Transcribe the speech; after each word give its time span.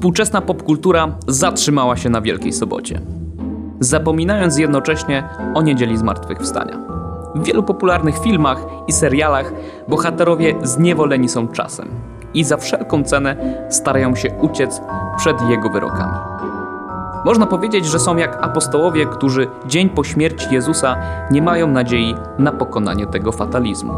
Współczesna 0.00 0.40
popkultura 0.40 1.08
zatrzymała 1.26 1.96
się 1.96 2.10
na 2.10 2.20
Wielkiej 2.20 2.52
Sobocie, 2.52 3.00
zapominając 3.80 4.58
jednocześnie 4.58 5.28
o 5.54 5.62
niedzieli 5.62 5.96
zmartwychwstania. 5.96 6.78
W 7.34 7.44
wielu 7.44 7.62
popularnych 7.62 8.18
filmach 8.18 8.66
i 8.86 8.92
serialach 8.92 9.52
bohaterowie 9.88 10.54
zniewoleni 10.62 11.28
są 11.28 11.48
czasem 11.48 11.88
i 12.34 12.44
za 12.44 12.56
wszelką 12.56 13.04
cenę 13.04 13.36
starają 13.70 14.14
się 14.16 14.30
uciec 14.40 14.80
przed 15.16 15.42
jego 15.48 15.68
wyrokami. 15.68 16.18
Można 17.24 17.46
powiedzieć, 17.46 17.86
że 17.86 17.98
są 17.98 18.16
jak 18.16 18.44
apostołowie, 18.44 19.06
którzy 19.06 19.46
dzień 19.66 19.88
po 19.88 20.04
śmierci 20.04 20.46
Jezusa 20.50 20.96
nie 21.30 21.42
mają 21.42 21.66
nadziei 21.66 22.14
na 22.38 22.52
pokonanie 22.52 23.06
tego 23.06 23.32
fatalizmu. 23.32 23.94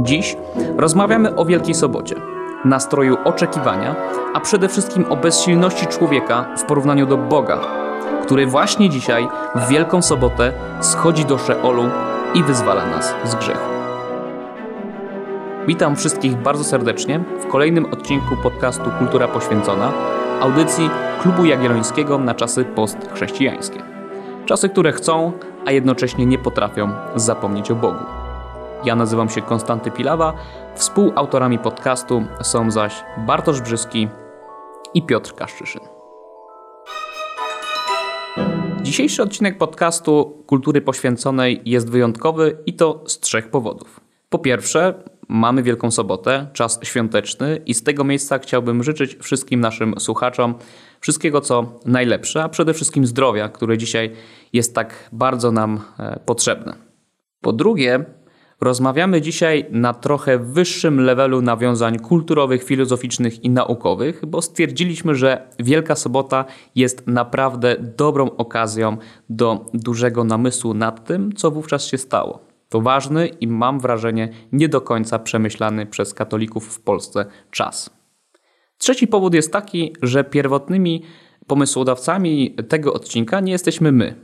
Dziś 0.00 0.36
rozmawiamy 0.76 1.36
o 1.36 1.44
Wielkiej 1.44 1.74
Sobocie, 1.74 2.35
nastroju 2.68 3.16
oczekiwania, 3.24 3.94
a 4.34 4.40
przede 4.40 4.68
wszystkim 4.68 5.04
o 5.08 5.16
bezsilności 5.16 5.86
człowieka 5.86 6.44
w 6.58 6.64
porównaniu 6.64 7.06
do 7.06 7.16
Boga, 7.16 7.58
który 8.22 8.46
właśnie 8.46 8.90
dzisiaj, 8.90 9.28
w 9.54 9.68
Wielką 9.68 10.02
Sobotę, 10.02 10.52
schodzi 10.80 11.24
do 11.24 11.38
Szeolu 11.38 11.84
i 12.34 12.42
wyzwala 12.42 12.86
nas 12.86 13.14
z 13.24 13.34
grzechu. 13.34 13.68
Witam 15.66 15.96
wszystkich 15.96 16.36
bardzo 16.36 16.64
serdecznie 16.64 17.20
w 17.40 17.46
kolejnym 17.46 17.86
odcinku 17.92 18.36
podcastu 18.42 18.90
Kultura 18.98 19.28
Poświęcona, 19.28 19.92
audycji 20.40 20.90
Klubu 21.22 21.44
Jagiellońskiego 21.44 22.18
na 22.18 22.34
czasy 22.34 22.64
postchrześcijańskie. 22.64 23.82
Czasy, 24.46 24.68
które 24.68 24.92
chcą, 24.92 25.32
a 25.66 25.72
jednocześnie 25.72 26.26
nie 26.26 26.38
potrafią 26.38 26.90
zapomnieć 27.16 27.70
o 27.70 27.74
Bogu. 27.74 28.25
Ja 28.84 28.96
nazywam 28.96 29.28
się 29.28 29.42
Konstanty 29.42 29.90
Pilawa, 29.90 30.34
współautorami 30.74 31.58
podcastu 31.58 32.24
są 32.42 32.70
zaś 32.70 33.04
Bartosz 33.26 33.60
Brzyski 33.60 34.08
i 34.94 35.02
Piotr 35.02 35.34
Kaszczyszyn. 35.34 35.80
Dzisiejszy 38.82 39.22
odcinek 39.22 39.58
podcastu 39.58 40.42
Kultury 40.46 40.80
Poświęconej 40.80 41.62
jest 41.64 41.90
wyjątkowy 41.90 42.58
i 42.66 42.74
to 42.74 43.02
z 43.06 43.20
trzech 43.20 43.50
powodów. 43.50 44.00
Po 44.28 44.38
pierwsze, 44.38 44.94
mamy 45.28 45.62
Wielką 45.62 45.90
Sobotę, 45.90 46.46
czas 46.52 46.80
świąteczny 46.82 47.60
i 47.66 47.74
z 47.74 47.82
tego 47.82 48.04
miejsca 48.04 48.38
chciałbym 48.38 48.82
życzyć 48.82 49.16
wszystkim 49.20 49.60
naszym 49.60 49.94
słuchaczom 50.00 50.54
wszystkiego 51.00 51.40
co 51.40 51.80
najlepsze, 51.84 52.42
a 52.44 52.48
przede 52.48 52.74
wszystkim 52.74 53.06
zdrowia, 53.06 53.48
które 53.48 53.78
dzisiaj 53.78 54.12
jest 54.52 54.74
tak 54.74 55.08
bardzo 55.12 55.52
nam 55.52 55.80
e, 55.98 56.20
potrzebne. 56.26 56.76
Po 57.40 57.52
drugie, 57.52 58.04
Rozmawiamy 58.60 59.20
dzisiaj 59.20 59.66
na 59.70 59.94
trochę 59.94 60.38
wyższym 60.38 61.00
levelu 61.00 61.42
nawiązań 61.42 61.98
kulturowych, 61.98 62.64
filozoficznych 62.64 63.44
i 63.44 63.50
naukowych, 63.50 64.26
bo 64.26 64.42
stwierdziliśmy, 64.42 65.14
że 65.14 65.48
Wielka 65.58 65.94
Sobota 65.94 66.44
jest 66.74 67.06
naprawdę 67.06 67.76
dobrą 67.96 68.30
okazją 68.36 68.96
do 69.30 69.66
dużego 69.74 70.24
namysłu 70.24 70.74
nad 70.74 71.04
tym, 71.06 71.32
co 71.32 71.50
wówczas 71.50 71.86
się 71.86 71.98
stało. 71.98 72.40
To 72.68 72.80
ważny 72.80 73.26
i 73.26 73.48
mam 73.48 73.80
wrażenie 73.80 74.28
nie 74.52 74.68
do 74.68 74.80
końca 74.80 75.18
przemyślany 75.18 75.86
przez 75.86 76.14
katolików 76.14 76.74
w 76.74 76.80
Polsce 76.80 77.26
czas. 77.50 77.90
Trzeci 78.78 79.06
powód 79.06 79.34
jest 79.34 79.52
taki, 79.52 79.92
że 80.02 80.24
pierwotnymi 80.24 81.02
pomysłodawcami 81.46 82.56
tego 82.68 82.92
odcinka 82.92 83.40
nie 83.40 83.52
jesteśmy 83.52 83.92
my. 83.92 84.14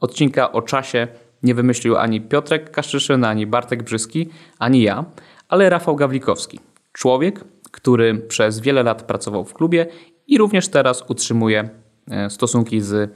Odcinka 0.00 0.52
o 0.52 0.62
czasie 0.62 1.08
nie 1.42 1.54
wymyślił 1.54 1.96
ani 1.96 2.20
Piotrek 2.20 2.70
Kaszczyszyn, 2.70 3.24
ani 3.24 3.46
Bartek 3.46 3.82
Brzyski, 3.82 4.28
ani 4.58 4.82
ja, 4.82 5.04
ale 5.48 5.70
Rafał 5.70 5.96
Gawlikowski. 5.96 6.60
Człowiek, 6.92 7.44
który 7.70 8.14
przez 8.14 8.60
wiele 8.60 8.82
lat 8.82 9.02
pracował 9.02 9.44
w 9.44 9.54
klubie 9.54 9.86
i 10.26 10.38
również 10.38 10.68
teraz 10.68 11.04
utrzymuje 11.08 11.68
e, 12.10 12.30
stosunki 12.30 12.80
z 12.80 13.10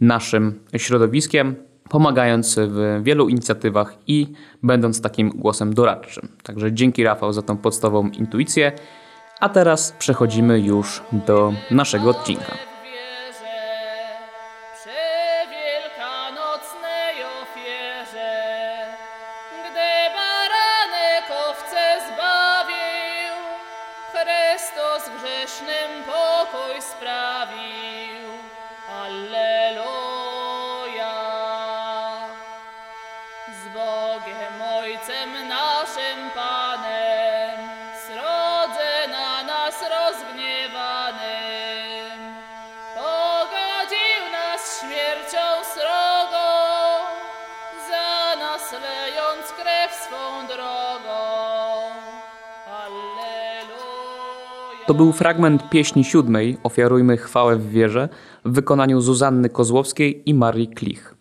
naszym 0.00 0.60
środowiskiem, 0.76 1.54
pomagając 1.90 2.58
w 2.58 3.00
wielu 3.02 3.28
inicjatywach 3.28 3.98
i 4.06 4.32
będąc 4.62 5.02
takim 5.02 5.30
głosem 5.30 5.74
doradczym. 5.74 6.28
Także 6.42 6.72
dzięki 6.72 7.04
Rafał 7.04 7.32
za 7.32 7.42
tą 7.42 7.56
podstawową 7.56 8.08
intuicję. 8.08 8.72
A 9.40 9.48
teraz 9.48 9.92
przechodzimy 9.92 10.60
już 10.60 11.02
do 11.26 11.52
naszego 11.70 12.10
odcinka. 12.10 12.71
Był 55.02 55.12
fragment 55.12 55.68
pieśni 55.70 56.04
siódmej 56.04 56.58
Ofiarujmy 56.62 57.16
chwałę 57.16 57.56
w 57.56 57.70
wierze 57.70 58.08
w 58.44 58.52
wykonaniu 58.52 59.00
Zuzanny 59.00 59.48
Kozłowskiej 59.48 60.30
i 60.30 60.34
Marii 60.34 60.68
Klich. 60.68 61.14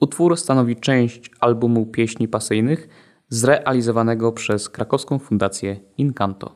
Utwór 0.00 0.36
stanowi 0.36 0.76
część 0.76 1.30
albumu 1.40 1.86
pieśni 1.86 2.28
pasyjnych 2.28 2.88
zrealizowanego 3.28 4.32
przez 4.32 4.68
krakowską 4.68 5.18
fundację 5.18 5.76
Incanto. 5.98 6.54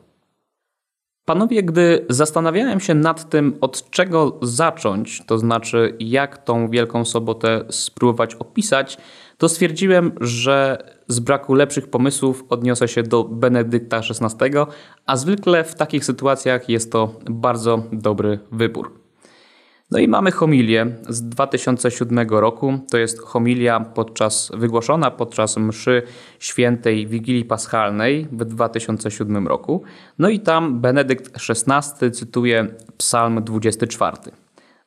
Panowie, 1.25 1.63
gdy 1.63 2.05
zastanawiałem 2.09 2.79
się 2.79 2.93
nad 2.93 3.29
tym, 3.29 3.57
od 3.61 3.89
czego 3.89 4.39
zacząć, 4.41 5.23
to 5.25 5.37
znaczy 5.37 5.95
jak 5.99 6.37
tą 6.37 6.69
Wielką 6.69 7.05
Sobotę 7.05 7.65
spróbować 7.69 8.35
opisać, 8.35 8.97
to 9.41 9.49
stwierdziłem, 9.49 10.11
że 10.19 10.83
z 11.07 11.19
braku 11.19 11.53
lepszych 11.53 11.87
pomysłów 11.87 12.45
odniosę 12.49 12.87
się 12.87 13.03
do 13.03 13.23
Benedykta 13.23 13.97
XVI, 13.97 14.57
a 15.05 15.17
zwykle 15.17 15.63
w 15.63 15.75
takich 15.75 16.05
sytuacjach 16.05 16.69
jest 16.69 16.91
to 16.91 17.19
bardzo 17.29 17.83
dobry 17.91 18.39
wybór. 18.51 18.99
No 19.91 19.99
i 19.99 20.07
mamy 20.07 20.31
homilię 20.31 20.95
z 21.09 21.21
2007 21.21 22.29
roku. 22.29 22.79
To 22.91 22.97
jest 22.97 23.21
homilia 23.21 23.79
podczas, 23.79 24.51
wygłoszona 24.53 25.11
podczas 25.11 25.57
mszy 25.57 26.03
świętej 26.39 27.07
Wigilii 27.07 27.45
Paschalnej 27.45 28.27
w 28.31 28.45
2007 28.45 29.47
roku. 29.47 29.83
No 30.19 30.29
i 30.29 30.39
tam 30.39 30.81
Benedykt 30.81 31.37
XVI 31.49 32.11
cytuje 32.11 32.67
Psalm 32.97 33.43
24. 33.43 34.17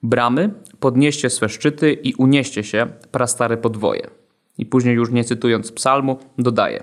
Bramy, 0.03 0.55
podnieście 0.81 1.31
swe 1.31 1.49
szczyty 1.49 1.93
i 1.93 2.15
unieście 2.15 2.65
się, 2.65 2.87
prastare 3.11 3.57
podwoje. 3.57 4.24
I 4.59 4.67
później 4.67 4.95
już 4.95 5.11
nie 5.11 5.25
cytując 5.25 5.73
psalmu, 5.73 6.19
dodaje: 6.39 6.83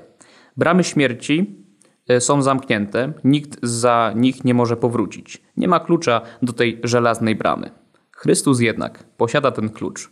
Bramy 0.58 0.84
śmierci 0.84 1.66
e, 2.08 2.22
są 2.22 2.42
zamknięte, 2.42 3.14
nikt 3.24 3.60
za 3.64 4.14
nich 4.16 4.44
nie 4.44 4.54
może 4.54 4.78
powrócić. 4.78 5.42
Nie 5.58 5.68
ma 5.68 5.80
klucza 5.80 6.22
do 6.42 6.54
tej 6.54 6.80
żelaznej 6.84 7.36
bramy. 7.36 7.72
Chrystus 8.12 8.60
jednak 8.60 9.04
posiada 9.18 9.52
ten 9.52 9.70
klucz. 9.70 10.12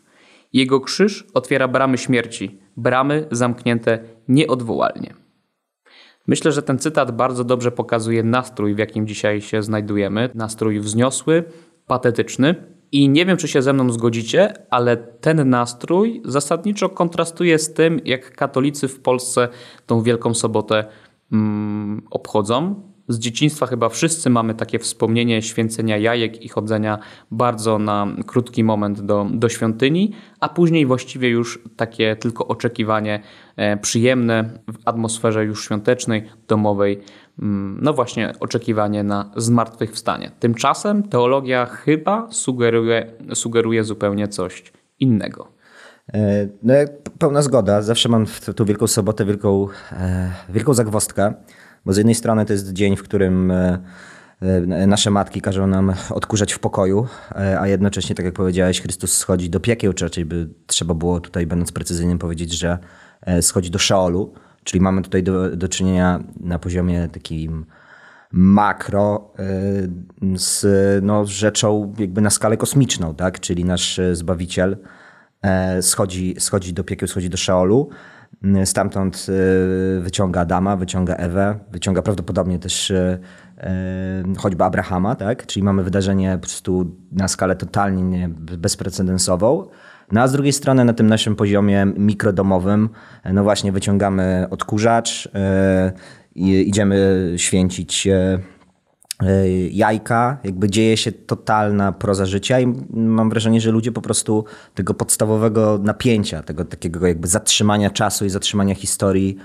Jego 0.54 0.82
krzyż 0.82 1.28
otwiera 1.34 1.68
bramy 1.68 1.98
śmierci, 1.98 2.60
bramy 2.78 3.28
zamknięte 3.32 4.00
nieodwołalnie. 4.28 5.14
Myślę, 6.28 6.52
że 6.52 6.62
ten 6.62 6.80
cytat 6.80 7.16
bardzo 7.16 7.44
dobrze 7.44 7.72
pokazuje 7.72 8.24
nastrój, 8.24 8.76
w 8.76 8.78
jakim 8.78 9.08
dzisiaj 9.08 9.42
się 9.42 9.64
znajdujemy. 9.64 10.30
Nastrój 10.36 10.80
wzniosły, 10.80 11.44
patetyczny, 11.88 12.56
i 12.92 13.10
nie 13.10 13.26
wiem, 13.26 13.38
czy 13.38 13.48
się 13.48 13.62
ze 13.62 13.74
mną 13.74 13.92
zgodzicie, 13.92 14.54
ale 14.70 14.98
ten 14.98 15.50
nastrój 15.50 16.22
zasadniczo 16.26 16.90
kontrastuje 16.90 17.60
z 17.60 17.74
tym, 17.74 18.02
jak 18.06 18.36
katolicy 18.36 18.88
w 18.88 19.00
Polsce 19.00 19.48
tą 19.86 20.02
Wielką 20.02 20.34
Sobotę 20.34 20.86
mm, 21.32 22.02
obchodzą. 22.12 22.90
Z 23.08 23.20
dzieciństwa 23.20 23.66
chyba 23.66 23.90
wszyscy 23.90 24.30
mamy 24.30 24.54
takie 24.54 24.80
wspomnienie 24.80 25.42
święcenia 25.42 25.98
jajek 25.98 26.42
i 26.42 26.50
chodzenia 26.50 27.00
bardzo 27.32 27.80
na 27.80 28.08
krótki 28.26 28.64
moment 28.64 29.02
do, 29.02 29.28
do 29.32 29.50
świątyni, 29.50 30.12
a 30.40 30.50
później 30.50 30.86
właściwie 30.86 31.30
już 31.30 31.60
takie 31.76 32.16
tylko 32.16 32.48
oczekiwanie 32.48 33.22
e, 33.56 33.78
przyjemne 33.78 34.60
w 34.68 34.78
atmosferze 34.86 35.46
już 35.46 35.66
świątecznej, 35.66 36.24
domowej, 36.48 37.00
no 37.82 37.94
właśnie 37.94 38.34
oczekiwanie 38.40 39.04
na 39.04 39.32
zmartwychwstanie. 39.36 40.32
Tymczasem 40.40 41.04
teologia 41.04 41.66
chyba 41.66 42.28
sugeruje, 42.32 43.12
sugeruje 43.34 43.84
zupełnie 43.84 44.28
coś 44.28 44.64
innego. 45.00 45.48
E, 46.14 46.48
no, 46.64 46.74
pełna 47.20 47.42
zgoda. 47.42 47.82
Zawsze 47.82 48.10
mam 48.10 48.26
w 48.26 48.54
tą 48.56 48.66
Wielką 48.66 48.88
Sobotę 48.88 49.26
wielką, 49.26 49.68
e, 49.92 50.32
wielką 50.50 50.74
zagwostkę. 50.74 51.34
Bo 51.86 51.94
z 51.94 51.98
jednej 51.98 52.16
strony 52.16 52.46
to 52.46 52.54
jest 52.54 52.74
dzień, 52.74 52.96
w 52.96 53.04
którym 53.04 53.52
e, 53.52 53.80
nasze 54.88 55.12
matki 55.12 55.42
każą 55.42 55.68
nam 55.68 55.94
odkurzać 56.10 56.54
w 56.54 56.60
pokoju, 56.60 57.08
a 57.60 57.68
jednocześnie, 57.68 58.16
tak 58.16 58.26
jak 58.26 58.34
powiedziałeś, 58.34 58.82
Chrystus 58.82 59.18
schodzi 59.18 59.50
do 59.50 59.60
piekieł, 59.60 59.94
czy 59.94 60.06
raczej 60.06 60.26
by 60.26 60.50
trzeba 60.68 60.94
było 60.94 61.20
tutaj, 61.20 61.48
będąc 61.48 61.72
precyzyjnym, 61.72 62.20
powiedzieć, 62.20 62.52
że 62.52 62.78
schodzi 63.42 63.72
do 63.72 63.80
Szeolu, 63.80 64.34
czyli 64.64 64.82
mamy 64.82 65.02
tutaj 65.02 65.24
do, 65.24 65.56
do 65.56 65.68
czynienia 65.68 66.24
na 66.40 66.60
poziomie 66.60 67.08
takim 67.08 67.66
makro 68.32 69.34
z 70.36 70.66
no, 71.04 71.26
rzeczą 71.26 71.94
jakby 71.98 72.22
na 72.22 72.30
skalę 72.30 72.58
kosmiczną, 72.58 73.16
tak? 73.16 73.40
czyli 73.40 73.66
nasz 73.66 74.00
Zbawiciel 74.14 74.78
schodzi, 75.82 76.36
schodzi 76.40 76.74
do 76.74 76.84
piekieł, 76.84 77.08
schodzi 77.08 77.30
do 77.30 77.38
Szeolu, 77.38 77.90
Stamtąd 78.66 79.28
wyciąga 80.00 80.42
Adama, 80.42 80.76
wyciąga 80.76 81.16
Ewę, 81.16 81.60
wyciąga 81.72 82.02
prawdopodobnie 82.02 82.60
też 82.60 82.94
choćby 84.38 84.64
Abrahama, 84.64 85.16
tak? 85.16 85.46
czyli 85.46 85.64
mamy 85.64 85.84
wydarzenie 85.84 86.32
po 86.34 86.40
prostu 86.40 86.98
na 87.12 87.28
skalę 87.28 87.56
totalnie 87.56 88.30
bezprecedensową. 88.58 89.68
No 90.12 90.22
a 90.22 90.28
z 90.28 90.32
drugiej 90.32 90.54
strony 90.54 90.86
na 90.86 90.94
tym 90.94 91.08
naszym 91.08 91.36
poziomie 91.36 91.86
mikrodomowym, 91.98 92.90
no 93.34 93.44
właśnie 93.44 93.72
wyciągamy 93.72 94.48
odkurzacz, 94.50 95.30
i 96.36 96.70
idziemy 96.70 97.34
święcić 97.38 98.08
jajka, 99.72 100.38
jakby 100.44 100.70
dzieje 100.70 100.98
się 100.98 101.12
totalna 101.12 101.92
proza 101.92 102.26
życia 102.26 102.60
i 102.60 102.74
mam 102.94 103.30
wrażenie, 103.30 103.62
że 103.62 103.72
ludzie 103.72 103.92
po 103.92 104.02
prostu 104.02 104.46
tego 104.76 104.94
podstawowego 104.94 105.80
napięcia, 105.84 106.44
tego 106.44 106.66
takiego 106.66 107.08
jakby 107.08 107.28
zatrzymania 107.28 107.90
czasu 107.90 108.26
i 108.26 108.30
zatrzymania 108.30 108.76
historii 108.76 109.38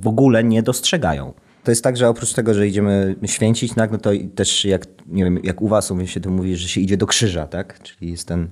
w 0.00 0.08
ogóle 0.08 0.44
nie 0.44 0.62
dostrzegają. 0.62 1.32
To 1.64 1.70
jest 1.70 1.84
tak, 1.84 1.96
że 1.96 2.08
oprócz 2.08 2.32
tego, 2.32 2.54
że 2.54 2.68
idziemy 2.68 3.16
święcić, 3.26 3.74
tak, 3.74 3.90
no 3.90 3.98
to 3.98 4.10
też 4.34 4.64
jak, 4.64 4.86
nie 5.06 5.24
wiem, 5.24 5.38
jak 5.42 5.62
u 5.62 5.68
was 5.68 5.92
się 6.04 6.20
to 6.20 6.30
mówi, 6.30 6.56
że 6.56 6.68
się 6.68 6.80
idzie 6.80 6.96
do 6.96 7.06
krzyża, 7.06 7.46
tak? 7.46 7.82
Czyli 7.82 8.10
jest 8.10 8.28
ten 8.28 8.42
e, 8.42 8.48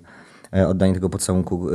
oddanie 0.53 0.95
tego 0.95 1.11
pocałunku 1.11 1.69
e, 1.71 1.73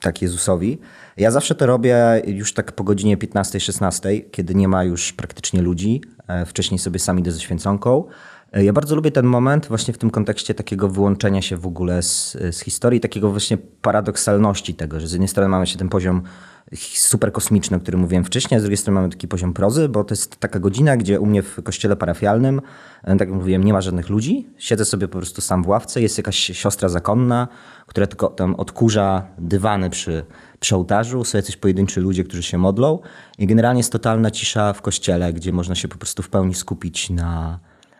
tak 0.00 0.22
Jezusowi. 0.22 0.78
Ja 1.16 1.30
zawsze 1.30 1.54
to 1.54 1.66
robię 1.66 2.22
już 2.26 2.54
tak 2.54 2.72
po 2.72 2.84
godzinie 2.84 3.16
15-16, 3.16 4.20
kiedy 4.30 4.54
nie 4.54 4.68
ma 4.68 4.84
już 4.84 5.12
praktycznie 5.12 5.62
ludzi. 5.62 6.00
E, 6.28 6.46
wcześniej 6.46 6.78
sobie 6.78 6.98
sami 6.98 7.20
idę 7.20 7.32
ze 7.32 7.40
święconką. 7.40 8.04
Ja 8.52 8.72
bardzo 8.72 8.96
lubię 8.96 9.10
ten 9.10 9.26
moment 9.26 9.66
właśnie 9.66 9.94
w 9.94 9.98
tym 9.98 10.10
kontekście 10.10 10.54
takiego 10.54 10.88
wyłączenia 10.88 11.42
się 11.42 11.56
w 11.56 11.66
ogóle 11.66 12.02
z, 12.02 12.36
z 12.50 12.60
historii, 12.60 13.00
takiego 13.00 13.30
właśnie 13.30 13.58
paradoksalności 13.82 14.74
tego, 14.74 15.00
że 15.00 15.08
z 15.08 15.12
jednej 15.12 15.28
strony 15.28 15.48
mamy 15.48 15.66
się 15.66 15.78
ten 15.78 15.88
poziom 15.88 16.22
super 16.76 17.32
kosmiczny, 17.32 17.76
o 17.76 17.80
którym 17.80 18.00
mówiłem 18.00 18.24
wcześniej, 18.24 18.56
a 18.56 18.60
z 18.60 18.62
drugiej 18.62 18.76
strony 18.76 18.94
mamy 18.94 19.08
taki 19.08 19.28
poziom 19.28 19.52
prozy, 19.52 19.88
bo 19.88 20.04
to 20.04 20.12
jest 20.12 20.36
taka 20.36 20.58
godzina, 20.58 20.96
gdzie 20.96 21.20
u 21.20 21.26
mnie 21.26 21.42
w 21.42 21.62
kościele 21.62 21.96
parafialnym, 21.96 22.60
e, 23.04 23.16
tak 23.16 23.28
jak 23.28 23.30
mówiłem, 23.30 23.64
nie 23.64 23.72
ma 23.72 23.80
żadnych 23.80 24.08
ludzi. 24.08 24.46
Siedzę 24.58 24.84
sobie 24.84 25.08
po 25.08 25.18
prostu 25.18 25.40
sam 25.40 25.62
w 25.62 25.68
ławce, 25.68 26.02
jest 26.02 26.18
jakaś 26.18 26.36
siostra 26.36 26.88
zakonna, 26.88 27.48
która 27.86 28.06
tylko 28.06 28.28
tam 28.28 28.54
odkurza 28.54 29.26
dywany 29.38 29.90
przy, 29.90 30.24
przy 30.60 30.76
ołtarzu, 30.76 31.24
są 31.24 31.38
jacyś 31.38 31.56
pojedynczy 31.56 32.00
ludzie, 32.00 32.24
którzy 32.24 32.42
się 32.42 32.58
modlą 32.58 32.98
i 33.38 33.46
generalnie 33.46 33.80
jest 33.80 33.92
totalna 33.92 34.30
cisza 34.30 34.72
w 34.72 34.82
kościele, 34.82 35.32
gdzie 35.32 35.52
można 35.52 35.74
się 35.74 35.88
po 35.88 35.98
prostu 35.98 36.22
w 36.22 36.28
pełni 36.28 36.54
skupić 36.54 37.10
na, 37.10 37.58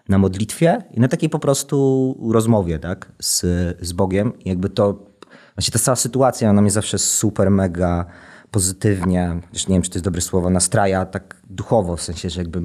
na 0.08 0.18
modlitwie 0.18 0.82
i 0.94 1.00
na 1.00 1.08
takiej 1.08 1.28
po 1.28 1.38
prostu 1.38 2.16
rozmowie 2.32 2.78
tak, 2.78 3.12
z, 3.18 3.40
z 3.80 3.92
Bogiem. 3.92 4.32
I 4.38 4.48
jakby 4.48 4.68
to, 4.68 5.06
właśnie 5.54 5.72
ta 5.72 5.78
cała 5.78 5.96
sytuacja, 5.96 6.50
ona 6.50 6.62
mnie 6.62 6.70
zawsze 6.70 6.98
super 6.98 7.50
mega 7.50 8.06
pozytywnie, 8.50 9.40
nie 9.68 9.74
wiem, 9.74 9.82
czy 9.82 9.90
to 9.90 9.96
jest 9.96 10.04
dobre 10.04 10.20
słowo, 10.20 10.50
nastraja 10.50 11.06
tak 11.06 11.36
duchowo, 11.50 11.96
w 11.96 12.02
sensie, 12.02 12.30
że 12.30 12.40
jakby 12.40 12.60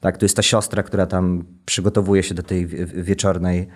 tak, 0.00 0.18
to 0.18 0.24
jest 0.24 0.36
ta 0.36 0.42
siostra, 0.42 0.82
która 0.82 1.06
tam 1.06 1.44
przygotowuje 1.66 2.22
się 2.22 2.34
do 2.34 2.42
tej 2.42 2.66
wieczornej, 2.86 3.68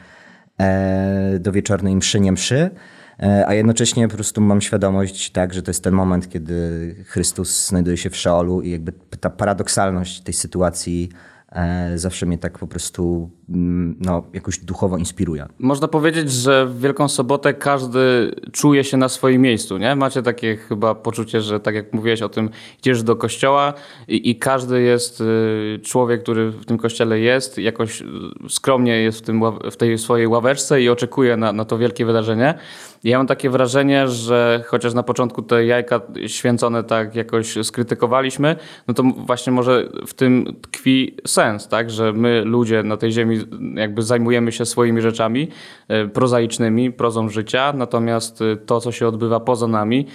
e, 0.60 1.38
do 1.38 1.52
wieczornej 1.52 1.96
mszy, 1.96 2.20
nie 2.20 2.32
mszy, 2.32 2.70
e, 3.22 3.44
a 3.48 3.54
jednocześnie 3.54 4.08
po 4.08 4.14
prostu 4.14 4.40
mam 4.40 4.60
świadomość, 4.60 5.30
tak, 5.30 5.54
że 5.54 5.62
to 5.62 5.70
jest 5.70 5.84
ten 5.84 5.94
moment, 5.94 6.28
kiedy 6.28 6.94
Chrystus 7.08 7.68
znajduje 7.68 7.96
się 7.96 8.10
w 8.10 8.16
Szeolu 8.16 8.62
i 8.62 8.70
jakby 8.70 8.92
ta 9.20 9.30
paradoksalność 9.30 10.20
tej 10.20 10.34
sytuacji 10.34 11.08
zawsze 11.94 12.26
mnie 12.26 12.38
tak 12.38 12.58
po 12.58 12.66
prostu 12.66 13.30
mm, 13.48 13.96
no, 14.00 14.22
jakoś 14.32 14.58
duchowo 14.58 14.98
inspiruje. 14.98 15.46
Można 15.58 15.88
powiedzieć, 15.88 16.32
że 16.32 16.66
w 16.66 16.80
Wielką 16.80 17.08
Sobotę 17.08 17.54
każdy 17.54 18.34
czuje 18.52 18.84
się 18.84 18.96
na 18.96 19.08
swoim 19.08 19.42
miejscu, 19.42 19.78
nie? 19.78 19.96
Macie 19.96 20.22
takie 20.22 20.56
chyba 20.56 20.94
poczucie, 20.94 21.40
że 21.40 21.60
tak 21.60 21.74
jak 21.74 21.92
mówiłeś 21.92 22.22
o 22.22 22.28
tym, 22.28 22.50
idziesz 22.78 23.02
do 23.02 23.16
kościoła 23.16 23.74
i, 24.08 24.30
i 24.30 24.36
każdy 24.36 24.82
jest 24.82 25.20
y, 25.20 25.80
człowiek, 25.84 26.22
który 26.22 26.50
w 26.50 26.64
tym 26.64 26.78
kościele 26.78 27.20
jest, 27.20 27.58
jakoś 27.58 28.02
skromnie 28.48 29.02
jest 29.02 29.18
w, 29.18 29.22
tym, 29.22 29.42
w 29.70 29.76
tej 29.76 29.98
swojej 29.98 30.26
ławeczce 30.26 30.82
i 30.82 30.88
oczekuje 30.88 31.36
na, 31.36 31.52
na 31.52 31.64
to 31.64 31.78
wielkie 31.78 32.06
wydarzenie. 32.06 32.54
Ja 33.04 33.18
mam 33.18 33.26
takie 33.26 33.50
wrażenie, 33.50 34.08
że 34.08 34.64
chociaż 34.66 34.94
na 34.94 35.02
początku 35.02 35.42
te 35.42 35.66
jajka 35.66 36.00
święcone 36.26 36.84
tak 36.84 37.14
jakoś 37.14 37.58
skrytykowaliśmy, 37.62 38.56
no 38.88 38.94
to 38.94 39.02
właśnie 39.02 39.52
może 39.52 39.88
w 40.06 40.14
tym 40.14 40.56
tkwi 40.62 41.16
sens, 41.26 41.43
tak? 41.70 41.90
Że 41.90 42.12
my 42.12 42.42
ludzie 42.44 42.82
na 42.82 42.96
tej 42.96 43.12
ziemi 43.12 43.38
jakby 43.74 44.02
zajmujemy 44.02 44.52
się 44.52 44.66
swoimi 44.66 45.00
rzeczami 45.00 45.48
e, 45.88 46.06
prozaicznymi, 46.06 46.92
prozą 46.92 47.28
życia, 47.28 47.72
natomiast 47.76 48.42
e, 48.42 48.56
to, 48.56 48.80
co 48.80 48.92
się 48.92 49.08
odbywa 49.08 49.40
poza 49.40 49.68
nami, 49.68 50.06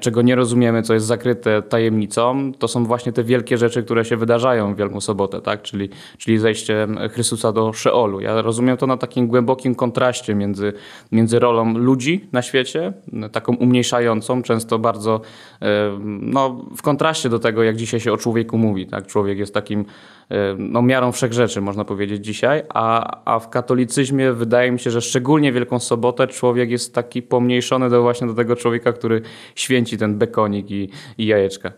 czego 0.00 0.22
nie 0.22 0.34
rozumiemy, 0.34 0.82
co 0.82 0.94
jest 0.94 1.06
zakryte 1.06 1.62
tajemnicą, 1.62 2.52
to 2.58 2.68
są 2.68 2.84
właśnie 2.84 3.12
te 3.12 3.24
wielkie 3.24 3.58
rzeczy, 3.58 3.82
które 3.82 4.04
się 4.04 4.16
wydarzają 4.16 4.74
w 4.74 4.76
Wielką 4.76 5.00
Sobotę, 5.00 5.40
tak? 5.40 5.62
Czyli, 5.62 5.88
czyli 6.18 6.38
zejście 6.38 6.86
Chrystusa 7.10 7.52
do 7.52 7.72
Szeolu. 7.72 8.20
Ja 8.20 8.42
rozumiem 8.42 8.76
to 8.76 8.86
na 8.86 8.96
takim 8.96 9.26
głębokim 9.26 9.74
kontraście 9.74 10.34
między, 10.34 10.72
między 11.12 11.38
rolą 11.38 11.78
ludzi, 11.78 12.28
na 12.32 12.42
świecie, 12.42 12.92
taką 13.32 13.56
umniejszającą, 13.56 14.42
często 14.42 14.78
bardzo 14.78 15.20
e, 15.62 15.98
no, 16.20 16.64
w 16.76 16.82
kontraście 16.82 17.28
do 17.28 17.38
tego, 17.38 17.62
jak 17.62 17.76
dzisiaj 17.76 18.00
się 18.00 18.12
o 18.12 18.16
człowieku 18.16 18.58
mówi. 18.58 18.86
Tak? 18.86 19.06
Człowiek 19.06 19.38
jest 19.38 19.54
takim 19.54 19.84
e, 20.30 20.36
no, 20.58 20.82
miarą 20.82 21.12
wszechrzeczy, 21.12 21.60
można 21.60 21.84
powiedzieć 21.84 22.24
dzisiaj, 22.24 22.62
a, 22.68 23.16
a 23.24 23.38
w 23.38 23.48
katolicyzmie 23.50 24.32
wydaje 24.32 24.72
mi 24.72 24.78
się, 24.78 24.90
że 24.90 25.00
szczególnie 25.00 25.52
Wielką 25.52 25.78
Sobotę 25.78 26.26
człowiek 26.26 26.70
jest 26.70 26.94
taki 26.94 27.22
pomniejszony 27.22 27.90
do 27.90 28.02
właśnie 28.02 28.26
do 28.26 28.34
tego 28.34 28.56
człowieka, 28.56 28.92
który 28.92 29.22
święci 29.66 29.98
ten 29.98 30.18
bekonik 30.18 30.70
i, 30.70 30.90
i 31.18 31.26
jajeczka. 31.26 31.72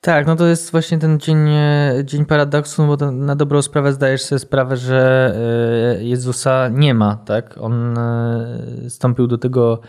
Tak, 0.00 0.26
no 0.26 0.36
to 0.36 0.46
jest 0.46 0.72
właśnie 0.72 0.98
ten 0.98 1.20
dzień, 1.20 1.48
e, 1.48 2.02
dzień 2.04 2.26
paradoksu, 2.26 2.86
bo 2.86 3.10
na 3.12 3.36
dobrą 3.36 3.62
sprawę 3.62 3.92
zdajesz 3.92 4.22
sobie 4.22 4.38
sprawę, 4.38 4.76
że 4.76 5.34
e, 5.98 6.04
Jezusa 6.04 6.68
nie 6.68 6.94
ma, 6.94 7.16
tak? 7.16 7.58
On 7.60 7.98
e, 7.98 8.90
stąpił 8.90 9.26
do 9.26 9.38
tego 9.38 9.80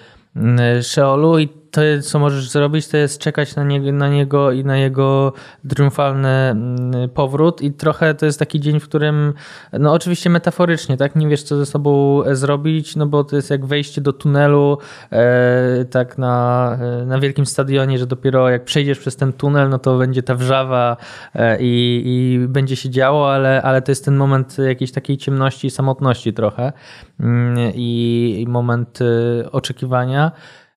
Szeolu 0.81 1.39
i 1.39 1.62
to, 1.73 1.81
co 2.01 2.19
możesz 2.19 2.49
zrobić, 2.49 2.87
to 2.87 2.97
jest 2.97 3.19
czekać 3.19 3.55
na 3.55 3.63
niego, 3.63 3.91
na 3.91 4.09
niego 4.09 4.51
i 4.51 4.65
na 4.65 4.77
jego 4.77 5.33
triumfalny 5.69 6.29
mm, 6.29 7.09
powrót. 7.09 7.61
I 7.61 7.71
trochę 7.71 8.13
to 8.13 8.25
jest 8.25 8.39
taki 8.39 8.59
dzień, 8.59 8.79
w 8.79 8.83
którym, 8.83 9.33
no 9.79 9.93
oczywiście 9.93 10.29
metaforycznie, 10.29 10.97
tak, 10.97 11.15
nie 11.15 11.27
wiesz, 11.27 11.43
co 11.43 11.57
ze 11.57 11.65
sobą 11.65 12.21
zrobić, 12.31 12.95
no 12.95 13.05
bo 13.05 13.23
to 13.23 13.35
jest 13.35 13.49
jak 13.49 13.65
wejście 13.65 14.01
do 14.01 14.13
tunelu, 14.13 14.77
e, 15.11 15.85
tak 15.85 16.17
na, 16.17 16.77
e, 17.01 17.05
na 17.05 17.19
wielkim 17.19 17.45
stadionie, 17.45 17.99
że 17.99 18.07
dopiero 18.07 18.49
jak 18.49 18.65
przejdziesz 18.65 18.99
przez 18.99 19.15
ten 19.15 19.33
tunel, 19.33 19.69
no 19.69 19.79
to 19.79 19.97
będzie 19.97 20.23
ta 20.23 20.35
wrzawa 20.35 20.97
e, 21.35 21.57
i, 21.59 22.01
i 22.05 22.47
będzie 22.47 22.75
się 22.75 22.89
działo, 22.89 23.33
ale, 23.33 23.61
ale 23.61 23.81
to 23.81 23.91
jest 23.91 24.05
ten 24.05 24.15
moment 24.15 24.57
jakiejś 24.57 24.91
takiej 24.91 25.17
ciemności 25.17 25.67
i 25.67 25.71
samotności 25.71 26.33
trochę 26.33 26.73
mm, 27.19 27.57
i, 27.75 28.35
i 28.39 28.47
moment 28.47 28.99
e, 29.01 29.51
oczekiwania 29.51 30.31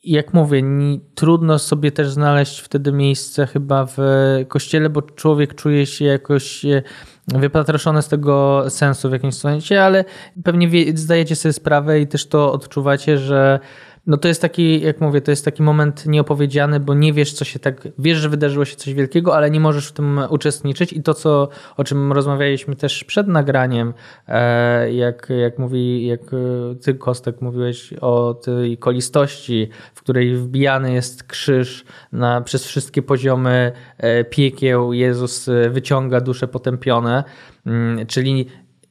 jak 0.06 0.34
mówię, 0.34 0.62
trudno 1.14 1.58
sobie 1.58 1.92
też 1.92 2.10
znaleźć 2.10 2.60
wtedy 2.60 2.92
miejsce 2.92 3.46
chyba 3.46 3.86
w 3.86 3.98
kościele, 4.48 4.90
bo 4.90 5.02
człowiek 5.02 5.54
czuje 5.54 5.86
się 5.86 6.04
jakoś 6.04 6.64
e, 6.64 6.82
wypatroszony 7.28 8.02
z 8.02 8.08
tego 8.08 8.64
sensu 8.68 9.08
w 9.08 9.12
jakimś 9.12 9.34
sensie, 9.34 9.80
ale 9.80 10.04
pewnie 10.44 10.68
wie, 10.68 10.96
zdajecie 10.96 11.36
sobie 11.36 11.52
sprawę 11.52 12.00
i 12.00 12.06
też 12.06 12.26
to 12.26 12.52
odczuwacie, 12.52 13.18
że 13.18 13.60
no 14.06 14.16
to 14.16 14.28
jest 14.28 14.42
taki, 14.42 14.80
jak 14.80 15.00
mówię, 15.00 15.20
to 15.20 15.30
jest 15.30 15.44
taki 15.44 15.62
moment 15.62 16.06
nieopowiedziany, 16.06 16.80
bo 16.80 16.94
nie 16.94 17.12
wiesz, 17.12 17.32
co 17.32 17.44
się 17.44 17.58
tak, 17.58 17.88
wiesz, 17.98 18.18
że 18.18 18.28
wydarzyło 18.28 18.64
się 18.64 18.76
coś 18.76 18.94
wielkiego, 18.94 19.36
ale 19.36 19.50
nie 19.50 19.60
możesz 19.60 19.88
w 19.88 19.92
tym 19.92 20.20
uczestniczyć. 20.28 20.92
I 20.92 21.02
to, 21.02 21.14
co, 21.14 21.48
o 21.76 21.84
czym 21.84 22.12
rozmawialiśmy 22.12 22.76
też 22.76 23.04
przed 23.04 23.28
nagraniem, 23.28 23.94
e, 24.28 24.92
jak, 24.92 25.28
jak 25.40 25.58
mówi, 25.58 26.06
jak 26.06 26.20
e, 26.20 26.74
ty, 26.82 26.94
Kostek, 26.94 27.40
mówiłeś 27.40 27.92
o 28.00 28.34
tej 28.34 28.78
kolistości, 28.78 29.68
w 29.94 30.00
której 30.00 30.36
wbijany 30.36 30.92
jest 30.92 31.24
krzyż 31.24 31.84
na, 32.12 32.40
przez 32.40 32.66
wszystkie 32.66 33.02
poziomy 33.02 33.72
e, 33.98 34.24
piekieł, 34.24 34.92
Jezus 34.92 35.50
wyciąga 35.70 36.20
dusze 36.20 36.48
potępione, 36.48 37.24
mm, 37.66 38.06
czyli 38.06 38.46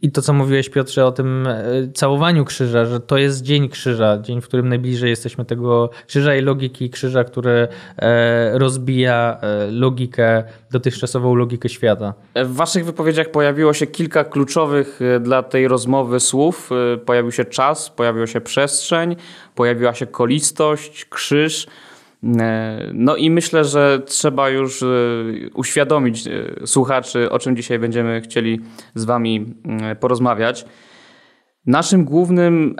I 0.05 0.11
to, 0.11 0.21
co 0.21 0.33
mówiłeś, 0.33 0.69
Piotrze, 0.69 1.05
o 1.05 1.11
tym 1.11 1.47
e, 1.47 1.63
całowaniu 1.93 2.45
krzyża, 2.45 2.85
że 2.85 2.99
to 2.99 3.17
jest 3.17 3.41
dzień 3.41 3.69
krzyża, 3.69 4.17
dzień, 4.21 4.41
w 4.41 4.45
którym 4.45 4.69
najbliżej 4.69 5.09
jesteśmy 5.09 5.45
tego 5.45 5.89
krzyża 6.07 6.35
i 6.35 6.41
logiki 6.41 6.89
krzyża, 6.89 7.23
który 7.23 7.67
e, 7.97 8.59
rozbija 8.59 9.37
e, 9.41 9.71
logikę, 9.71 10.43
dotychczasową 10.71 11.35
logikę 11.35 11.69
świata. 11.69 12.13
W 12.35 12.55
waszych 12.55 12.85
wypowiedziach 12.85 13.31
pojawiło 13.31 13.73
się 13.73 13.87
kilka 13.87 14.23
kluczowych 14.23 14.99
dla 15.19 15.43
tej 15.43 15.67
rozmowy 15.67 16.19
słów. 16.19 16.69
Pojawił 17.05 17.31
się 17.31 17.45
czas, 17.45 17.89
pojawiła 17.89 18.27
się 18.27 18.41
przestrzeń, 18.41 19.15
pojawiła 19.55 19.93
się 19.93 20.07
kolistość, 20.07 21.05
krzyż. 21.05 21.67
E, 22.23 22.89
no 22.93 23.15
i 23.15 23.29
myślę, 23.29 23.65
że 23.65 24.01
trzeba 24.05 24.49
już 24.49 24.83
e, 24.83 24.87
uświadomić 25.53 26.27
e, 26.27 26.31
słuchaczy, 26.67 27.31
o 27.31 27.39
czym 27.39 27.55
dzisiaj 27.55 27.79
będziemy 27.79 28.21
chcieli 28.21 28.59
z 28.95 29.05
Wami 29.05 29.53
porozmawiać. 29.99 30.65
Naszym 31.65 32.05
głównym 32.05 32.75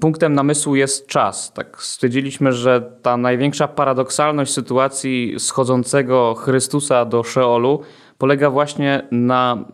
punktem 0.00 0.34
namysłu 0.34 0.76
jest 0.76 1.06
czas. 1.06 1.52
Tak 1.52 1.82
stwierdziliśmy, 1.82 2.52
że 2.52 2.98
ta 3.02 3.16
największa 3.16 3.68
paradoksalność 3.68 4.52
sytuacji 4.52 5.34
schodzącego 5.38 6.34
Chrystusa 6.34 7.04
do 7.04 7.22
Szeolu 7.22 7.80
polega 8.18 8.50
właśnie 8.50 9.08
na 9.10 9.64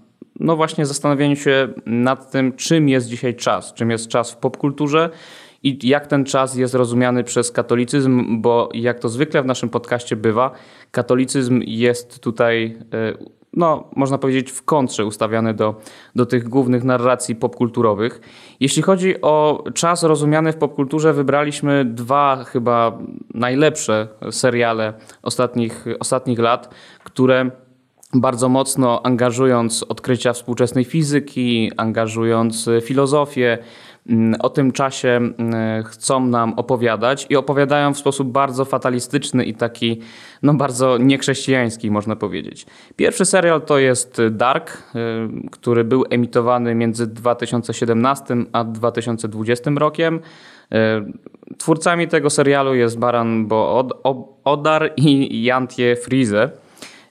no 0.40 0.57
właśnie 0.57 0.87
zastanowieniu 0.87 1.37
się 1.37 1.69
nad 1.87 2.30
tym, 2.30 2.52
czym 2.52 2.88
jest 2.88 3.09
dzisiaj 3.09 3.35
czas, 3.35 3.75
czym 3.75 3.90
jest 3.90 4.09
czas 4.09 4.33
w 4.33 4.37
popkulturze 4.37 5.11
i 5.62 5.88
jak 5.88 6.07
ten 6.07 6.25
czas 6.25 6.57
jest 6.57 6.75
rozumiany 6.75 7.25
przez 7.25 7.52
katolicyzm, 7.52 8.40
bo 8.40 8.69
jak 8.75 8.99
to 8.99 9.09
zwykle 9.09 9.43
w 9.43 9.47
naszym 9.47 9.69
podcaście 9.69 10.17
bywa, 10.17 10.50
katolicyzm 10.90 11.61
jest 11.64 12.21
tutaj, 12.21 12.79
e, 12.93 13.40
no, 13.52 13.90
można 13.97 14.19
powiedzieć, 14.19 14.50
w 14.50 14.62
kontrze 14.62 15.05
ustawiany 15.05 15.55
do, 15.55 15.81
do 16.17 16.26
tych 16.26 16.49
głównych 16.49 16.85
narracji 16.85 17.35
popkulturowych. 17.37 18.21
Jeśli 18.61 18.83
chodzi 18.83 19.21
o 19.21 19.64
czas 19.75 20.02
rozumiany 20.02 20.52
w 20.52 20.57
popkulturze, 20.57 21.12
wybraliśmy 21.12 21.85
dwa 21.85 22.45
chyba 22.45 22.99
najlepsze 23.35 24.09
seriale 24.31 24.93
ostatnich, 25.23 25.85
ostatnich 26.00 26.38
lat, 26.38 26.75
które 27.05 27.50
bardzo 28.14 28.49
mocno 28.49 29.02
angażując 29.02 29.83
odkrycia 29.83 30.33
współczesnej 30.33 30.85
fizyki, 30.85 31.71
angażując 31.76 32.71
filozofię, 32.83 33.59
o 34.38 34.50
tym 34.50 34.73
czasie 34.73 35.09
mm, 35.09 35.85
chcą 35.85 36.26
nam 36.26 36.52
opowiadać 36.52 37.26
i 37.30 37.37
opowiadają 37.37 37.95
w 37.95 37.99
sposób 37.99 38.28
bardzo 38.28 38.64
fatalistyczny 38.64 39.45
i 39.45 39.54
taki 39.54 40.00
no 40.42 40.54
bardzo 40.54 40.99
niechrześcijański 40.99 41.90
można 41.90 42.16
powiedzieć. 42.16 42.66
Pierwszy 42.97 43.25
serial 43.25 43.62
to 43.62 43.78
jest 43.78 44.23
Dark, 44.30 44.73
y, 44.95 45.50
który 45.50 45.85
był 45.85 46.04
emitowany 46.11 46.75
między 46.75 47.07
2017 47.07 48.37
a 48.52 48.64
2020 48.64 49.71
rokiem. 49.78 50.21
Y, 51.54 51.57
twórcami 51.59 52.09
tego 52.09 52.30
serialu 52.30 52.75
jest 52.75 52.99
Baran 52.99 53.47
Bo 53.47 53.88
Odar 54.45 54.92
i 54.97 55.42
Jantje 55.42 55.97
Frize. 55.97 56.50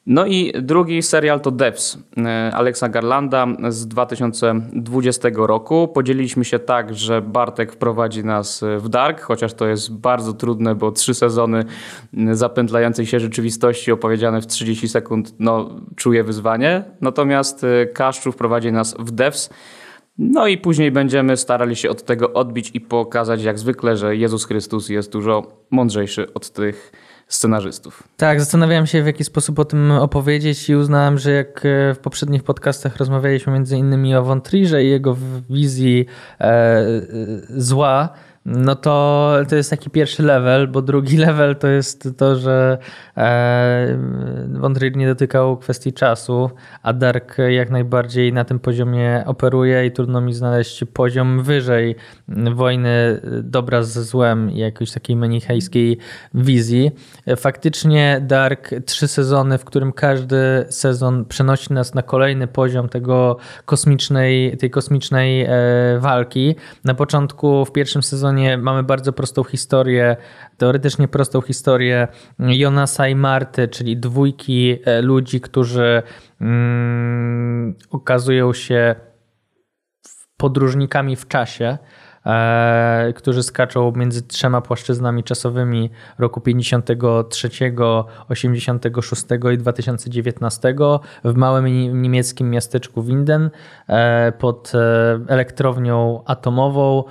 No 0.10 0.26
i 0.26 0.54
drugi 0.62 1.02
serial 1.02 1.40
to 1.42 1.52
Devs 1.52 1.98
e, 2.18 2.52
Alexa 2.54 2.90
Garlanda 2.90 3.48
z 3.70 3.88
2020 3.88 5.30
roku. 5.36 5.88
Podzieliliśmy 5.88 6.46
się 6.46 6.60
tak, 6.60 6.96
że 6.96 7.22
Bartek 7.22 7.74
wprowadzi 7.74 8.26
nas 8.26 8.64
w 8.78 8.90
Dark, 8.90 9.22
chociaż 9.22 9.54
to 9.54 9.68
jest 9.68 9.94
bardzo 9.94 10.34
trudne, 10.34 10.76
bo 10.76 10.92
trzy 10.92 11.14
sezony 11.14 11.64
zapętlającej 12.32 13.06
się 13.06 13.20
rzeczywistości 13.20 13.92
opowiedziane 13.92 14.42
w 14.42 14.48
30 14.48 14.88
sekund, 14.88 15.36
no 15.40 15.70
czuję 15.96 16.24
wyzwanie. 16.24 16.84
Natomiast 17.02 17.64
e, 17.64 17.86
Kaszczu 17.86 18.32
wprowadzi 18.32 18.72
nas 18.72 18.96
w 19.00 19.12
Devs. 19.12 19.50
No 20.18 20.48
i 20.48 20.58
później 20.58 20.92
będziemy 20.92 21.38
starali 21.38 21.76
się 21.76 21.90
od 21.90 22.04
tego 22.04 22.34
odbić 22.34 22.72
i 22.74 22.82
pokazać 22.82 23.44
jak 23.44 23.60
zwykle, 23.60 23.98
że 23.98 24.16
Jezus 24.16 24.46
Chrystus 24.46 24.90
jest 24.90 25.12
dużo 25.12 25.44
mądrzejszy 25.72 26.34
od 26.34 26.50
tych 26.50 26.92
scenarzystów. 27.30 28.04
Tak, 28.18 28.40
zastanawiałem 28.40 28.88
się 28.88 29.04
w 29.04 29.06
jaki 29.06 29.24
sposób 29.24 29.60
o 29.60 29.66
tym 29.66 29.92
opowiedzieć 29.92 30.70
i 30.70 30.76
uznałem, 30.76 31.18
że 31.18 31.32
jak 31.32 31.66
e, 31.66 31.94
w 31.94 32.00
poprzednich 32.02 32.44
podcastach 32.44 32.98
rozmawialiśmy 32.98 33.54
między 33.54 33.78
innymi 33.78 34.16
o 34.16 34.24
Von 34.24 34.42
Trierze 34.42 34.84
i 34.84 34.90
jego 34.90 35.18
wizji 35.50 36.06
e, 36.40 36.46
e 36.46 36.82
zła, 37.50 38.10
no 38.46 38.76
to 38.76 39.36
to 39.50 39.56
jest 39.56 39.70
taki 39.70 39.90
pierwszy 39.90 40.24
level, 40.24 40.68
bo 40.68 40.82
drugi 40.82 41.18
level 41.28 41.56
to 41.56 41.68
jest 41.68 42.10
to, 42.18 42.36
że 42.36 42.78
e, 43.18 43.98
Von 44.50 44.76
Trier 44.76 44.96
nie 44.96 45.08
dotykał 45.08 45.58
kwestii 45.58 45.94
czasu, 45.94 46.50
a 46.84 46.94
Dark 46.94 47.38
jak 47.50 47.70
najbardziej 47.70 48.34
na 48.34 48.46
tym 48.46 48.60
poziomie 48.60 49.24
operuje 49.26 49.86
i 49.86 49.92
trudno 49.92 50.22
mi 50.22 50.34
znaleźć 50.34 50.84
poziom 50.94 51.44
wyżej 51.44 51.96
wojny 52.54 53.22
dobra 53.44 53.84
ze 53.84 54.04
złem 54.04 54.52
i 54.52 54.58
jakiejś 54.58 54.92
takiej 54.92 55.16
menichejskiej 55.16 55.98
wizji. 56.34 56.92
Faktycznie 57.38 58.22
Dark 58.22 58.70
trzy 58.86 59.08
sezony, 59.08 59.58
w 59.58 59.66
którym 59.66 59.94
każdy 59.94 60.66
sezon 60.70 61.26
przenosi 61.26 61.74
nas 61.74 61.94
na 61.94 62.02
kolejny 62.02 62.48
poziom 62.48 62.90
tego 62.90 63.38
kosmicznej, 63.66 64.58
tej 64.58 64.70
kosmicznej 64.70 65.42
e, 65.42 65.50
walki. 66.00 66.56
Na 66.84 66.94
początku 66.94 67.66
w 67.66 67.72
pierwszym 67.72 68.04
sezonie 68.04 68.29
mamy 68.58 68.84
bardzo 68.84 69.14
prostą 69.14 69.44
historię, 69.44 70.18
teoretycznie 70.58 71.08
prostą 71.08 71.42
historię 71.42 72.08
Jonasa 72.40 73.08
i 73.08 73.16
Marty, 73.16 73.68
czyli 73.68 73.98
dwójki 73.98 74.80
e, 74.86 75.02
ludzi, 75.02 75.42
którzy 75.42 76.04
mm, 76.42 77.76
okazują 77.90 78.54
się 78.54 78.96
podróżnikami 80.38 81.16
w 81.16 81.28
czasie. 81.28 81.78
E, 82.26 83.14
którzy 83.16 83.44
skaczą 83.44 83.92
między 83.96 84.22
trzema 84.22 84.62
płaszczyznami 84.62 85.24
czasowymi 85.24 85.90
roku 86.18 86.42
53, 86.42 87.50
86 88.30 89.24
i 89.54 89.58
2019 89.58 90.76
w 91.24 91.36
małym 91.36 91.66
niemieckim 92.02 92.50
miasteczku 92.50 93.04
Winden 93.04 93.50
e, 93.88 94.32
pod 94.32 94.72
e, 94.76 95.20
elektrownią 95.28 96.24
atomową, 96.26 97.04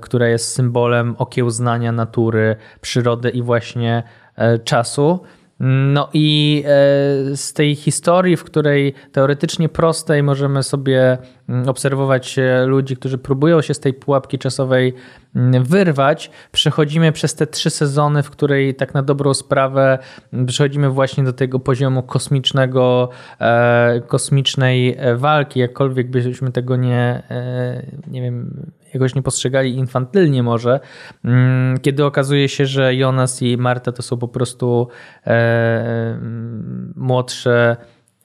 która 0.00 0.28
jest 0.28 0.54
symbolem 0.54 1.14
okiełznania 1.18 1.92
natury, 1.92 2.56
przyrody 2.80 3.30
i 3.30 3.42
właśnie 3.42 4.02
czasu. 4.64 5.20
No 5.60 6.08
i 6.12 6.62
e, 6.66 7.36
z 7.36 7.52
tej 7.52 7.74
historii, 7.74 8.36
w 8.36 8.44
której 8.44 8.94
teoretycznie 9.12 9.68
prostej 9.68 10.22
możemy 10.22 10.62
sobie 10.62 11.18
mm, 11.48 11.68
obserwować 11.68 12.38
e, 12.38 12.66
ludzi, 12.66 12.96
którzy 12.96 13.18
próbują 13.18 13.62
się 13.62 13.74
z 13.74 13.80
tej 13.80 13.94
pułapki 13.94 14.38
czasowej 14.38 14.94
mm, 15.36 15.64
wyrwać, 15.64 16.30
przechodzimy 16.52 17.12
przez 17.12 17.34
te 17.34 17.46
trzy 17.46 17.70
sezony, 17.70 18.22
w 18.22 18.30
której 18.30 18.74
tak 18.74 18.94
na 18.94 19.02
dobrą 19.02 19.34
sprawę 19.34 19.98
mm, 20.32 20.46
przechodzimy 20.46 20.90
właśnie 20.90 21.24
do 21.24 21.32
tego 21.32 21.60
poziomu 21.60 22.02
kosmicznego, 22.02 23.08
e, 23.40 24.00
kosmicznej 24.06 24.96
walki, 25.16 25.60
jakkolwiek 25.60 26.10
byśmy 26.10 26.52
tego 26.52 26.76
nie, 26.76 27.22
nie 28.06 28.22
wiem, 28.22 28.66
jakoś 28.96 29.14
nie 29.14 29.22
postrzegali 29.22 29.74
infantylnie 29.74 30.42
może, 30.42 30.80
mm, 31.24 31.78
kiedy 31.78 32.04
okazuje 32.04 32.48
się, 32.48 32.66
że 32.66 32.94
Jonas 32.94 33.42
i 33.42 33.56
Marta 33.56 33.92
to 33.92 34.02
są 34.02 34.16
po 34.18 34.28
prostu 34.28 34.88
e, 35.26 36.18
młodsze 36.96 37.76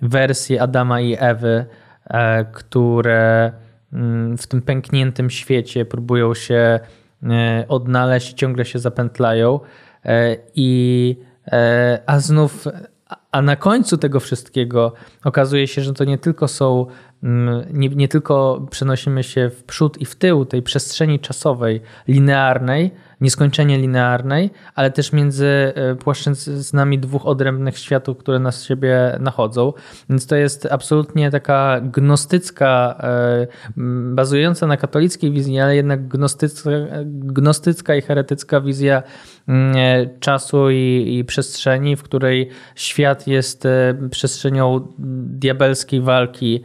wersje 0.01 0.61
Adama 0.61 1.01
i 1.01 1.17
Ewy, 1.19 1.65
e, 2.09 2.45
które 2.45 3.51
mm, 3.93 4.37
w 4.37 4.47
tym 4.47 4.61
pękniętym 4.61 5.29
świecie 5.29 5.85
próbują 5.85 6.33
się 6.33 6.79
e, 7.23 7.65
odnaleźć, 7.67 8.33
ciągle 8.33 8.65
się 8.65 8.79
zapętlają 8.79 9.59
i 10.55 11.17
a 12.05 12.19
znów 12.19 12.67
a 13.31 13.41
na 13.41 13.55
końcu 13.55 13.97
tego 13.97 14.19
wszystkiego 14.19 14.93
okazuje 15.23 15.67
się, 15.67 15.81
że 15.81 15.93
to 15.93 16.03
nie 16.03 16.17
tylko 16.17 16.47
są 16.47 16.85
nie, 17.73 17.89
nie 17.89 18.07
tylko 18.07 18.67
przenosimy 18.71 19.23
się 19.23 19.49
w 19.49 19.63
przód 19.63 20.01
i 20.01 20.05
w 20.05 20.15
tył 20.15 20.45
tej 20.45 20.61
przestrzeni 20.61 21.19
czasowej, 21.19 21.81
linearnej, 22.07 22.91
nieskończenie 23.21 23.77
linearnej, 23.77 24.49
ale 24.75 24.91
też 24.91 25.13
między 25.13 25.73
e, 25.75 25.95
płaszczyznami 25.95 26.99
dwóch 26.99 27.25
odrębnych 27.25 27.77
światów, 27.77 28.17
które 28.17 28.39
na 28.39 28.51
siebie 28.51 29.17
nachodzą. 29.19 29.73
Więc 30.09 30.27
to 30.27 30.35
jest 30.35 30.67
absolutnie 30.71 31.31
taka 31.31 31.81
gnostycka, 31.81 32.95
e, 32.99 33.47
bazująca 34.15 34.67
na 34.67 34.77
katolickiej 34.77 35.31
wizji, 35.31 35.59
ale 35.59 35.75
jednak 35.75 36.07
gnostycka, 36.07 36.69
gnostycka 37.05 37.95
i 37.95 38.01
heretycka 38.01 38.61
wizja 38.61 39.03
e, 39.47 40.05
czasu 40.19 40.69
i, 40.69 41.17
i 41.19 41.25
przestrzeni, 41.25 41.95
w 41.95 42.03
której 42.03 42.49
świat 42.75 43.27
jest 43.27 43.67
przestrzenią 44.11 44.87
diabelskiej 45.27 46.01
walki 46.01 46.63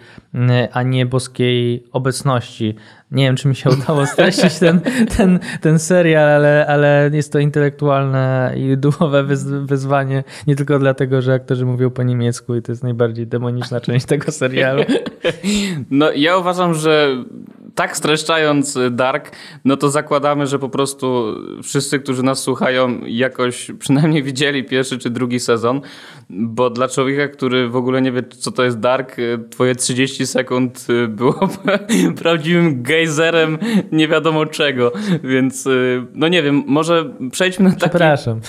a 0.73 0.83
nie 0.83 1.07
boskiej 1.07 1.85
obecności. 1.93 2.75
Nie 3.11 3.25
wiem, 3.25 3.37
czy 3.37 3.49
mi 3.49 3.55
się 3.55 3.71
udało 3.71 4.07
streścić 4.07 4.59
ten, 4.59 4.81
ten, 5.17 5.39
ten 5.61 5.79
serial, 5.79 6.29
ale, 6.29 6.67
ale 6.69 7.11
jest 7.13 7.33
to 7.33 7.39
intelektualne 7.39 8.53
i 8.57 8.77
duchowe 8.77 9.25
wyzwanie. 9.65 10.25
Nie 10.47 10.57
tylko 10.57 10.79
dlatego, 10.79 11.23
że 11.23 11.35
aktorzy 11.35 11.67
mówią 11.67 11.91
po 11.91 12.03
niemiecku 12.03 12.55
i 12.55 12.63
to 12.63 12.73
jest 12.73 12.83
najbardziej 12.83 13.27
demoniczna 13.27 13.81
część 13.81 14.07
tego 14.07 14.33
serialu. 14.33 14.83
No, 15.91 16.13
ja 16.13 16.37
uważam, 16.37 16.75
że 16.75 17.25
tak 17.77 17.97
streszczając 17.97 18.79
Dark, 18.91 19.37
no 19.65 19.77
to 19.77 19.91
zakładamy, 19.91 20.47
że 20.47 20.59
po 20.59 20.69
prostu 20.69 21.35
wszyscy, 21.63 21.99
którzy 21.99 22.23
nas 22.23 22.43
słuchają, 22.43 23.01
jakoś 23.07 23.71
przynajmniej 23.79 24.23
widzieli 24.23 24.65
pierwszy 24.65 24.99
czy 24.99 25.11
drugi 25.11 25.41
sezon, 25.41 25.81
bo 26.31 26.71
dla 26.71 26.89
człowieka, 26.89 27.29
który 27.29 27.69
w 27.69 27.77
ogóle 27.77 28.03
nie 28.03 28.13
wie, 28.13 28.23
co 28.23 28.51
to 28.51 28.65
jest 28.65 28.81
Dark, 28.81 29.17
twoje 29.51 29.75
30 29.75 30.27
sekund 30.27 30.87
było 31.09 31.49
prawdziwym 32.23 32.83
gejzerem 32.83 33.59
nie 33.93 34.09
wiadomo 34.09 34.47
czego, 34.47 34.93
więc 35.25 35.69
no 36.15 36.29
nie 36.29 36.43
wiem, 36.43 36.63
może 36.67 37.15
przejdźmy 37.33 37.65
na 37.65 37.71
taki... 37.71 37.91
Przepraszam. 37.91 38.41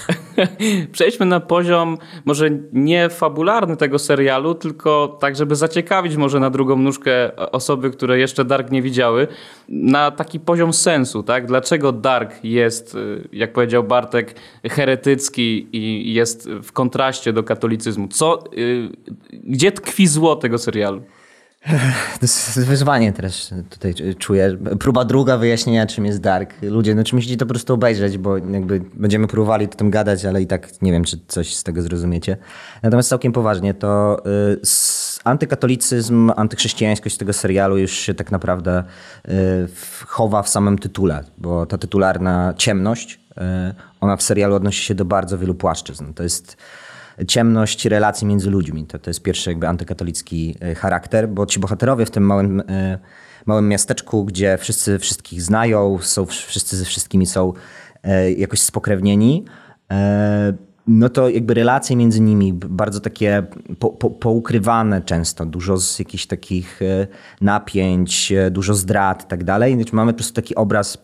przejdźmy 0.91 1.25
na 1.25 1.39
poziom 1.39 1.97
może 2.25 2.49
nie 2.73 3.09
fabularny 3.09 3.77
tego 3.77 3.99
serialu, 3.99 4.55
tylko 4.55 5.17
tak, 5.21 5.35
żeby 5.35 5.55
zaciekawić 5.55 6.15
może 6.15 6.39
na 6.39 6.49
drugą 6.49 6.77
nóżkę 6.77 7.35
osoby, 7.35 7.91
które 7.91 8.19
jeszcze 8.19 8.45
Dark 8.45 8.71
nie 8.71 8.81
widziały, 8.81 9.16
na 9.69 10.11
taki 10.11 10.39
poziom 10.39 10.73
sensu, 10.73 11.23
tak? 11.23 11.45
Dlaczego 11.45 11.91
Dark 11.91 12.43
jest, 12.43 12.95
y, 12.95 13.27
jak 13.33 13.53
powiedział 13.53 13.83
Bartek, 13.83 14.35
heretycki 14.69 15.67
i 15.73 16.13
jest 16.13 16.49
w 16.63 16.71
kontraście 16.71 17.33
do 17.33 17.43
katolicyzmu? 17.43 18.07
Co, 18.07 18.43
y, 18.57 18.89
gdzie 19.31 19.71
tkwi 19.71 20.07
zło 20.07 20.35
tego 20.35 20.57
serialu? 20.57 21.01
To 22.19 22.21
jest 22.21 22.59
wyzwanie 22.59 23.13
teraz 23.13 23.53
tutaj 23.69 23.93
czuję. 24.17 24.57
Próba 24.79 25.05
druga 25.05 25.37
wyjaśnienia, 25.37 25.85
czym 25.85 26.05
jest 26.05 26.21
Dark. 26.21 26.53
Ludzie, 26.61 26.95
no 26.95 27.03
czy 27.03 27.15
musicie 27.15 27.37
to 27.37 27.45
po 27.45 27.49
prostu 27.49 27.73
obejrzeć, 27.73 28.17
bo 28.17 28.37
jakby 28.37 28.81
będziemy 28.93 29.27
próbowali 29.27 29.65
o 29.65 29.69
tym 29.69 29.89
gadać, 29.89 30.25
ale 30.25 30.41
i 30.41 30.47
tak 30.47 30.81
nie 30.81 30.91
wiem, 30.91 31.03
czy 31.03 31.19
coś 31.27 31.55
z 31.55 31.63
tego 31.63 31.81
zrozumiecie. 31.81 32.37
Natomiast 32.83 33.09
całkiem 33.09 33.31
poważnie, 33.31 33.73
to 33.73 34.21
y, 34.53 34.65
antykatolicyzm, 35.23 36.31
antychrześcijańskość 36.35 37.17
tego 37.17 37.33
serialu 37.33 37.77
już 37.77 37.91
się 37.91 38.13
tak 38.13 38.31
naprawdę 38.31 38.83
y, 39.29 39.31
chowa 40.07 40.43
w 40.43 40.49
samym 40.49 40.77
tytule, 40.77 41.23
bo 41.37 41.65
ta 41.65 41.77
tytularna 41.77 42.53
ciemność, 42.57 43.19
y, 43.31 43.41
ona 44.01 44.17
w 44.17 44.23
serialu 44.23 44.55
odnosi 44.55 44.85
się 44.85 44.95
do 44.95 45.05
bardzo 45.05 45.37
wielu 45.37 45.55
płaszczyzn. 45.55 46.13
To 46.13 46.23
jest 46.23 46.57
ciemność 47.27 47.85
relacji 47.85 48.27
między 48.27 48.49
ludźmi. 48.49 48.85
To, 48.85 48.99
to 48.99 49.09
jest 49.09 49.23
pierwszy 49.23 49.49
jakby 49.49 49.67
antykatolicki 49.67 50.55
e, 50.61 50.75
charakter, 50.75 51.29
bo 51.29 51.45
ci 51.45 51.59
bohaterowie 51.59 52.05
w 52.05 52.11
tym 52.11 52.23
małym, 52.23 52.63
małym 53.45 53.67
miasteczku, 53.69 54.25
gdzie 54.25 54.57
wszyscy 54.57 54.99
wszystkich 54.99 55.41
znają, 55.41 55.99
są, 56.01 56.25
wszyscy 56.25 56.77
ze 56.77 56.85
wszystkimi 56.85 57.25
są 57.25 57.53
jakoś 58.37 58.61
spokrewnieni, 58.61 59.45
no 60.87 61.09
to 61.09 61.29
jakby 61.29 61.53
relacje 61.53 61.95
między 61.95 62.21
nimi 62.21 62.53
bardzo 62.53 62.99
takie 62.99 63.43
po, 63.79 63.89
po, 63.89 64.09
poukrywane 64.09 65.01
często, 65.01 65.45
dużo 65.45 65.77
z 65.77 65.99
jakichś 65.99 66.25
takich 66.25 66.81
e, 66.81 67.07
napięć, 67.41 68.31
e, 68.31 68.51
dużo 68.51 68.73
zdrad 68.73 69.23
i 69.23 69.27
tak 69.27 69.43
dalej. 69.43 69.75
Znaczy, 69.75 69.95
mamy 69.95 70.13
po 70.13 70.17
prostu 70.17 70.33
taki 70.33 70.55
obraz, 70.55 70.97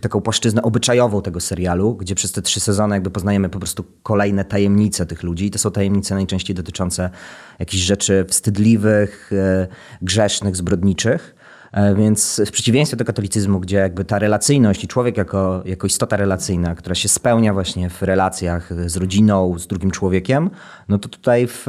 taką 0.00 0.20
płaszczyznę 0.20 0.62
obyczajową 0.62 1.22
tego 1.22 1.40
serialu, 1.40 1.94
gdzie 1.94 2.14
przez 2.14 2.32
te 2.32 2.42
trzy 2.42 2.60
sezony 2.60 2.96
jakby 2.96 3.10
poznajemy 3.10 3.48
po 3.48 3.58
prostu 3.58 3.84
kolejne 4.02 4.44
tajemnice 4.44 5.06
tych 5.06 5.22
ludzi. 5.22 5.46
I 5.46 5.50
to 5.50 5.58
są 5.58 5.70
tajemnice 5.70 6.14
najczęściej 6.14 6.56
dotyczące 6.56 7.10
jakichś 7.58 7.82
rzeczy 7.82 8.24
wstydliwych, 8.28 9.30
e, 9.32 9.66
grzesznych, 10.02 10.56
zbrodniczych. 10.56 11.35
E, 11.76 11.94
więc 11.94 12.42
w 12.46 12.50
przeciwieństwie 12.50 12.96
do 12.96 13.04
katolicyzmu, 13.04 13.60
gdzie 13.60 13.76
jakby 13.76 14.04
ta 14.04 14.18
relacyjność 14.18 14.84
i 14.84 14.88
człowiek 14.88 15.16
jako, 15.16 15.62
jako 15.64 15.86
istota 15.86 16.16
relacyjna, 16.16 16.74
która 16.74 16.94
się 16.94 17.08
spełnia 17.08 17.52
właśnie 17.52 17.90
w 17.90 18.02
relacjach 18.02 18.88
z 18.90 18.96
rodziną, 18.96 19.58
z 19.58 19.66
drugim 19.66 19.90
człowiekiem, 19.90 20.50
no 20.88 20.98
to 20.98 21.08
tutaj 21.08 21.46
w, 21.46 21.66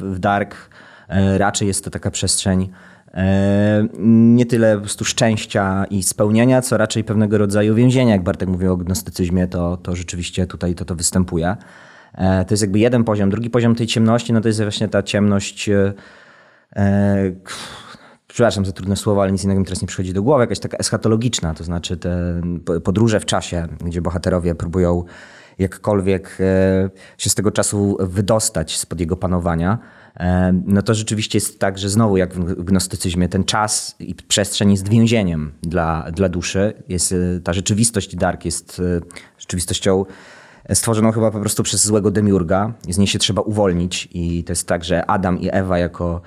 w 0.00 0.18
Dark 0.18 0.56
e, 1.08 1.38
raczej 1.38 1.68
jest 1.68 1.84
to 1.84 1.90
taka 1.90 2.10
przestrzeń 2.10 2.68
e, 3.14 3.88
nie 4.08 4.46
tyle 4.46 4.74
po 4.74 4.80
prostu 4.80 5.04
szczęścia 5.04 5.84
i 5.90 6.02
spełnienia, 6.02 6.62
co 6.62 6.76
raczej 6.76 7.04
pewnego 7.04 7.38
rodzaju 7.38 7.74
więzienia. 7.74 8.12
Jak 8.12 8.22
Bartek 8.22 8.48
mówił 8.48 8.72
o 8.72 8.76
gnostycyzmie, 8.76 9.46
to, 9.46 9.76
to 9.76 9.96
rzeczywiście 9.96 10.46
tutaj 10.46 10.74
to, 10.74 10.84
to 10.84 10.94
występuje. 10.94 11.56
To 12.16 12.46
jest 12.50 12.62
jakby 12.62 12.78
jeden 12.78 13.04
poziom. 13.04 13.30
Drugi 13.30 13.50
poziom 13.50 13.74
tej 13.74 13.86
ciemności, 13.86 14.32
no 14.32 14.40
to 14.40 14.48
jest 14.48 14.62
właśnie 14.62 14.88
ta 14.88 15.02
ciemność 15.02 15.70
przepraszam 18.38 18.66
za 18.66 18.72
trudne 18.72 18.96
słowa, 18.96 19.22
ale 19.22 19.32
nic 19.32 19.44
innego 19.44 19.60
mi 19.60 19.66
teraz 19.66 19.82
nie 19.82 19.88
przychodzi 19.88 20.12
do 20.12 20.22
głowy, 20.22 20.42
jakaś 20.42 20.58
taka 20.58 20.76
eschatologiczna, 20.76 21.54
to 21.54 21.64
znaczy 21.64 21.96
te 21.96 22.40
podróże 22.84 23.20
w 23.20 23.24
czasie, 23.24 23.68
gdzie 23.84 24.02
bohaterowie 24.02 24.54
próbują 24.54 25.04
jakkolwiek 25.58 26.38
e, 26.40 26.90
się 27.18 27.30
z 27.30 27.34
tego 27.34 27.50
czasu 27.50 27.96
wydostać 28.00 28.78
spod 28.78 29.00
jego 29.00 29.16
panowania, 29.16 29.78
e, 30.16 30.52
no 30.66 30.82
to 30.82 30.94
rzeczywiście 30.94 31.36
jest 31.36 31.60
tak, 31.60 31.78
że 31.78 31.88
znowu 31.88 32.16
jak 32.16 32.34
w 32.34 32.64
gnostycyzmie 32.64 33.28
ten 33.28 33.44
czas 33.44 33.96
i 33.98 34.14
przestrzeń 34.14 34.70
jest 34.70 34.88
więzieniem 34.88 35.52
dla, 35.62 36.06
dla 36.12 36.28
duszy. 36.28 36.82
Jest, 36.88 37.12
e, 37.12 37.40
ta 37.40 37.52
rzeczywistość 37.52 38.16
Dark 38.16 38.44
jest 38.44 38.82
rzeczywistością 39.38 40.04
stworzoną 40.74 41.12
chyba 41.12 41.30
po 41.30 41.40
prostu 41.40 41.62
przez 41.62 41.86
złego 41.86 42.10
demiurga. 42.10 42.72
Z 42.88 42.98
niej 42.98 43.06
się 43.06 43.18
trzeba 43.18 43.42
uwolnić 43.42 44.08
i 44.12 44.44
to 44.44 44.52
jest 44.52 44.68
tak, 44.68 44.84
że 44.84 45.10
Adam 45.10 45.40
i 45.40 45.48
Ewa 45.52 45.78
jako 45.78 46.20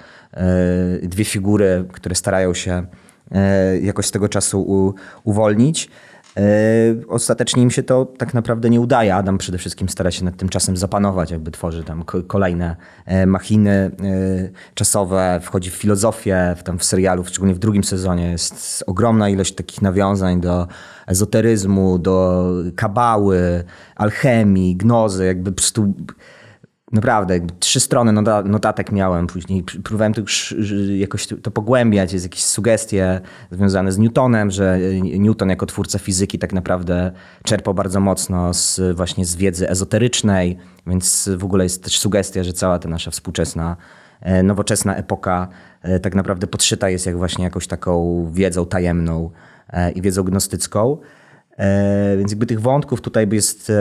dwie 1.04 1.26
figury, 1.26 1.86
które 1.91 2.15
starają 2.15 2.54
się 2.54 2.86
e, 3.32 3.80
jakoś 3.80 4.06
z 4.06 4.12
tego 4.12 4.30
czasu 4.30 4.62
u, 4.62 4.94
uwolnić. 5.24 5.89
E, 6.38 6.41
ostatecznie 7.08 7.63
im 7.63 7.72
się 7.72 7.84
to 7.84 8.06
tak 8.06 8.34
naprawdę 8.34 8.70
nie 8.70 8.82
udaje. 8.82 9.15
Adam 9.15 9.38
przede 9.38 9.58
wszystkim 9.58 9.89
stara 9.89 10.12
się 10.12 10.26
nad 10.26 10.38
tym 10.38 10.50
czasem 10.50 10.78
zapanować, 10.78 11.32
jakby 11.32 11.52
tworzy 11.52 11.84
tam 11.84 12.04
kolejne 12.28 12.76
machiny 13.28 13.91
czasowe, 14.74 15.39
wchodzi 15.44 15.70
w 15.72 15.74
filozofię, 15.74 16.56
tam 16.63 16.80
w 16.80 16.84
serialu, 16.84 17.26
szczególnie 17.26 17.56
w 17.56 17.60
drugim 17.60 17.84
sezonie 17.84 18.32
jest 18.32 18.84
ogromna 18.88 19.30
ilość 19.30 19.56
takich 19.56 19.82
nawiązań 19.82 20.41
do 20.41 20.67
ezoteryzmu, 21.08 22.00
do 22.00 22.46
kabały, 22.76 23.63
alchemii, 23.96 24.76
gnozy, 24.76 25.26
jakby 25.26 25.52
po 25.52 25.58
prostu 25.58 25.94
Naprawdę, 26.91 27.39
trzy 27.60 27.80
strony 27.80 28.12
notatek 28.45 28.91
miałem 28.91 29.27
później. 29.27 29.63
Próbowałem 29.84 30.13
to 30.13 30.21
już 30.21 30.56
jakoś 30.97 31.27
to 31.27 31.51
pogłębiać. 31.51 32.13
Jest 32.13 32.25
jakieś 32.25 32.43
sugestie 32.43 33.21
związane 33.51 33.91
z 33.91 33.97
Newtonem, 33.97 34.51
że 34.51 34.80
Newton 35.01 35.49
jako 35.49 35.65
twórca 35.65 35.99
fizyki 35.99 36.39
tak 36.39 36.54
naprawdę 36.54 37.12
czerpał 37.43 37.73
bardzo 37.73 37.99
mocno 37.99 38.54
z, 38.54 38.95
właśnie 38.97 39.25
z 39.25 39.36
wiedzy 39.36 39.69
ezoterycznej, 39.69 40.58
więc 40.88 41.30
w 41.38 41.43
ogóle 41.43 41.63
jest 41.63 41.84
też 41.84 41.99
sugestia, 41.99 42.43
że 42.43 42.54
cała 42.54 42.80
ta 42.80 42.89
nasza 42.89 43.12
współczesna, 43.12 43.77
e, 44.21 44.43
nowoczesna 44.43 44.95
epoka 44.95 45.47
e, 45.82 45.99
tak 45.99 46.15
naprawdę 46.15 46.47
podszyta 46.47 46.89
jest 46.89 47.06
jak 47.06 47.17
właśnie 47.17 47.43
jakąś 47.43 47.67
taką 47.67 48.25
wiedzą 48.34 48.65
tajemną 48.65 49.30
e, 49.69 49.91
i 49.91 50.01
wiedzą 50.01 50.23
gnostycką. 50.23 50.97
Więc 52.17 52.31
jakby 52.31 52.45
tych 52.45 52.61
wątków 52.61 53.01
tutaj 53.01 53.27
jest 53.31 53.71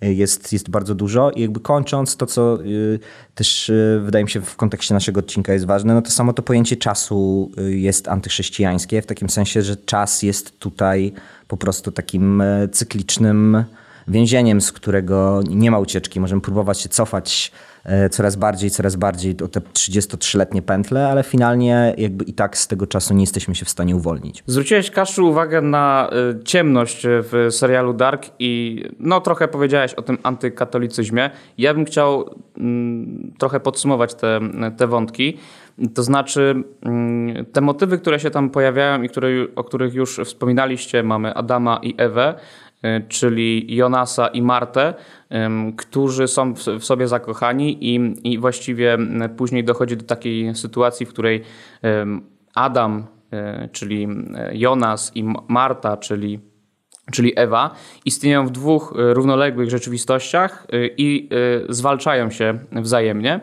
jest, 0.00 0.52
jest 0.52 0.70
bardzo 0.70 0.94
dużo. 0.94 1.30
I 1.30 1.40
jakby 1.40 1.60
kończąc 1.60 2.16
to, 2.16 2.26
co 2.26 2.64
y, 2.64 2.98
też 3.34 3.72
wydaje 4.04 4.24
mi 4.24 4.30
się 4.30 4.40
w 4.40 4.56
kontekście 4.56 4.94
naszego 4.94 5.20
odcinka 5.20 5.52
jest 5.52 5.66
ważne, 5.66 5.94
no 5.94 6.02
to 6.02 6.10
samo 6.10 6.32
to 6.32 6.42
pojęcie 6.42 6.76
czasu 6.76 7.50
jest 7.56 8.08
antychrześcijańskie, 8.08 9.02
w 9.02 9.06
takim 9.06 9.30
sensie, 9.30 9.62
że 9.62 9.76
czas 9.76 10.22
jest 10.22 10.58
tutaj 10.58 11.12
po 11.48 11.56
prostu 11.56 11.92
takim 11.92 12.40
e, 12.40 12.68
cyklicznym 12.68 13.64
więzieniem, 14.08 14.60
z 14.60 14.72
którego 14.72 15.40
nie 15.50 15.70
ma 15.70 15.78
ucieczki. 15.78 16.20
Możemy 16.20 16.40
próbować 16.40 16.80
się 16.80 16.88
cofać 16.88 17.52
e, 17.84 18.08
coraz 18.08 18.36
bardziej, 18.36 18.70
coraz 18.70 18.96
bardziej 18.96 19.36
o 19.44 19.48
te 19.48 19.60
33-letnie 19.60 20.62
pętle, 20.62 21.08
ale 21.08 21.22
finalnie 21.22 21.94
jakby 21.98 22.24
i 22.24 22.32
tak 22.32 22.58
z 22.58 22.68
tego 22.68 22.86
czasu 22.86 23.14
nie 23.14 23.22
jesteśmy 23.22 23.54
się 23.54 23.64
w 23.64 23.70
stanie 23.70 23.96
uwolnić. 23.96 24.42
Zwróciłeś, 24.46 24.90
Kaszu, 24.90 25.28
uwagę 25.28 25.60
na 25.60 26.10
e, 26.12 26.44
ciemność 26.44 27.02
w 27.06 27.48
serialu 27.50 27.92
Dark 27.92 28.26
i 28.38 28.82
no 28.98 29.20
trochę 29.20 29.48
powiedziałeś 29.48 29.94
o 29.94 30.02
tym 30.02 30.18
antykatolicyzmie. 30.22 31.30
Ja 31.58 31.74
bym 31.74 31.84
chciał 31.84 32.34
mm, 32.58 33.32
trochę 33.38 33.60
podsumować 33.60 34.14
te, 34.14 34.40
te 34.76 34.86
wątki. 34.86 35.38
To 35.94 36.02
znaczy, 36.02 36.64
mm, 36.82 37.46
te 37.46 37.60
motywy, 37.60 37.98
które 37.98 38.20
się 38.20 38.30
tam 38.30 38.50
pojawiają 38.50 39.02
i 39.02 39.08
które, 39.08 39.28
o 39.56 39.64
których 39.64 39.94
już 39.94 40.20
wspominaliście, 40.24 41.02
mamy 41.02 41.34
Adama 41.34 41.80
i 41.82 41.94
Ewę, 41.98 42.34
E, 42.34 42.63
czyli 43.08 43.76
Jonasa 43.76 44.26
i 44.26 44.42
Martę, 44.42 44.94
którzy 45.76 46.28
są 46.28 46.54
w 46.54 46.84
sobie 46.84 47.08
zakochani 47.08 47.94
i, 47.94 48.14
i 48.32 48.38
właściwie 48.38 48.98
później 49.36 49.64
dochodzi 49.64 49.96
do 49.96 50.04
takiej 50.04 50.54
sytuacji, 50.54 51.06
w 51.06 51.08
której 51.08 51.42
Adam, 52.54 53.06
e, 53.32 53.68
czyli 53.72 54.08
Jonas 54.52 55.12
i 55.14 55.24
Marta, 55.48 55.96
czyli 55.96 56.40
czyli 57.12 57.32
Ewa, 57.36 57.74
istnieją 58.04 58.46
w 58.46 58.50
dwóch 58.50 58.94
równoległych 58.96 59.70
rzeczywistościach 59.70 60.66
i 60.96 61.28
zwalczają 61.68 62.30
się 62.30 62.58
wzajemnie. 62.72 63.40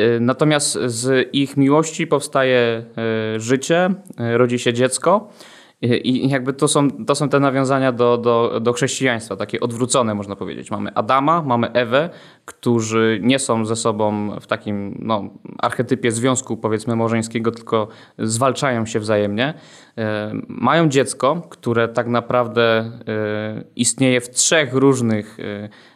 Y, 0.00 0.20
Natomiast 0.20 0.78
z 0.86 1.28
ich 1.32 1.56
miłości 1.56 2.06
powstaje 2.06 2.84
y, 3.36 3.40
życie, 3.40 3.94
y, 4.34 4.38
rodzi 4.38 4.58
się 4.58 4.72
dziecko. 4.72 5.30
I 5.82 6.28
jakby 6.28 6.52
to 6.52 6.68
są, 6.68 6.90
to 6.90 7.14
są 7.14 7.28
te 7.28 7.40
nawiązania 7.40 7.92
do, 7.92 8.18
do, 8.18 8.60
do 8.60 8.72
chrześcijaństwa, 8.72 9.36
takie 9.36 9.60
odwrócone 9.60 10.14
można 10.14 10.36
powiedzieć. 10.36 10.70
Mamy 10.70 10.94
Adama, 10.94 11.42
mamy 11.42 11.72
Ewę, 11.72 12.10
którzy 12.44 13.20
nie 13.22 13.38
są 13.38 13.66
ze 13.66 13.76
sobą 13.76 14.30
w 14.40 14.46
takim 14.46 14.98
no, 15.02 15.30
archetypie 15.58 16.12
związku 16.12 16.56
powiedzmy 16.56 16.96
małżeńskiego, 16.96 17.50
tylko 17.50 17.88
zwalczają 18.18 18.86
się 18.86 19.00
wzajemnie. 19.00 19.54
Mają 20.48 20.88
dziecko, 20.88 21.42
które 21.50 21.88
tak 21.88 22.06
naprawdę 22.06 22.90
istnieje 23.76 24.20
w 24.20 24.30
trzech 24.30 24.74
różnych 24.74 25.38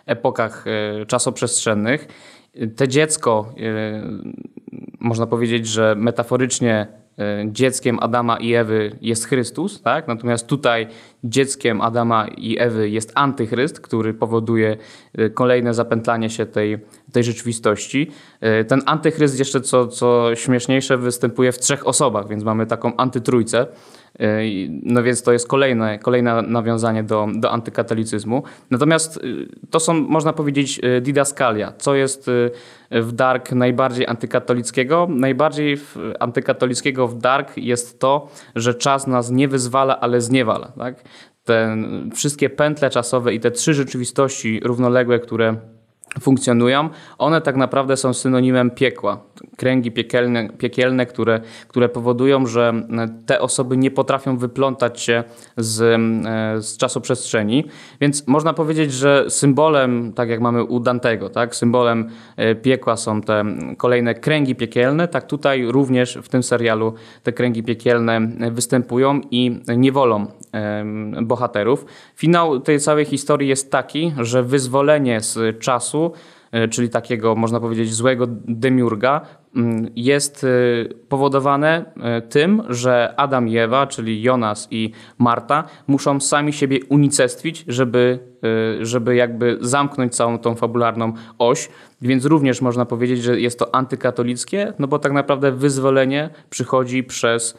epokach 0.06 0.64
czasoprzestrzennych. 1.06 2.08
Te 2.76 2.88
dziecko, 2.88 3.54
można 5.00 5.26
powiedzieć, 5.26 5.66
że 5.66 5.94
metaforycznie 5.98 6.86
E, 6.86 6.97
dzieckiem 7.46 7.98
Adama 8.00 8.37
i 8.37 8.54
Ewy 8.54 8.96
jest 9.00 9.26
Chrystus, 9.26 9.83
tak? 9.83 10.09
Natomiast 10.09 10.46
tutaj 10.46 10.87
dzieckiem 11.24 11.81
Adama 11.81 12.26
i 12.37 12.59
Ewy 12.59 12.90
jest 12.90 13.12
antychryst, 13.14 13.81
który 13.81 14.14
powoduje 14.14 14.76
e, 15.14 15.31
kolejne 15.31 15.74
zapętlanie 15.74 16.31
się 16.31 16.46
tej, 16.46 16.78
tej 17.12 17.24
rzeczywistości. 17.24 18.11
E, 18.40 18.64
ten 18.64 18.83
antychryst 18.87 19.38
jeszcze, 19.38 19.61
co, 19.61 19.87
co 19.87 20.35
śmieszniejsze, 20.35 20.96
występuje 20.96 21.52
w 21.52 21.59
trzech 21.59 21.87
osobach, 21.87 22.28
więc 22.28 22.44
mamy 22.44 22.66
taką 22.66 22.96
antytrójcę. 22.96 23.66
No 24.83 25.02
więc 25.02 25.22
to 25.22 25.33
jest 25.33 25.48
kolejne, 25.48 25.98
kolejne 25.98 26.42
nawiązanie 26.42 27.02
do, 27.02 27.28
do 27.35 27.50
antykatolicyzmu. 27.50 28.42
Natomiast 28.70 29.20
to 29.70 29.81
są, 29.81 29.94
można 29.94 30.33
powiedzieć, 30.33 30.81
didaskalia. 31.00 31.72
Co 31.78 31.94
jest 31.94 32.31
w 32.90 33.12
Dark 33.12 33.52
najbardziej 33.52 34.07
antykatolickiego? 34.07 35.07
Najbardziej 35.11 35.76
antykatolickiego 36.20 37.09
w 37.09 37.18
Dark 37.18 37.57
jest 37.57 38.00
to, 38.00 38.28
że 38.54 38.74
czas 38.74 39.07
nas 39.07 39.31
nie 39.31 39.48
wyzwala, 39.48 40.00
ale 40.00 40.20
zniewala. 40.20 40.72
Tak? 40.78 41.04
Te 41.44 41.76
wszystkie 42.14 42.50
pętle 42.50 42.90
czasowe 42.90 43.35
i 43.35 43.40
te 43.40 43.50
trzy 43.50 43.74
rzeczywistości 43.74 44.61
równoległe, 44.64 45.18
które 45.18 45.57
funkcjonują, 46.20 46.88
one 47.18 47.40
tak 47.40 47.57
naprawdę 47.57 47.96
są 47.96 48.14
synonimem 48.14 48.70
piekła. 48.70 49.20
Kręgi 49.57 49.92
piekielne, 49.92 50.48
piekielne 50.48 51.07
które, 51.07 51.40
które 51.68 51.88
powodują, 51.88 52.46
że 52.46 52.72
te 53.26 53.40
osoby 53.40 53.76
nie 53.76 53.90
potrafią 53.90 54.37
wyplątać 54.37 55.00
się 55.00 55.24
z, 55.57 55.81
e, 55.81 56.62
z 56.62 56.76
czasoprzestrzeni. 56.76 57.64
Więc 58.00 58.26
można 58.26 58.52
powiedzieć, 58.52 58.92
że 58.92 59.24
symbolem, 59.28 60.12
tak 60.12 60.28
jak 60.28 60.40
mamy 60.40 60.64
u 60.64 60.81
Dantego, 60.81 61.31
tak, 61.31 61.57
symbolem 61.57 62.09
e, 62.37 62.54
piekła 62.54 62.96
są 62.96 63.20
te 63.20 63.44
kolejne 63.76 64.14
kręgi 64.14 64.54
piekielne, 64.54 65.09
tak 65.09 65.26
tutaj 65.26 65.66
również 65.66 66.18
w 66.22 66.28
tym 66.28 66.42
serialu 66.42 66.94
te 67.22 67.33
kręgi 67.33 67.62
piekielne 67.62 68.20
występują 68.50 69.20
i 69.31 69.61
niewolą 69.76 70.26
bohaterów. 71.22 71.85
Finał 72.16 72.61
tej 72.61 72.81
całej 72.81 73.04
historii 73.04 73.48
jest 73.48 73.70
taki, 73.70 74.12
że 74.18 74.42
wyzwolenie 74.42 75.20
z 75.20 75.59
czasu, 75.59 76.07
e, 76.52 76.68
czyli 76.68 76.88
takiego, 76.88 77.34
można 77.34 77.60
powiedzieć, 77.60 77.94
złego 77.94 78.26
demiurga, 78.48 79.20
mm, 79.56 79.90
jest 79.96 80.44
e, 80.44 80.48
powodowane 81.08 81.84
e, 82.00 82.22
tym, 82.22 82.62
że 82.68 83.14
Adam 83.16 83.48
i 83.48 83.58
Ewa, 83.58 83.86
czyli 83.86 84.22
Jonas 84.22 84.68
i 84.70 84.92
Marta, 85.18 85.64
muszą 85.86 86.20
sami 86.20 86.52
siebie 86.52 86.78
unicestwić, 86.88 87.64
żeby, 87.68 88.18
żeby 88.80 89.16
jakby 89.16 89.58
zamknąć 89.60 90.14
całą 90.14 90.38
tą 90.38 90.54
fabularną 90.54 91.12
oś. 91.38 91.68
Więc 92.02 92.24
również 92.24 92.60
można 92.60 92.84
powiedzieć, 92.84 93.22
że 93.22 93.40
jest 93.40 93.58
to 93.58 93.74
antykatolickie, 93.74 94.72
no 94.78 94.88
bo 94.88 94.98
tak 94.98 95.12
naprawdę 95.12 95.52
wyzwolenie 95.52 96.30
przychodzi 96.50 97.04
przez 97.04 97.58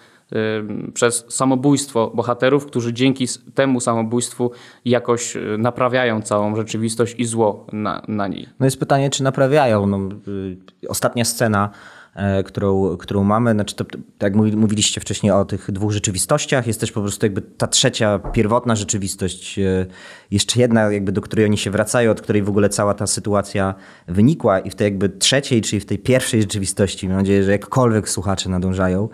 przez 0.93 1.25
samobójstwo 1.29 2.11
bohaterów, 2.15 2.65
którzy 2.65 2.93
dzięki 2.93 3.25
temu 3.53 3.79
samobójstwu 3.79 4.51
jakoś 4.85 5.35
y, 5.35 5.55
naprawiają 5.57 6.21
całą 6.21 6.55
rzeczywistość 6.55 7.15
i 7.17 7.25
zło 7.25 7.65
na, 7.73 8.01
na 8.07 8.27
niej. 8.27 8.49
No 8.59 8.65
jest 8.65 8.79
pytanie, 8.79 9.09
czy 9.09 9.23
naprawiają. 9.23 9.87
No, 9.87 9.99
y, 10.27 10.57
ostatnia 10.87 11.25
scena 11.25 11.69
e, 12.15 12.43
którą, 12.43 12.97
którą 12.97 13.23
mamy. 13.23 13.51
Znaczy 13.51 13.75
to, 13.75 13.85
tak 14.17 14.35
jak 14.35 14.35
mówiliście 14.35 15.01
wcześniej 15.01 15.31
o 15.31 15.45
tych 15.45 15.71
dwóch 15.71 15.91
rzeczywistościach, 15.91 16.67
jest 16.67 16.79
też 16.79 16.91
po 16.91 17.01
prostu 17.01 17.25
jakby 17.25 17.41
ta 17.41 17.67
trzecia, 17.67 18.19
pierwotna 18.19 18.75
rzeczywistość, 18.75 19.59
e, 19.59 19.85
jeszcze 20.31 20.59
jedna 20.59 20.91
jakby 20.91 21.11
do 21.11 21.21
której 21.21 21.45
oni 21.45 21.57
się 21.57 21.71
wracają, 21.71 22.11
od 22.11 22.21
której 22.21 22.43
w 22.43 22.49
ogóle 22.49 22.69
cała 22.69 22.93
ta 22.93 23.07
sytuacja 23.07 23.75
wynikła 24.07 24.59
i 24.59 24.69
w 24.69 24.75
tej 24.75 24.85
jakby 24.85 25.09
trzeciej, 25.09 25.61
czyli 25.61 25.79
w 25.79 25.85
tej 25.85 25.99
pierwszej 25.99 26.41
rzeczywistości, 26.41 27.07
mam 27.07 27.17
nadzieję, 27.17 27.43
że 27.43 27.51
jakkolwiek 27.51 28.09
słuchacze 28.09 28.49
nadążają, 28.49 29.09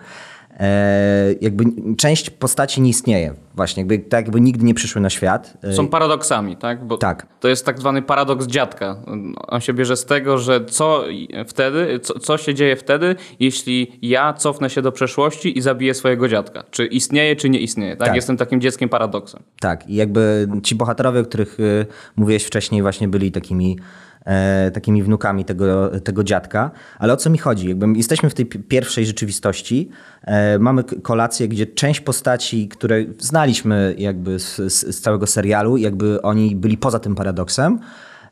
jakby 1.40 1.64
część 1.96 2.30
postaci 2.30 2.80
nie 2.80 2.90
istnieje. 2.90 3.34
Właśnie, 3.54 3.80
jakby, 3.80 3.98
tak 3.98 4.24
jakby 4.24 4.40
nigdy 4.40 4.64
nie 4.64 4.74
przyszły 4.74 5.00
na 5.00 5.10
świat. 5.10 5.54
E, 5.62 5.72
Są 5.72 5.88
paradoksami, 5.88 6.56
tak? 6.56 6.84
Bo 6.84 6.98
tak. 6.98 7.26
To 7.40 7.48
jest 7.48 7.66
tak 7.66 7.78
zwany 7.78 8.02
paradoks 8.02 8.46
dziadka. 8.46 8.96
On 9.48 9.60
się 9.60 9.74
bierze 9.74 9.96
z 9.96 10.04
tego, 10.04 10.38
że 10.38 10.64
co 10.64 11.04
wtedy, 11.46 12.00
co, 12.00 12.18
co 12.18 12.38
się 12.38 12.54
dzieje 12.54 12.76
wtedy, 12.76 13.16
jeśli 13.40 13.98
ja 14.02 14.32
cofnę 14.32 14.70
się 14.70 14.82
do 14.82 14.92
przeszłości 14.92 15.58
i 15.58 15.62
zabiję 15.62 15.94
swojego 15.94 16.28
dziadka. 16.28 16.64
Czy 16.70 16.86
istnieje, 16.86 17.36
czy 17.36 17.48
nie 17.50 17.58
istnieje, 17.58 17.96
tak? 17.96 18.06
tak. 18.08 18.16
Jestem 18.16 18.36
takim 18.36 18.60
dzieckiem 18.60 18.88
paradoksem. 18.88 19.42
Tak, 19.60 19.88
i 19.88 19.94
jakby 19.94 20.48
ci 20.62 20.74
bohaterowie, 20.74 21.20
o 21.20 21.24
których 21.24 21.60
y, 21.60 21.86
mówiłeś 22.16 22.44
wcześniej, 22.44 22.82
właśnie 22.82 23.08
byli 23.08 23.32
takimi 23.32 23.78
e, 23.78 24.15
takimi 24.74 25.02
wnukami 25.02 25.44
tego, 25.44 26.00
tego 26.00 26.24
dziadka. 26.24 26.70
Ale 26.98 27.12
o 27.12 27.16
co 27.16 27.30
mi 27.30 27.38
chodzi? 27.38 27.68
Jakby 27.68 27.86
jesteśmy 27.96 28.30
w 28.30 28.34
tej 28.34 28.46
pierwszej 28.46 29.06
rzeczywistości. 29.06 29.90
E, 30.22 30.58
mamy 30.58 30.84
kolację, 30.84 31.48
gdzie 31.48 31.66
część 31.66 32.00
postaci, 32.00 32.68
które 32.68 33.04
znaliśmy 33.18 33.94
jakby 33.98 34.38
z, 34.38 34.56
z, 34.56 35.00
całego 35.00 35.26
serialu, 35.26 35.76
jakby 35.76 36.22
oni 36.22 36.56
byli 36.56 36.78
poza 36.78 36.98
tym 36.98 37.14
paradoksem, 37.14 37.78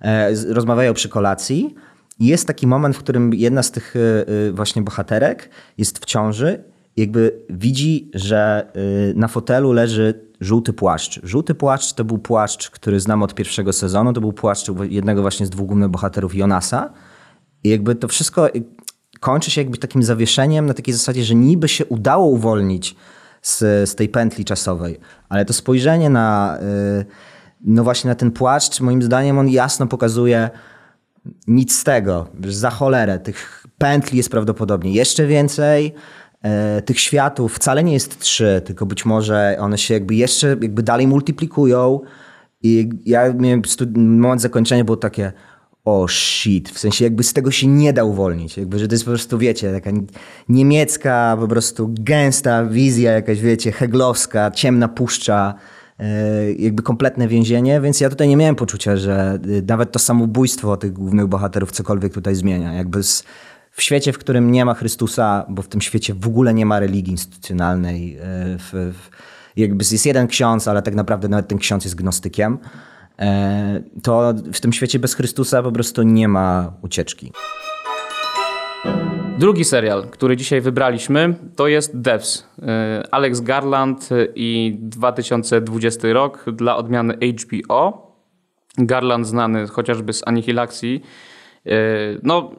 e, 0.01 0.35
rozmawiają 0.49 0.95
przy 0.95 1.09
kolacji. 1.09 1.75
Jest 2.21 2.47
taki 2.47 2.67
moment, 2.67 2.97
w 2.97 2.99
którym 2.99 3.35
jedna 3.35 3.63
z 3.63 3.71
tych 3.71 3.95
e, 3.97 4.01
e, 4.49 4.53
właśnie 4.53 4.83
bohaterek 4.83 5.51
jest 5.79 5.99
w 5.99 6.05
ciąży 6.05 6.74
jakby 6.97 7.45
widzi, 7.51 8.11
że 8.15 8.67
y, 9.11 9.15
na 9.17 9.29
fotelu 9.29 9.73
leży 9.73 10.15
żółty 10.41 10.73
płaszcz. 10.73 11.21
Żółty 11.23 11.55
płaszcz 11.55 11.93
to 11.93 12.05
był 12.05 12.19
płaszcz, 12.19 12.71
który 12.71 13.01
znam 13.01 13.23
od 13.23 13.35
pierwszego 13.35 13.73
sezonu. 13.73 14.13
To 14.13 14.21
był 14.21 14.33
płaszcz 14.33 14.71
jednego 14.89 15.23
właśnie 15.23 15.47
z 15.47 15.51
dwóch 15.51 15.67
głównych 15.67 15.89
bohaterów, 15.89 16.35
Jonasa. 16.35 16.93
I 17.65 17.69
jakby 17.69 17.95
to 17.95 18.09
wszystko 18.09 18.55
y, 18.55 18.65
kończy 19.21 19.51
się 19.51 19.61
jakby 19.61 19.79
takim 19.79 20.03
zawieszeniem 20.03 20.67
na 20.67 20.75
takiej 20.75 20.95
zasadzie, 20.95 21.25
że 21.25 21.35
niby 21.35 21.69
się 21.69 21.87
udało 21.87 22.27
uwolnić 22.27 22.97
z, 23.43 23.59
z 23.91 23.95
tej 23.95 24.09
pętli 24.09 24.45
czasowej, 24.45 24.99
ale 25.29 25.45
to 25.45 25.53
spojrzenie 25.53 26.11
na, 26.11 26.59
y, 27.01 27.05
no 27.61 27.85
właśnie 27.85 28.09
na 28.09 28.15
ten 28.15 28.31
płaszcz, 28.31 28.81
moim 28.81 29.03
zdaniem 29.03 29.39
on 29.39 29.49
jasno 29.49 29.87
pokazuje 29.87 30.51
nic 31.47 31.79
z 31.79 31.85
tego. 31.85 32.27
Za 32.49 32.71
cholerę. 32.71 33.19
Tych 33.19 33.67
pętli 33.79 34.17
jest 34.17 34.31
prawdopodobnie 34.31 34.93
jeszcze 34.93 35.27
więcej 35.27 35.95
tych 36.85 37.01
światów 37.01 37.55
wcale 37.55 37.85
nie 37.85 37.93
jest 37.93 38.19
trzy, 38.19 38.63
tylko 38.65 38.87
być 38.87 39.05
może 39.05 39.57
one 39.61 39.79
się 39.79 39.95
jakby 39.95 40.15
jeszcze 40.15 40.49
jakby 40.49 40.83
dalej 40.83 41.07
multiplikują. 41.07 42.01
I 42.63 42.89
ja 43.07 43.33
miałem 43.33 43.63
moment 43.97 44.43
zakończenia 44.43 44.85
było 44.85 44.97
takie 44.97 45.33
o 45.85 46.03
oh 46.03 46.13
shit, 46.13 46.69
w 46.69 46.79
sensie 46.79 47.05
jakby 47.05 47.23
z 47.23 47.33
tego 47.33 47.51
się 47.51 47.67
nie 47.67 47.93
da 47.93 48.05
uwolnić, 48.05 48.57
jakby, 48.57 48.79
że 48.79 48.89
to 48.89 48.95
jest 48.95 49.05
po 49.05 49.11
prostu, 49.11 49.39
wiecie, 49.39 49.73
taka 49.73 49.91
niemiecka, 50.49 51.37
po 51.41 51.49
prostu 51.49 51.95
gęsta 52.01 52.67
wizja 52.67 53.13
jakaś, 53.13 53.41
wiecie, 53.41 53.73
heglowska, 53.73 54.51
ciemna 54.51 54.89
puszcza, 54.89 55.55
e, 55.99 56.53
jakby 56.53 56.83
kompletne 56.83 57.29
więzienie, 57.29 57.81
więc 57.81 58.01
ja 58.01 58.11
tutaj 58.11 58.29
nie 58.29 58.37
miałem 58.37 58.55
poczucia, 58.55 58.97
że 58.97 59.39
nawet 59.69 59.93
to 59.93 59.99
samobójstwo 59.99 60.77
tych 60.77 60.93
głównych 60.93 61.27
bohaterów 61.27 61.73
cokolwiek 61.73 62.15
tutaj 62.15 62.35
zmienia, 62.35 62.75
jakby 62.75 63.03
z, 63.03 63.25
w 63.75 63.83
świecie, 63.83 64.13
w 64.13 64.19
którym 64.19 64.53
nie 64.53 64.65
ma 64.65 64.75
Chrystusa, 64.75 65.47
bo 65.49 65.63
w 65.63 65.69
tym 65.69 65.81
świecie 65.81 66.15
w 66.15 66.27
ogóle 66.27 66.55
nie 66.55 66.67
ma 66.67 66.81
religii 66.81 67.13
instytucjonalnej, 67.13 68.17
e, 68.17 68.21
w, 68.59 68.71
w, 68.73 69.11
jakby 69.57 69.85
jest 69.91 70.07
jeden 70.07 70.27
ksiądz, 70.27 70.69
ale 70.69 70.83
tak 70.83 70.95
naprawdę 70.95 71.29
nawet 71.29 71.49
ten 71.49 71.59
ksiądz 71.59 71.85
jest 71.85 71.97
gnostykiem, 71.97 72.59
e, 73.19 73.83
to 74.03 74.35
w 74.53 74.61
tym 74.61 74.73
świecie 74.73 74.99
bez 74.99 75.15
Chrystusa 75.15 75.63
po 75.63 75.73
prostu 75.73 76.03
nie 76.03 76.29
ma 76.29 76.73
ucieczki. 76.83 77.33
Drugi 79.39 79.65
serial, 79.65 80.07
który 80.11 80.37
dzisiaj 80.37 80.61
wybraliśmy, 80.61 81.35
to 81.57 81.69
jest 81.69 82.01
Devs. 82.01 82.49
E, 82.63 83.03
Alex 83.11 83.41
Garland 83.41 84.09
i 84.35 84.77
2020 84.81 86.13
rok 86.13 86.45
dla 86.53 86.77
odmiany 86.77 87.15
HBO. 87.15 88.15
Garland 88.79 89.27
znany 89.27 89.67
chociażby 89.67 90.13
z 90.13 90.23
Anihilacji. 90.27 91.03
No, 92.23 92.51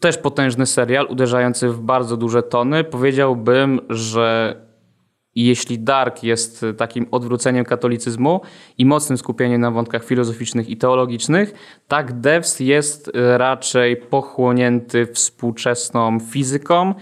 też 0.00 0.18
potężny 0.18 0.66
serial, 0.66 1.06
uderzający 1.10 1.68
w 1.68 1.80
bardzo 1.80 2.16
duże 2.16 2.42
tony. 2.42 2.84
Powiedziałbym, 2.84 3.80
że 3.88 4.56
jeśli 5.34 5.78
Dark 5.78 6.22
jest 6.22 6.66
takim 6.76 7.06
odwróceniem 7.10 7.64
katolicyzmu 7.64 8.40
i 8.78 8.86
mocnym 8.86 9.18
skupieniem 9.18 9.60
na 9.60 9.70
wątkach 9.70 10.04
filozoficznych 10.04 10.68
i 10.68 10.76
teologicznych, 10.76 11.52
tak 11.88 12.20
Devs 12.20 12.60
jest 12.60 13.10
raczej 13.36 13.96
pochłonięty 13.96 15.06
współczesną 15.06 16.20
fizyką 16.20 16.94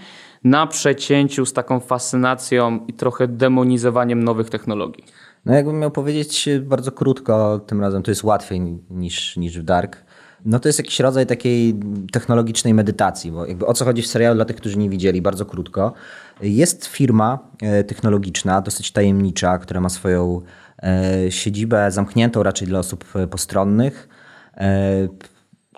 na 0.43 0.67
przecięciu 0.67 1.45
z 1.45 1.53
taką 1.53 1.79
fascynacją 1.79 2.85
i 2.87 2.93
trochę 2.93 3.27
demonizowaniem 3.27 4.23
nowych 4.23 4.49
technologii. 4.49 5.05
No 5.45 5.53
jakbym 5.53 5.79
miał 5.79 5.91
powiedzieć 5.91 6.49
bardzo 6.61 6.91
krótko, 6.91 7.59
tym 7.59 7.81
razem 7.81 8.03
to 8.03 8.11
jest 8.11 8.23
łatwiej 8.23 8.59
niż, 8.89 9.37
niż 9.37 9.59
w 9.59 9.63
Dark. 9.63 9.97
No 10.45 10.59
to 10.59 10.69
jest 10.69 10.79
jakiś 10.79 10.99
rodzaj 10.99 11.25
takiej 11.25 11.75
technologicznej 12.11 12.73
medytacji, 12.73 13.31
bo 13.31 13.45
jakby 13.45 13.65
o 13.65 13.73
co 13.73 13.85
chodzi 13.85 14.01
w 14.01 14.07
serialu 14.07 14.35
dla 14.35 14.45
tych, 14.45 14.55
którzy 14.55 14.77
nie 14.77 14.89
widzieli, 14.89 15.21
bardzo 15.21 15.45
krótko. 15.45 15.93
Jest 16.41 16.85
firma 16.85 17.39
e, 17.61 17.83
technologiczna, 17.83 18.61
dosyć 18.61 18.91
tajemnicza, 18.91 19.57
która 19.57 19.81
ma 19.81 19.89
swoją 19.89 20.41
e, 20.83 21.31
siedzibę 21.31 21.91
zamkniętą 21.91 22.43
raczej 22.43 22.67
dla 22.67 22.79
osób 22.79 23.05
e, 23.15 23.27
postronnych. 23.27 24.09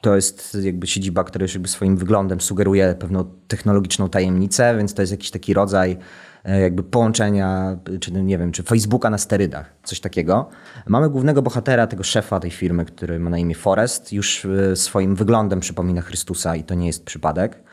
To 0.02 0.16
jest 0.16 0.58
jakby 0.62 0.88
siedziba, 0.88 1.24
która 1.24 1.44
już 1.44 1.54
jakby 1.54 1.70
swoim 1.70 1.98
wyglądem 1.98 2.42
sugeruje 2.42 2.96
pewną 3.00 3.26
technologiczną 3.48 4.10
tajemnicę, 4.10 4.78
więc 4.78 4.94
to 4.94 5.02
jest 5.02 5.12
jakiś 5.12 5.32
taki 5.32 5.54
rodzaj 5.54 5.98
jakby 6.46 6.84
połączenia, 6.84 7.78
czy 8.00 8.12
nie 8.12 8.38
wiem, 8.38 8.52
czy 8.52 8.64
Facebooka 8.64 9.10
na 9.10 9.18
sterydach, 9.18 9.74
coś 9.84 10.00
takiego. 10.00 10.50
Mamy 10.88 11.10
głównego 11.10 11.42
bohatera, 11.42 11.88
tego 11.88 12.04
szefa 12.04 12.40
tej 12.40 12.52
firmy, 12.52 12.86
który 12.86 13.20
ma 13.20 13.30
na 13.30 13.38
imię 13.38 13.56
Forest, 13.56 14.14
już 14.14 14.46
e, 14.46 14.76
swoim 14.76 15.16
wyglądem 15.16 15.60
przypomina 15.60 16.02
Chrystusa 16.02 16.56
i 16.56 16.64
to 16.64 16.76
nie 16.76 16.88
jest 16.88 17.06
przypadek. 17.06 17.64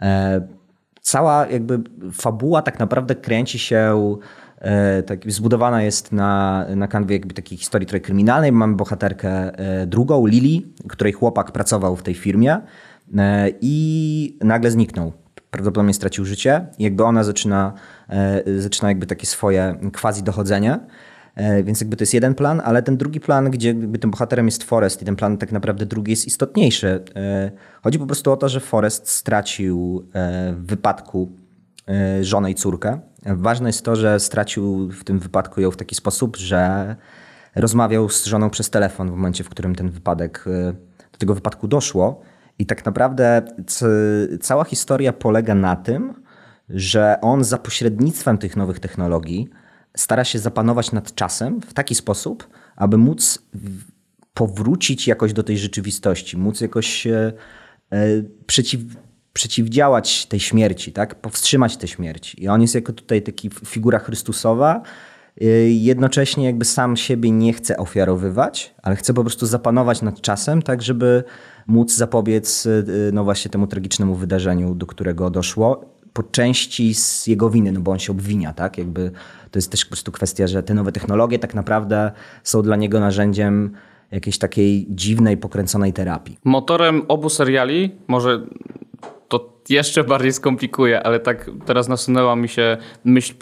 E, 0.00 0.40
cała 1.00 1.46
jakby 1.46 1.80
fabuła 2.12 2.62
tak 2.62 2.78
naprawdę 2.78 3.14
kręci 3.14 3.58
się 3.58 4.16
tak, 5.06 5.32
zbudowana 5.32 5.82
jest 5.82 6.12
na, 6.12 6.66
na 6.76 6.88
kanwie 6.88 7.16
jakby 7.16 7.34
takiej 7.34 7.58
historii 7.58 7.86
trochę 7.86 8.00
kryminalnej. 8.00 8.52
Mamy 8.52 8.76
bohaterkę 8.76 9.52
drugą, 9.86 10.26
Lili, 10.26 10.72
której 10.88 11.12
chłopak 11.12 11.52
pracował 11.52 11.96
w 11.96 12.02
tej 12.02 12.14
firmie 12.14 12.60
i 13.60 14.38
nagle 14.40 14.70
zniknął 14.70 15.12
prawdopodobnie 15.52 15.94
stracił 15.94 16.24
życie. 16.24 16.66
I 16.78 16.84
jakby 16.84 17.04
ona 17.04 17.24
zaczyna, 17.24 17.72
e, 18.08 18.60
zaczyna 18.60 18.88
jakby 18.88 19.06
takie 19.06 19.26
swoje 19.26 19.76
quasi 20.00 20.22
dochodzenie. 20.22 20.78
E, 21.34 21.62
więc 21.62 21.80
jakby 21.80 21.96
to 21.96 22.02
jest 22.02 22.14
jeden 22.14 22.34
plan, 22.34 22.62
ale 22.64 22.82
ten 22.82 22.96
drugi 22.96 23.20
plan, 23.20 23.50
gdzie 23.50 23.68
jakby 23.68 23.98
tym 23.98 24.10
bohaterem 24.10 24.46
jest 24.46 24.64
Forest 24.64 25.02
i 25.02 25.04
ten 25.04 25.16
plan 25.16 25.38
tak 25.38 25.52
naprawdę 25.52 25.86
drugi 25.86 26.10
jest 26.10 26.26
istotniejszy. 26.26 27.04
E, 27.16 27.50
chodzi 27.82 27.98
po 27.98 28.06
prostu 28.06 28.32
o 28.32 28.36
to, 28.36 28.48
że 28.48 28.60
Forest 28.60 29.08
stracił 29.08 30.08
w 30.56 30.66
wypadku 30.66 31.32
żonę 32.20 32.50
i 32.50 32.54
córkę. 32.54 33.00
Ważne 33.26 33.68
jest 33.68 33.84
to, 33.84 33.96
że 33.96 34.20
stracił 34.20 34.88
w 34.88 35.04
tym 35.04 35.18
wypadku 35.18 35.60
ją 35.60 35.70
w 35.70 35.76
taki 35.76 35.94
sposób, 35.94 36.36
że 36.36 36.96
rozmawiał 37.54 38.08
z 38.08 38.24
żoną 38.24 38.50
przez 38.50 38.70
telefon 38.70 39.08
w 39.08 39.10
momencie, 39.10 39.44
w 39.44 39.48
którym 39.48 39.74
ten 39.74 39.90
wypadek, 39.90 40.44
do 41.12 41.18
tego 41.18 41.34
wypadku 41.34 41.68
doszło. 41.68 42.22
I 42.58 42.66
tak 42.66 42.84
naprawdę 42.84 43.42
cała 44.40 44.64
historia 44.64 45.12
polega 45.12 45.54
na 45.54 45.76
tym, 45.76 46.22
że 46.68 47.18
on 47.20 47.44
za 47.44 47.58
pośrednictwem 47.58 48.38
tych 48.38 48.56
nowych 48.56 48.80
technologii 48.80 49.48
stara 49.96 50.24
się 50.24 50.38
zapanować 50.38 50.92
nad 50.92 51.14
czasem 51.14 51.60
w 51.60 51.74
taki 51.74 51.94
sposób, 51.94 52.48
aby 52.76 52.98
móc 52.98 53.38
powrócić 54.34 55.08
jakoś 55.08 55.32
do 55.32 55.42
tej 55.42 55.58
rzeczywistości, 55.58 56.36
móc 56.36 56.60
jakoś 56.60 57.06
e, 57.06 57.32
przeciw, 58.46 58.80
przeciwdziałać 59.32 60.26
tej 60.26 60.40
śmierci, 60.40 60.92
tak? 60.92 61.14
powstrzymać 61.14 61.76
tę 61.76 61.88
śmierć. 61.88 62.34
I 62.34 62.48
on 62.48 62.62
jest 62.62 62.74
jako 62.74 62.92
tutaj 62.92 63.22
taki 63.22 63.50
figura 63.66 63.98
Chrystusowa, 63.98 64.82
e, 65.40 65.44
jednocześnie 65.70 66.44
jakby 66.44 66.64
sam 66.64 66.96
siebie 66.96 67.30
nie 67.30 67.52
chce 67.52 67.76
ofiarowywać, 67.76 68.74
ale 68.82 68.96
chce 68.96 69.14
po 69.14 69.24
prostu 69.24 69.46
zapanować 69.46 70.02
nad 70.02 70.20
czasem, 70.20 70.62
tak 70.62 70.82
żeby 70.82 71.24
móc 71.66 71.92
zapobiec 71.92 72.66
y, 72.66 73.10
no 73.12 73.24
właśnie 73.24 73.50
temu 73.50 73.66
tragicznemu 73.66 74.14
wydarzeniu, 74.14 74.74
do 74.74 74.86
którego 74.86 75.30
doszło. 75.30 75.84
Po 76.12 76.22
części 76.22 76.94
z 76.94 77.26
jego 77.26 77.50
winy, 77.50 77.72
no 77.72 77.80
bo 77.80 77.92
on 77.92 77.98
się 77.98 78.12
obwinia, 78.12 78.52
tak? 78.52 78.78
Jakby 78.78 79.10
to 79.50 79.58
jest 79.58 79.70
też 79.70 79.84
po 79.84 79.88
prostu 79.88 80.12
kwestia, 80.12 80.46
że 80.46 80.62
te 80.62 80.74
nowe 80.74 80.92
technologie 80.92 81.38
tak 81.38 81.54
naprawdę 81.54 82.12
są 82.42 82.62
dla 82.62 82.76
niego 82.76 83.00
narzędziem 83.00 83.70
jakiejś 84.10 84.38
takiej 84.38 84.86
dziwnej, 84.90 85.36
pokręconej 85.36 85.92
terapii. 85.92 86.38
Motorem 86.44 87.02
obu 87.08 87.28
seriali, 87.28 87.90
może 88.08 88.46
to 89.28 89.52
jeszcze 89.68 90.04
bardziej 90.04 90.32
skomplikuje, 90.32 91.02
ale 91.02 91.20
tak 91.20 91.50
teraz 91.66 91.88
nasunęła 91.88 92.36
mi 92.36 92.48
się 92.48 92.76
myśl 93.04 93.34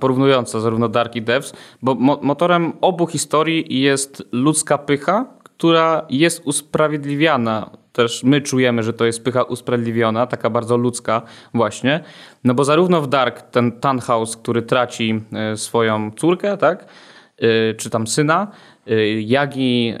porównująca 0.00 0.60
zarówno 0.60 0.88
Dark 0.88 1.16
i 1.16 1.22
Devs, 1.22 1.52
bo 1.82 1.94
mo 1.94 2.18
motorem 2.22 2.72
obu 2.80 3.06
historii 3.06 3.80
jest 3.80 4.22
ludzka 4.32 4.78
pycha, 4.78 5.26
która 5.58 6.06
jest 6.10 6.42
usprawiedliwiana. 6.44 7.70
Też 7.92 8.24
my 8.24 8.40
czujemy, 8.40 8.82
że 8.82 8.92
to 8.92 9.04
jest 9.04 9.24
pycha 9.24 9.42
usprawiedliwiona, 9.42 10.26
taka 10.26 10.50
bardzo 10.50 10.76
ludzka 10.76 11.22
właśnie. 11.54 12.00
No 12.44 12.54
bo 12.54 12.64
zarówno 12.64 13.00
w 13.02 13.08
Dark 13.08 13.42
ten 13.42 13.72
Tannhaus, 13.72 14.36
który 14.36 14.62
traci 14.62 15.20
e, 15.32 15.56
swoją 15.56 16.10
córkę, 16.10 16.56
tak? 16.56 16.86
E, 17.38 17.74
czy 17.74 17.90
tam 17.90 18.06
syna, 18.06 18.46
e, 18.86 19.20
jak 19.20 19.52
i 19.56 19.94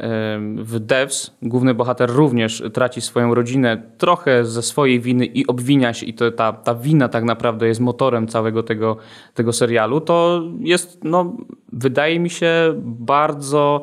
w 0.56 0.78
Devs 0.80 1.36
główny 1.42 1.74
bohater 1.74 2.10
również 2.10 2.62
traci 2.72 3.00
swoją 3.00 3.34
rodzinę 3.34 3.82
trochę 3.98 4.44
ze 4.44 4.62
swojej 4.62 5.00
winy 5.00 5.26
i 5.26 5.46
obwinia 5.46 5.94
się 5.94 6.06
i 6.06 6.14
to, 6.14 6.30
ta, 6.30 6.52
ta 6.52 6.74
wina 6.74 7.08
tak 7.08 7.24
naprawdę 7.24 7.68
jest 7.68 7.80
motorem 7.80 8.28
całego 8.28 8.62
tego, 8.62 8.96
tego 9.34 9.52
serialu, 9.52 10.00
to 10.00 10.42
jest, 10.60 11.04
no, 11.04 11.36
wydaje 11.72 12.20
mi 12.20 12.30
się 12.30 12.74
bardzo 12.84 13.82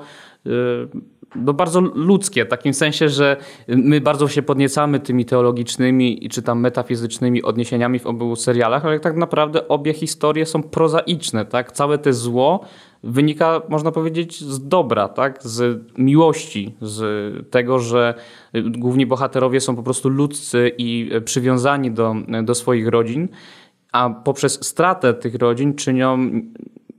no 1.36 1.54
bardzo 1.54 1.82
ludzkie, 1.82 2.46
w 2.46 2.50
takim 2.50 2.74
sensie, 2.74 3.10
że 3.10 3.38
my 3.68 4.02
bardzo 4.02 4.28
się 4.28 4.42
podniecamy 4.42 5.00
tymi 5.00 5.26
teologicznymi 5.26 6.30
czy 6.32 6.42
tam 6.42 6.60
metafizycznymi 6.60 7.44
odniesieniami 7.44 8.00
w 8.00 8.08
obu 8.08 8.36
serialach, 8.36 8.86
ale 8.86 9.00
tak 9.00 9.16
naprawdę 9.16 9.68
obie 9.68 9.94
historie 9.94 10.46
są 10.46 10.64
prozaiczne, 10.64 11.46
tak? 11.46 11.72
Całe 11.72 11.98
te 11.98 12.14
zło 12.14 12.66
wynika, 13.04 13.62
można 13.70 13.92
powiedzieć, 13.92 14.42
z 14.42 14.68
dobra, 14.68 15.08
tak? 15.08 15.44
Z 15.44 15.82
miłości, 15.98 16.76
z 16.82 17.50
tego, 17.50 17.80
że 17.80 18.14
główni 18.54 19.06
bohaterowie 19.06 19.62
są 19.62 19.76
po 19.76 19.84
prostu 19.84 20.10
ludzcy 20.10 20.72
i 20.78 21.12
przywiązani 21.26 21.92
do, 21.92 22.16
do 22.44 22.56
swoich 22.56 22.88
rodzin, 22.88 23.28
a 23.92 24.10
poprzez 24.10 24.66
stratę 24.66 25.14
tych 25.14 25.36
rodzin 25.36 25.76
czynią 25.76 26.32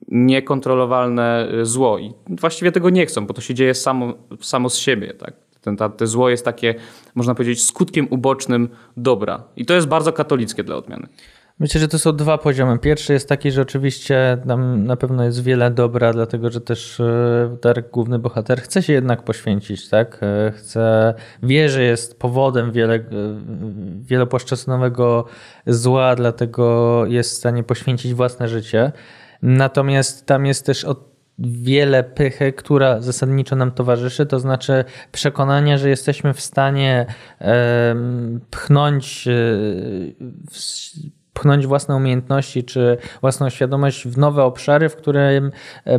niekontrolowalne 0.09 1.49
y, 1.61 1.67
zło. 1.67 1.99
I 1.99 2.13
właściwie 2.29 2.73
tego 2.73 2.91
nie 2.91 3.07
chcą, 3.07 3.27
bo 3.27 3.35
to 3.35 3.41
się 3.41 3.55
dzieje 3.55 3.75
samo, 3.75 4.15
samo 4.41 4.71
z 4.71 4.77
siebie. 4.77 5.15
Tak? 5.15 5.35
Ten, 5.61 5.77
ta, 5.77 5.89
te 5.89 6.07
zło 6.07 6.31
jest 6.31 6.45
takie, 6.45 6.75
można 7.15 7.35
powiedzieć, 7.35 7.65
skutkiem 7.65 8.07
ubocznym 8.11 8.69
dobra. 8.97 9.45
I 9.57 9.67
to 9.67 9.75
jest 9.75 9.87
bardzo 9.87 10.13
katolickie 10.13 10.65
dla 10.65 10.77
odmiany. 10.77 11.09
Myślę, 11.59 11.81
że 11.81 11.89
to 11.89 11.99
są 11.99 12.17
dwa 12.17 12.39
poziomy. 12.39 12.79
Pierwszy 12.79 13.13
jest 13.13 13.29
taki, 13.29 13.51
że 13.51 13.63
oczywiście 13.63 14.39
tam 14.49 14.87
na 14.87 14.97
pewno 14.97 15.25
jest 15.25 15.43
wiele 15.43 15.71
dobra, 15.71 16.13
dlatego 16.13 16.51
że 16.51 16.61
też 16.61 17.01
y, 17.01 17.05
Darek, 17.63 17.91
główny 17.91 18.19
bohater, 18.19 18.61
chce 18.61 18.83
się 18.83 18.93
jednak 18.93 19.23
poświęcić, 19.23 19.89
tak? 19.89 20.21
Y, 20.49 20.53
chce, 20.53 21.15
wie, 21.43 21.69
że 21.69 21.83
jest 21.83 22.19
powodem 22.19 22.73
wiele, 22.73 23.05
wielopłaszczyznowego 24.01 25.25
zła, 25.67 26.17
dlatego 26.17 27.07
jest 27.07 27.31
w 27.31 27.35
stanie 27.35 27.63
poświęcić 27.63 28.15
własne 28.15 28.49
życie. 28.49 28.93
Natomiast 29.43 30.27
tam 30.27 30.47
jest 30.47 30.67
też 30.67 30.87
wiele 31.39 32.05
pychy, 32.05 32.53
która 32.53 33.01
zasadniczo 33.01 33.57
nam 33.57 33.73
towarzyszy, 33.73 34.27
to 34.27 34.41
znaczy 34.41 34.85
przekonania, 35.13 35.79
że 35.79 35.89
jesteśmy 35.89 36.35
w 36.35 36.41
stanie 36.41 37.07
pchnąć 38.51 39.29
pchnąć 41.33 41.67
własne 41.67 41.97
umiejętności 41.97 42.65
czy 42.65 42.99
własną 43.21 43.51
świadomość 43.51 44.09
w 44.09 44.19
nowe 44.19 44.45
obszary, 44.45 44.89
w 44.89 44.97
którym 44.97 45.51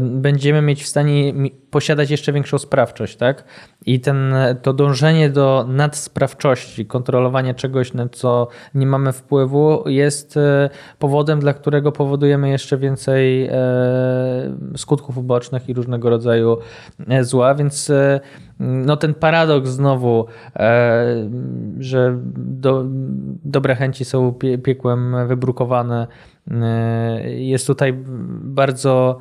będziemy 0.01 0.61
mieć 0.61 0.83
w 0.83 0.87
stanie 0.87 1.33
posiadać 1.71 2.11
jeszcze 2.11 2.33
większą 2.33 2.57
sprawczość, 2.57 3.15
tak? 3.15 3.43
I 3.85 3.99
ten, 3.99 4.33
to 4.61 4.73
dążenie 4.73 5.29
do 5.29 5.65
nadsprawczości, 5.69 6.85
kontrolowania 6.85 7.53
czegoś, 7.53 7.93
na 7.93 8.09
co 8.09 8.47
nie 8.75 8.87
mamy 8.87 9.13
wpływu, 9.13 9.83
jest 9.89 10.37
e, 10.37 10.69
powodem, 10.99 11.39
dla 11.39 11.53
którego 11.53 11.91
powodujemy 11.91 12.49
jeszcze 12.49 12.77
więcej 12.77 13.45
e, 13.45 13.51
skutków 14.77 15.17
ubocznych 15.17 15.69
i 15.69 15.73
różnego 15.73 16.09
rodzaju 16.09 16.57
e, 17.07 17.23
zła, 17.23 17.55
więc 17.55 17.91
no 18.59 18.97
ten 18.97 19.13
paradoks 19.13 19.69
znowu, 19.69 20.25
że 21.79 22.17
do, 22.35 22.83
dobre 23.45 23.75
chęci 23.75 24.05
są 24.05 24.33
piekłem 24.63 25.27
wybrukowane, 25.27 26.07
jest 27.25 27.67
tutaj 27.67 27.93
bardzo 28.41 29.19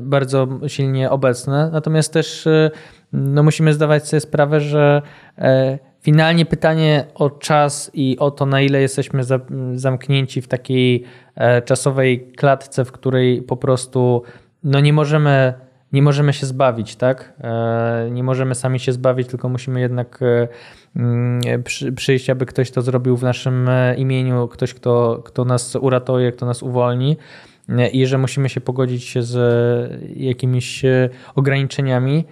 bardzo 0.00 0.48
silnie 0.66 1.10
obecne. 1.10 1.70
Natomiast 1.72 2.12
też 2.12 2.46
e, 2.46 2.70
no, 3.12 3.42
musimy 3.42 3.72
zdawać 3.72 4.08
sobie 4.08 4.20
sprawę, 4.20 4.60
że 4.60 5.02
e, 5.38 5.78
finalnie 6.00 6.46
pytanie 6.46 7.04
o 7.14 7.30
czas 7.30 7.90
i 7.94 8.18
o 8.18 8.30
to, 8.30 8.46
na 8.46 8.60
ile 8.60 8.80
jesteśmy 8.80 9.24
za, 9.24 9.40
zamknięci 9.74 10.42
w 10.42 10.48
takiej 10.48 11.04
e, 11.34 11.62
czasowej 11.62 12.32
klatce, 12.36 12.84
w 12.84 12.92
której 12.92 13.42
po 13.42 13.56
prostu 13.56 14.22
no 14.64 14.80
nie 14.80 14.92
możemy 14.92 15.54
nie 15.92 16.02
możemy 16.02 16.32
się 16.32 16.46
zbawić, 16.46 16.96
tak? 16.96 17.32
E, 17.40 18.08
nie 18.10 18.22
możemy 18.22 18.54
sami 18.54 18.80
się 18.80 18.92
zbawić, 18.92 19.28
tylko 19.28 19.48
musimy 19.48 19.80
jednak 19.80 20.20
e, 20.22 20.48
mm, 20.96 21.40
przyjść, 21.96 22.30
aby 22.30 22.46
ktoś 22.46 22.70
to 22.70 22.82
zrobił 22.82 23.16
w 23.16 23.22
naszym 23.22 23.68
e, 23.68 23.94
imieniu, 23.94 24.48
ktoś, 24.48 24.74
kto, 24.74 25.22
kto 25.24 25.44
nas 25.44 25.76
uratuje, 25.76 26.32
kto 26.32 26.46
nas 26.46 26.62
uwolni 26.62 27.16
i 27.92 28.06
że 28.06 28.18
musimy 28.18 28.48
się 28.48 28.60
pogodzić 28.60 29.04
się 29.04 29.22
z 29.22 29.36
jakimiś 30.16 30.82
ograniczeniami, 31.34 32.24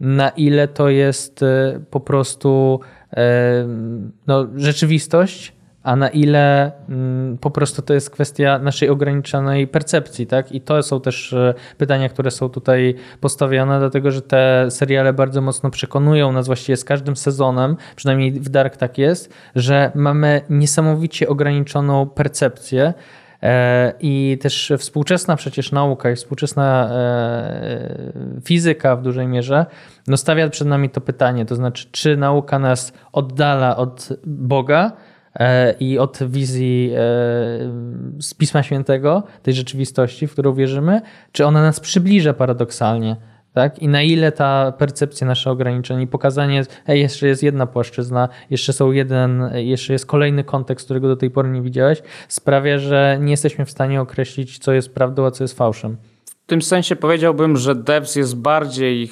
na 0.00 0.28
ile 0.28 0.68
to 0.68 0.88
jest 0.88 1.44
po 1.90 2.00
prostu 2.00 2.80
no, 4.26 4.46
rzeczywistość, 4.56 5.52
a 5.84 5.96
na 5.96 6.08
ile 6.08 6.72
mm, 6.88 7.38
po 7.38 7.50
prostu 7.50 7.82
to 7.82 7.94
jest 7.94 8.10
kwestia 8.10 8.58
naszej 8.58 8.88
ograniczonej 8.88 9.66
percepcji, 9.66 10.26
tak? 10.26 10.52
I 10.52 10.60
to 10.60 10.82
są 10.82 11.00
też 11.00 11.32
e, 11.32 11.54
pytania, 11.78 12.08
które 12.08 12.30
są 12.30 12.48
tutaj 12.48 12.94
postawione, 13.20 13.78
dlatego 13.78 14.10
że 14.10 14.22
te 14.22 14.66
seriale 14.70 15.12
bardzo 15.12 15.40
mocno 15.40 15.70
przekonują 15.70 16.32
nas 16.32 16.46
właściwie 16.46 16.76
z 16.76 16.84
każdym 16.84 17.16
sezonem, 17.16 17.76
przynajmniej 17.96 18.32
w 18.32 18.48
Dark 18.48 18.76
tak 18.76 18.98
jest, 18.98 19.34
że 19.54 19.92
mamy 19.94 20.40
niesamowicie 20.50 21.28
ograniczoną 21.28 22.06
percepcję. 22.06 22.94
E, 23.44 23.92
I 24.00 24.38
też 24.40 24.72
współczesna 24.78 25.36
przecież 25.36 25.72
nauka 25.72 26.10
i 26.10 26.16
współczesna 26.16 26.88
e, 26.92 28.12
fizyka 28.44 28.96
w 28.96 29.02
dużej 29.02 29.26
mierze 29.26 29.66
no 30.06 30.16
stawia 30.16 30.48
przed 30.48 30.68
nami 30.68 30.90
to 30.90 31.00
pytanie, 31.00 31.46
to 31.46 31.54
znaczy, 31.54 31.86
czy 31.90 32.16
nauka 32.16 32.58
nas 32.58 32.92
oddala 33.12 33.76
od 33.76 34.08
Boga, 34.26 34.92
E, 35.40 35.74
i 35.80 35.98
od 35.98 36.18
wizji 36.22 36.92
z 38.20 38.34
Pisma 38.38 38.62
Świętego, 38.62 39.22
tej 39.42 39.54
rzeczywistości, 39.54 40.26
w 40.26 40.32
którą 40.32 40.54
wierzymy, 40.54 41.00
czy 41.32 41.46
ona 41.46 41.62
nas 41.62 41.80
przybliża 41.80 42.34
paradoksalnie. 42.34 43.16
Tak? 43.54 43.78
I 43.78 43.88
na 43.88 44.02
ile 44.02 44.32
ta 44.32 44.72
percepcja 44.72 45.26
nasze 45.26 45.50
ograniczeń 45.50 46.00
i 46.00 46.06
pokazanie, 46.06 46.62
hej, 46.86 47.00
jeszcze 47.00 47.26
jest 47.26 47.42
jedna 47.42 47.66
płaszczyzna, 47.66 48.28
jeszcze 48.50 48.72
są 48.72 48.92
jeden, 48.92 49.50
jeszcze 49.54 49.92
jest 49.92 50.06
kolejny 50.06 50.44
kontekst, 50.44 50.84
którego 50.84 51.08
do 51.08 51.16
tej 51.16 51.30
pory 51.30 51.48
nie 51.48 51.62
widziałeś, 51.62 52.02
sprawia, 52.28 52.78
że 52.78 53.18
nie 53.20 53.30
jesteśmy 53.30 53.64
w 53.64 53.70
stanie 53.70 54.00
określić, 54.00 54.58
co 54.58 54.72
jest 54.72 54.94
prawdą, 54.94 55.26
a 55.26 55.30
co 55.30 55.44
jest 55.44 55.58
fałszem. 55.58 55.96
W 56.44 56.46
tym 56.46 56.62
sensie 56.62 56.96
powiedziałbym, 56.96 57.56
że 57.56 57.74
Devs 57.74 58.16
jest 58.16 58.36
bardziej 58.36 59.10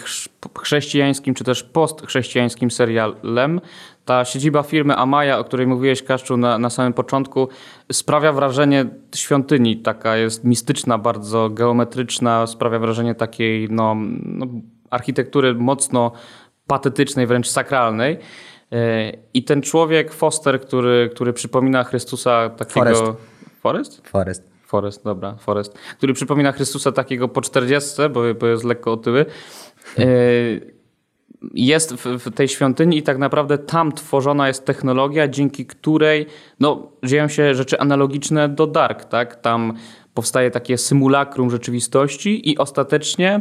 chrześcijańskim 0.59 1.35
czy 1.35 1.45
też 1.45 1.63
postchrześcijańskim 1.63 2.71
serialem, 2.71 3.61
ta 4.05 4.25
siedziba 4.25 4.63
firmy 4.63 4.97
Amaya, 4.97 5.39
o 5.39 5.45
której 5.45 5.67
mówiłeś, 5.67 6.03
Kaszczu, 6.03 6.37
na, 6.37 6.59
na 6.59 6.71
samym 6.71 6.93
początku, 6.93 7.49
sprawia 7.93 8.33
wrażenie 8.33 8.87
świątyni. 9.15 9.77
Taka 9.77 10.17
jest 10.17 10.45
mistyczna, 10.45 10.99
bardzo 10.99 11.51
geometryczna, 11.51 12.47
sprawia 12.47 12.79
wrażenie 12.79 13.15
takiej 13.15 13.69
no, 13.71 13.97
no 14.23 14.47
architektury 14.91 15.55
mocno 15.55 16.13
patetycznej, 16.67 17.27
wręcz 17.27 17.49
sakralnej. 17.49 18.19
E, 18.73 19.13
I 19.35 19.45
ten 19.45 19.63
człowiek, 19.63 20.13
Foster, 20.13 20.61
który, 20.61 21.11
który 21.15 21.33
przypomina 21.33 21.85
Chrystusa 21.85 22.51
takiego... 22.51 22.95
Forest. 22.95 23.21
Forest? 23.61 24.09
Forest. 24.09 24.53
Forest, 24.67 25.05
dobra, 25.05 25.35
Forest. 25.35 25.79
Który 25.97 26.15
przypomina 26.15 26.53
Chrystusa 26.53 26.93
takiego 26.93 27.29
po 27.29 27.41
40, 27.41 27.97
bo, 28.13 28.35
bo 28.35 28.47
jest 28.47 28.65
lekko 28.65 28.93
otyły. 28.93 29.27
Jest 31.55 31.95
w, 31.95 32.07
w, 32.07 32.35
tej 32.35 32.49
świątyni 32.49 32.99
i 32.99 33.03
tak 33.03 33.19
naprawdę 33.19 33.59
tam 33.59 33.93
tworzona 33.93 34.49
jest 34.49 34.65
technologia, 34.65 35.29
dzięki 35.29 35.67
której 35.67 36.27
no, 36.61 36.93
dzieją 37.05 37.29
się 37.29 37.55
rzeczy 37.55 37.81
analogiczne 37.81 38.49
do 38.49 38.67
Dark. 38.67 39.05
Tak? 39.05 39.41
Tam 39.41 39.75
powstaje 40.15 40.51
takie 40.51 40.79
symulakrum 40.79 41.51
rzeczywistości 41.51 42.51
i 42.51 42.59
ostatecznie 42.59 43.41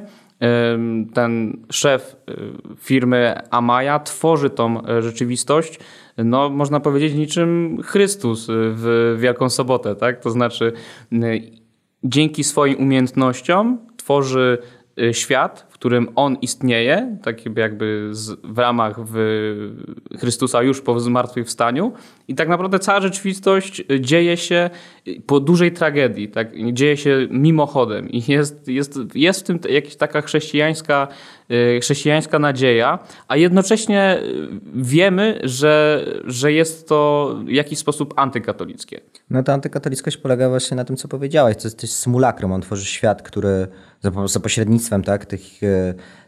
ten 1.14 1.58
szef 1.72 2.16
y, 2.30 2.76
firmy 2.78 3.36
Amaya 3.50 4.00
tworzy 4.00 4.50
tą 4.50 4.88
e, 4.88 5.02
rzeczywistość, 5.02 5.80
no 6.18 6.50
można 6.50 6.80
powiedzieć 6.80 7.14
niczym 7.14 7.78
Chrystus 7.84 8.48
w 8.50 9.16
Wielką 9.20 9.50
Sobotę, 9.50 9.96
tak? 9.96 10.20
To 10.20 10.30
znaczy 10.30 10.74
dzięki 12.04 12.44
swoim 12.44 12.80
umiejętnościom 12.80 13.80
tworzy 13.98 14.58
y, 15.00 15.14
świat, 15.14 15.71
którym 15.82 16.08
on 16.16 16.38
istnieje, 16.42 17.18
tak 17.24 17.58
jakby 17.58 18.10
z, 18.12 18.32
w 18.44 18.58
ramach 18.58 18.96
w 19.00 19.16
Chrystusa 20.20 20.64
już 20.64 20.82
po 20.82 21.00
zmartwychwstaniu 21.00 21.94
i 22.28 22.36
tak 22.36 22.50
naprawdę 22.50 22.80
cała 22.80 23.02
rzeczywistość 23.02 23.84
dzieje 24.00 24.38
się 24.38 24.70
po 25.26 25.40
dużej 25.40 25.72
tragedii, 25.72 26.28
tak? 26.28 26.74
dzieje 26.74 26.98
się 26.98 27.28
mimochodem 27.32 28.10
i 28.10 28.24
jest, 28.32 28.68
jest, 28.68 29.00
jest 29.16 29.40
w 29.40 29.44
tym 29.44 29.60
jakaś 29.70 29.96
taka 29.96 30.22
chrześcijańska, 30.22 31.08
y, 31.52 31.80
chrześcijańska 31.82 32.40
nadzieja, 32.40 33.00
a 33.28 33.38
jednocześnie 33.38 34.20
wiemy, 34.76 35.40
że, 35.44 36.06
że 36.26 36.54
jest 36.54 36.88
to 36.88 37.36
w 37.46 37.50
jakiś 37.50 37.80
sposób 37.80 38.14
antykatolickie. 38.18 39.02
No 39.30 39.44
ta 39.44 39.54
antykatolickość 39.54 40.18
polega 40.18 40.50
właśnie 40.50 40.78
na 40.78 40.86
tym, 40.86 40.98
co 40.98 41.08
powiedziałeś, 41.08 41.58
to 41.58 41.64
jest, 41.64 41.78
to 41.80 41.88
jest 41.88 41.98
symulakrum, 41.98 42.52
on 42.52 42.62
tworzy 42.62 42.86
świat, 42.86 43.22
który 43.22 43.68
za, 44.02 44.28
za 44.28 44.40
pośrednictwem 44.40 45.04
tak, 45.04 45.26
tych, 45.26 45.64
e, 45.64 45.68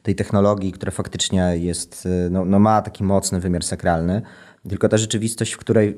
tej 0.03 0.15
technologii, 0.15 0.71
która 0.71 0.91
faktycznie 0.91 1.57
jest, 1.57 2.05
e, 2.05 2.29
no, 2.29 2.45
no 2.45 2.59
ma 2.59 2.81
taki 2.81 3.03
mocny 3.03 3.39
wymiar 3.39 3.63
sakralny, 3.63 4.21
tylko 4.69 4.89
ta 4.89 4.97
rzeczywistość, 4.97 5.53
w 5.53 5.57
której 5.57 5.97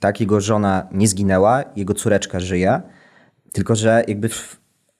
tak 0.00 0.20
jego 0.20 0.40
żona 0.40 0.88
nie 0.92 1.08
zginęła, 1.08 1.64
jego 1.76 1.94
córeczka 1.94 2.40
żyje, 2.40 2.82
tylko 3.52 3.76
że 3.76 4.04
jakby 4.08 4.28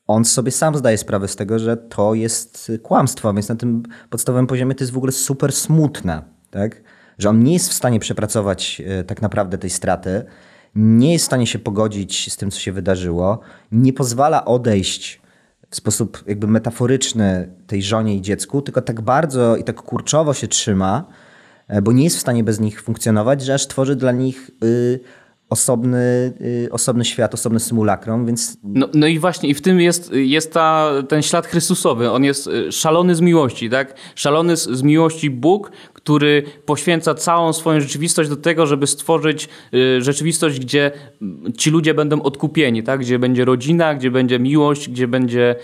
on 0.07 0.25
sobie 0.25 0.51
sam 0.51 0.77
zdaje 0.77 0.99
sprawę 0.99 1.29
z 1.29 1.37
tego, 1.37 1.59
że 1.59 1.77
to 1.77 2.15
jest 2.15 2.73
kłamstwo, 2.83 3.35
więc 3.35 3.49
na 3.49 3.57
tym 3.57 3.83
podstawowym 4.11 4.47
poziomie 4.47 4.75
to 4.75 4.85
jest 4.85 4.93
w 4.93 4.97
ogóle 4.97 5.13
super 5.13 5.53
smutne, 5.53 6.23
tak? 6.51 6.83
że 7.19 7.29
on 7.29 7.45
nie 7.45 7.53
jest 7.53 7.71
w 7.71 7.73
stanie 7.73 8.01
przepracować 8.01 8.83
e, 8.87 9.05
tak 9.05 9.23
naprawdę 9.23 9.59
tej 9.59 9.71
straty, 9.71 10.25
nie 10.75 11.13
jest 11.13 11.25
w 11.25 11.27
stanie 11.27 11.47
się 11.47 11.59
pogodzić 11.59 12.33
z 12.33 12.37
tym, 12.37 12.51
co 12.51 12.61
się 12.61 12.73
wydarzyło, 12.73 13.41
nie 13.73 13.93
pozwala 13.93 14.45
odejść 14.45 15.21
w 15.71 15.77
sposób 15.77 16.25
jakby 16.27 16.47
metaforyczny 16.47 17.55
tej 17.67 17.83
żonie 17.83 18.17
i 18.17 18.23
dziecku, 18.23 18.63
tylko 18.63 18.83
tak 18.83 19.01
bardzo 19.01 19.57
i 19.57 19.65
tak 19.65 19.83
kurczowo 19.83 20.35
się 20.35 20.49
trzyma, 20.49 21.05
e, 21.69 21.83
bo 21.83 21.93
nie 21.93 22.05
jest 22.05 22.17
w 22.17 22.21
stanie 22.21 22.45
bez 22.45 22.61
nich 22.61 22.83
funkcjonować, 22.83 23.43
że 23.43 23.55
aż 23.55 23.67
tworzy 23.67 23.97
dla 23.97 24.13
nich 24.13 24.51
y, 24.65 25.01
osobny, 25.51 26.33
y, 26.41 26.69
osobny 26.73 27.05
świat, 27.05 27.35
osobny 27.35 27.61
symulakrum, 27.61 28.27
więc... 28.27 28.57
No, 28.65 28.89
no 28.95 29.07
i 29.07 29.19
właśnie, 29.19 29.49
i 29.49 29.55
w 29.55 29.63
tym 29.63 29.81
jest, 29.81 30.13
jest 30.13 30.53
ta, 30.53 30.91
ten 31.09 31.23
ślad 31.23 31.47
Chrystusowy. 31.47 32.11
On 32.11 32.25
jest 32.25 32.47
y, 32.47 32.73
szalony 32.73 33.15
z 33.15 33.21
miłości, 33.21 33.71
tak? 33.71 33.95
Szalony 34.15 34.57
z, 34.57 34.69
z 34.69 34.83
miłości 34.83 35.31
Bóg, 35.31 35.73
który 36.09 36.43
poświęca 36.67 37.15
całą 37.15 37.53
swoją 37.53 37.81
rzeczywistość 37.81 38.31
do 38.31 38.37
tego, 38.37 38.67
żeby 38.67 38.87
stworzyć 38.87 39.49
y, 39.75 40.03
rzeczywistość, 40.03 40.61
gdzie 40.61 40.91
ci 41.59 41.71
ludzie 41.71 41.95
będą 41.95 42.23
odkupieni, 42.23 42.83
tak? 42.83 43.01
Gdzie 43.01 43.19
będzie 43.19 43.45
rodzina, 43.45 43.95
gdzie 43.95 44.11
będzie 44.11 44.39
miłość, 44.39 44.89
gdzie 44.89 45.09
będzie 45.09 45.57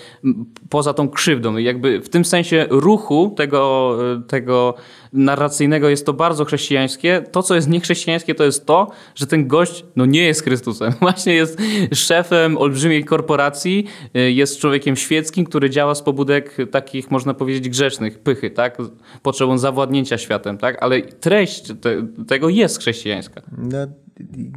poza 0.70 0.94
tą 0.94 1.08
krzywdą. 1.08 1.56
I 1.56 1.64
jakby 1.64 2.00
w 2.00 2.08
tym 2.08 2.24
sensie 2.24 2.66
ruchu 2.70 3.34
tego, 3.36 3.98
tego 4.28 4.74
narracyjnego 5.14 5.88
jest 5.88 6.06
to 6.06 6.12
bardzo 6.12 6.44
chrześcijańskie. 6.44 7.24
To, 7.32 7.42
co 7.42 7.54
jest 7.54 7.68
niechrześcijańskie, 7.68 8.34
to 8.34 8.44
jest 8.44 8.66
to, 8.66 8.90
że 9.14 9.26
ten 9.26 9.48
gość 9.48 9.84
no, 9.96 10.06
nie 10.06 10.24
jest 10.24 10.42
Chrystusem. 10.42 10.92
Właśnie 11.00 11.34
jest 11.34 11.58
szefem 11.94 12.58
olbrzymiej 12.58 13.04
korporacji, 13.04 13.86
y, 14.16 14.32
jest 14.32 14.60
człowiekiem 14.60 14.96
świeckim, 14.96 15.44
który 15.44 15.70
działa 15.70 15.94
z 15.94 16.02
pobudek 16.02 16.56
takich, 16.70 17.10
można 17.10 17.34
powiedzieć, 17.34 17.68
grzecznych, 17.68 18.18
pychy, 18.18 18.50
tak? 18.50 18.78
Potrzebą 19.22 19.58
zawładnięcia 19.58 20.18
światem, 20.18 20.58
tak? 20.58 20.82
Ale 20.82 21.02
treść 21.02 21.72
te, 21.80 22.06
tego 22.28 22.48
jest 22.48 22.78
chrześcijańska. 22.78 23.42
No, 23.58 23.86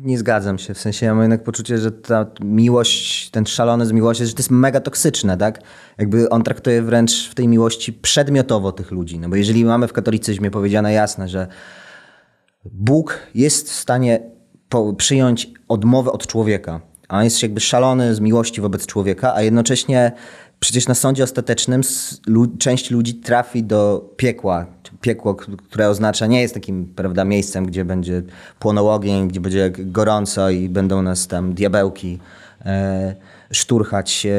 nie 0.01 0.17
zgadzam 0.17 0.57
się. 0.57 0.73
W 0.73 0.79
sensie 0.79 1.05
ja 1.05 1.13
mam 1.13 1.21
jednak 1.21 1.43
poczucie, 1.43 1.77
że 1.77 1.91
ta 1.91 2.25
miłość, 2.41 3.29
ten 3.29 3.45
szalony 3.45 3.85
z 3.85 3.91
miłości, 3.91 4.25
że 4.25 4.33
to 4.33 4.39
jest 4.39 4.51
mega 4.51 4.79
toksyczne, 4.79 5.37
tak? 5.37 5.61
Jakby 5.97 6.29
on 6.29 6.43
traktuje 6.43 6.81
wręcz 6.81 7.29
w 7.29 7.35
tej 7.35 7.47
miłości 7.47 7.93
przedmiotowo 7.93 8.71
tych 8.71 8.91
ludzi. 8.91 9.19
No 9.19 9.29
bo 9.29 9.35
jeżeli 9.35 9.65
mamy 9.65 9.87
w 9.87 9.93
katolicyzmie 9.93 10.51
powiedziane 10.51 10.93
jasne, 10.93 11.29
że 11.29 11.47
Bóg 12.65 13.19
jest 13.35 13.69
w 13.69 13.73
stanie 13.73 14.31
przyjąć 14.97 15.53
odmowę 15.67 16.11
od 16.11 16.27
człowieka, 16.27 16.81
a 17.07 17.17
on 17.17 17.23
jest 17.23 17.43
jakby 17.43 17.59
szalony 17.59 18.15
z 18.15 18.19
miłości 18.19 18.61
wobec 18.61 18.85
człowieka, 18.85 19.33
a 19.35 19.41
jednocześnie 19.41 20.11
przecież 20.59 20.87
na 20.87 20.95
sądzie 20.95 21.23
ostatecznym 21.23 21.81
część 22.59 22.91
ludzi 22.91 23.15
trafi 23.15 23.63
do 23.63 24.09
piekła, 24.17 24.65
piekło, 25.01 25.35
które 25.35 25.89
oznacza, 25.89 26.27
nie 26.27 26.41
jest 26.41 26.53
takim 26.53 26.85
prawda, 26.95 27.25
miejscem, 27.25 27.65
gdzie 27.65 27.85
będzie 27.85 28.21
płonął 28.59 28.89
ogień, 28.89 29.27
gdzie 29.27 29.39
będzie 29.39 29.71
gorąco 29.77 30.49
i 30.49 30.69
będą 30.69 31.01
nas 31.01 31.27
tam 31.27 31.53
diabełki 31.53 32.19
e, 32.65 33.15
szturchać 33.51 34.25
e, 34.25 34.29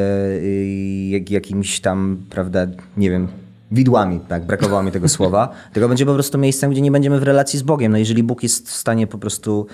jak, 1.09 1.31
jakimś 1.31 1.81
tam, 1.81 2.23
prawda, 2.31 2.67
nie 2.97 3.11
wiem, 3.11 3.29
widłami, 3.71 4.21
tak, 4.29 4.47
brakowało 4.47 4.83
mi 4.83 4.93
tego 4.93 5.09
słowa, 5.09 5.53
tylko 5.73 5.89
będzie 5.89 6.07
po 6.07 6.15
prostu 6.15 6.39
miejscem, 6.39 6.71
gdzie 6.71 6.81
nie 6.81 6.91
będziemy 6.91 7.21
w 7.21 7.23
relacji 7.23 7.59
z 7.59 7.63
Bogiem. 7.63 7.93
No 7.93 7.99
jeżeli 7.99 8.23
Bóg 8.23 8.43
jest 8.43 8.69
w 8.69 8.75
stanie 8.77 9.07
po 9.07 9.19
prostu 9.19 9.67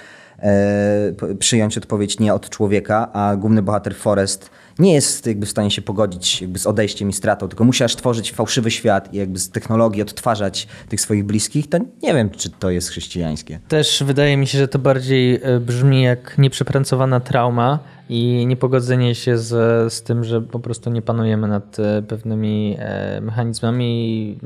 przyjąć 1.39 1.79
odpowiedź 1.79 2.19
nie 2.19 2.35
od 2.35 2.51
człowieka, 2.51 3.13
a 3.13 3.37
główny 3.37 3.63
bohater 3.63 3.95
Forest 3.95 4.51
nie 4.79 4.95
jest 4.95 5.27
jakby 5.27 5.47
w 5.47 5.51
stanie 5.51 5.71
się 5.71 5.83
pogodzić 5.83 6.43
jakby 6.43 6.59
z 6.59 6.67
odejściem 6.67 7.11
i 7.11 7.13
stratą, 7.13 7.49
tylko 7.49 7.65
musi 7.65 7.85
aż 7.85 7.97
tworzyć 7.97 8.33
fałszywy 8.33 8.71
świat 8.71 9.15
i 9.15 9.17
jakby 9.17 9.39
z 9.39 9.51
technologii 9.51 10.03
odtwarzać 10.03 10.69
tych 10.89 11.01
swoich 11.01 11.25
bliskich, 11.25 11.69
to 11.69 11.79
nie 12.03 12.15
wiem, 12.15 12.31
czy 12.31 12.51
to 12.51 12.71
jest 12.71 12.89
chrześcijańskie. 12.89 13.61
Też 13.69 14.03
wydaje 14.07 14.37
mi 14.37 14.47
się, 14.47 14.59
że 14.59 14.69
to 14.69 14.79
bardziej 14.79 15.41
e, 15.43 15.61
brzmi 15.61 16.03
jak 16.03 16.39
nieprzepracowana 16.39 17.21
trauma 17.21 17.79
i 18.09 18.47
niepogodzenie 18.47 19.15
się 19.15 19.39
z, 19.39 19.93
z 19.93 20.03
tym, 20.03 20.25
że 20.25 20.41
po 20.41 20.61
prostu 20.61 20.91
nie 20.91 21.03
panujemy 21.03 21.49
nad 21.49 21.79
e, 21.79 22.03
pewnymi 22.03 22.77
e, 22.79 23.21
mechanizmami. 23.21 24.39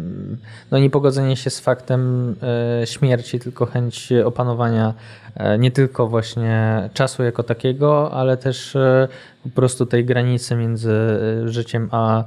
No 0.70 0.78
niepogodzenie 0.78 1.36
się 1.36 1.50
z 1.50 1.60
faktem 1.60 2.34
śmierci, 2.84 3.38
tylko 3.38 3.66
chęć 3.66 4.12
opanowania 4.24 4.94
nie 5.58 5.70
tylko 5.70 6.08
właśnie 6.08 6.82
czasu 6.94 7.22
jako 7.22 7.42
takiego, 7.42 8.12
ale 8.12 8.36
też 8.36 8.76
po 9.42 9.48
prostu 9.48 9.86
tej 9.86 10.04
granicy 10.04 10.56
między 10.56 10.92
życiem 11.44 11.88
a 11.92 12.24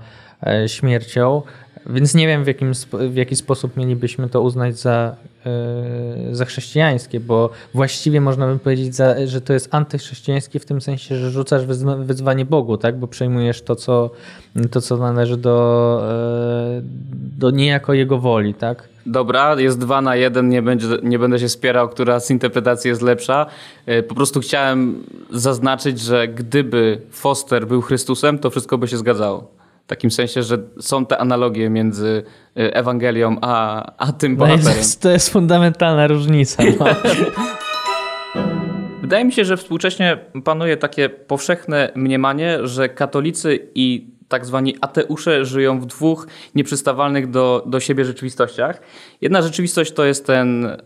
śmiercią. 0.68 1.42
Więc 1.86 2.16
nie 2.16 2.28
wiem, 2.28 2.44
w, 2.44 2.48
jakim, 2.48 2.72
w 2.92 3.16
jaki 3.16 3.36
sposób 3.36 3.78
mielibyśmy 3.78 4.30
to 4.30 4.42
uznać 4.42 4.80
za, 4.80 5.16
yy, 6.26 6.36
za 6.36 6.46
chrześcijańskie, 6.46 7.20
bo 7.20 7.50
właściwie 7.74 8.22
można 8.22 8.48
by 8.48 8.60
powiedzieć, 8.60 8.96
za, 8.96 9.28
że 9.28 9.42
to 9.42 9.54
jest 9.54 9.76
antychrześcijańskie 9.76 10.60
w 10.60 10.66
tym 10.66 10.82
sensie, 10.82 11.16
że 11.16 11.32
rzucasz 11.32 11.66
wyzwanie 11.98 12.46
Bogu, 12.46 12.78
tak? 12.78 13.00
bo 13.00 13.08
przejmujesz 13.08 13.62
to, 13.62 13.76
co, 13.76 14.10
to, 14.72 14.82
co 14.82 14.98
należy 14.98 15.38
do, 15.38 16.04
yy, 16.76 16.82
do 17.38 17.50
niejako 17.50 17.94
Jego 17.94 18.18
woli. 18.18 18.54
Tak? 18.54 18.92
Dobra, 19.06 19.60
jest 19.60 19.80
dwa 19.80 20.02
na 20.02 20.16
jeden, 20.16 20.50
nie, 20.50 20.62
będzie, 20.62 20.88
nie 21.04 21.20
będę 21.20 21.40
się 21.40 21.50
spierał, 21.50 21.90
która 21.90 22.20
z 22.20 22.32
interpretacji 22.32 22.90
jest 22.90 23.02
lepsza. 23.02 23.46
E, 23.86 24.04
po 24.04 24.16
prostu 24.16 24.40
chciałem 24.40 25.04
zaznaczyć, 25.30 26.00
że 26.00 26.28
gdyby 26.28 27.02
Foster 27.12 27.68
był 27.68 27.82
Chrystusem, 27.82 28.40
to 28.40 28.50
wszystko 28.50 28.78
by 28.78 28.88
się 28.88 28.98
zgadzało. 28.98 29.61
W 29.86 29.88
takim 29.88 30.12
sensie, 30.12 30.44
że 30.44 30.58
są 30.80 31.06
te 31.06 31.18
analogie 31.18 31.70
między 31.70 32.24
y, 32.60 32.74
Ewangelią 32.74 33.38
a, 33.42 33.86
a 33.98 34.12
tym 34.12 34.32
no 34.32 34.38
bohaterem. 34.38 34.78
No 34.78 35.00
to 35.02 35.10
jest 35.10 35.30
fundamentalna 35.30 36.08
różnica. 36.08 36.64
No. 36.80 36.86
Wydaje 39.02 39.26
mi 39.26 39.32
się, 39.32 39.46
że 39.46 39.58
współcześnie 39.58 40.18
panuje 40.44 40.78
takie 40.78 41.10
powszechne 41.10 41.92
mniemanie, 41.96 42.68
że 42.68 42.90
katolicy 42.90 43.70
i 43.76 44.08
tak 44.28 44.46
zwani 44.46 44.76
ateusze 44.82 45.46
żyją 45.46 45.80
w 45.80 45.86
dwóch 45.86 46.28
nieprzystawalnych 46.56 47.30
do, 47.30 47.64
do 47.66 47.80
siebie 47.80 48.06
rzeczywistościach. 48.06 48.82
Jedna 49.22 49.42
rzeczywistość 49.42 49.92
to 49.92 50.06
jest 50.06 50.26
ten 50.26 50.78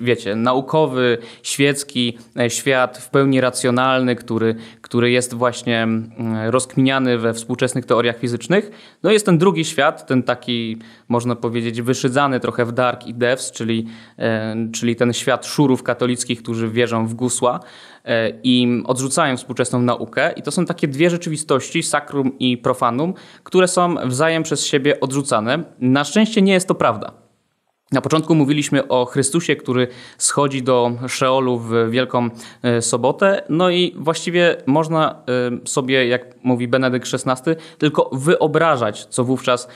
wiecie, 0.00 0.36
naukowy, 0.36 1.18
świecki 1.42 2.18
e, 2.38 2.50
świat 2.50 2.98
w 2.98 3.10
pełni 3.10 3.40
racjonalny, 3.40 4.16
który, 4.16 4.54
który 4.80 5.10
jest 5.10 5.34
właśnie 5.34 5.88
rozkminiany 6.46 7.18
we 7.18 7.34
współczesnych 7.34 7.86
teoriach 7.86 8.18
fizycznych. 8.18 8.70
No 9.02 9.10
jest 9.10 9.26
ten 9.26 9.38
drugi 9.38 9.64
świat, 9.64 10.06
ten 10.06 10.22
taki, 10.22 10.78
można 11.08 11.36
powiedzieć, 11.36 11.82
wyszydzany 11.82 12.40
trochę 12.40 12.64
w 12.64 12.72
dark 12.72 13.06
i 13.06 13.14
devs, 13.14 13.52
czyli, 13.52 13.86
e, 14.18 14.56
czyli 14.72 14.96
ten 14.96 15.12
świat 15.12 15.46
szurów 15.46 15.82
katolickich, 15.82 16.42
którzy 16.42 16.68
wierzą 16.68 17.06
w 17.06 17.14
gusła 17.14 17.60
e, 18.04 18.32
i 18.42 18.82
odrzucają 18.86 19.36
współczesną 19.36 19.82
naukę. 19.82 20.32
I 20.32 20.42
to 20.42 20.50
są 20.50 20.64
takie 20.64 20.88
dwie 20.88 21.10
rzeczywistości, 21.10 21.82
sakrum 21.82 22.38
i 22.38 22.58
profanum, 22.58 23.14
które 23.42 23.68
są 23.68 23.94
wzajem 24.04 24.42
przez 24.42 24.66
siebie 24.66 25.00
odrzucane. 25.00 25.64
Na 25.80 26.04
szczęście 26.04 26.42
nie 26.42 26.52
jest 26.52 26.68
to 26.68 26.74
prawda. 26.74 27.27
Na 27.92 28.00
początku 28.00 28.34
mówiliśmy 28.34 28.88
o 28.88 29.04
Chrystusie, 29.04 29.56
który 29.56 29.88
schodzi 30.18 30.62
do 30.62 30.92
Szeolu 31.08 31.58
w 31.58 31.90
Wielką 31.90 32.28
e, 32.62 32.82
Sobotę. 32.82 33.42
No 33.48 33.70
i 33.70 33.94
właściwie 33.98 34.56
można 34.66 35.22
e, 35.64 35.68
sobie, 35.68 36.06
jak 36.06 36.44
mówi 36.44 36.68
Benedykt 36.68 37.08
XVI, 37.14 37.52
tylko 37.78 38.10
wyobrażać, 38.12 39.04
co 39.04 39.24
wówczas 39.24 39.68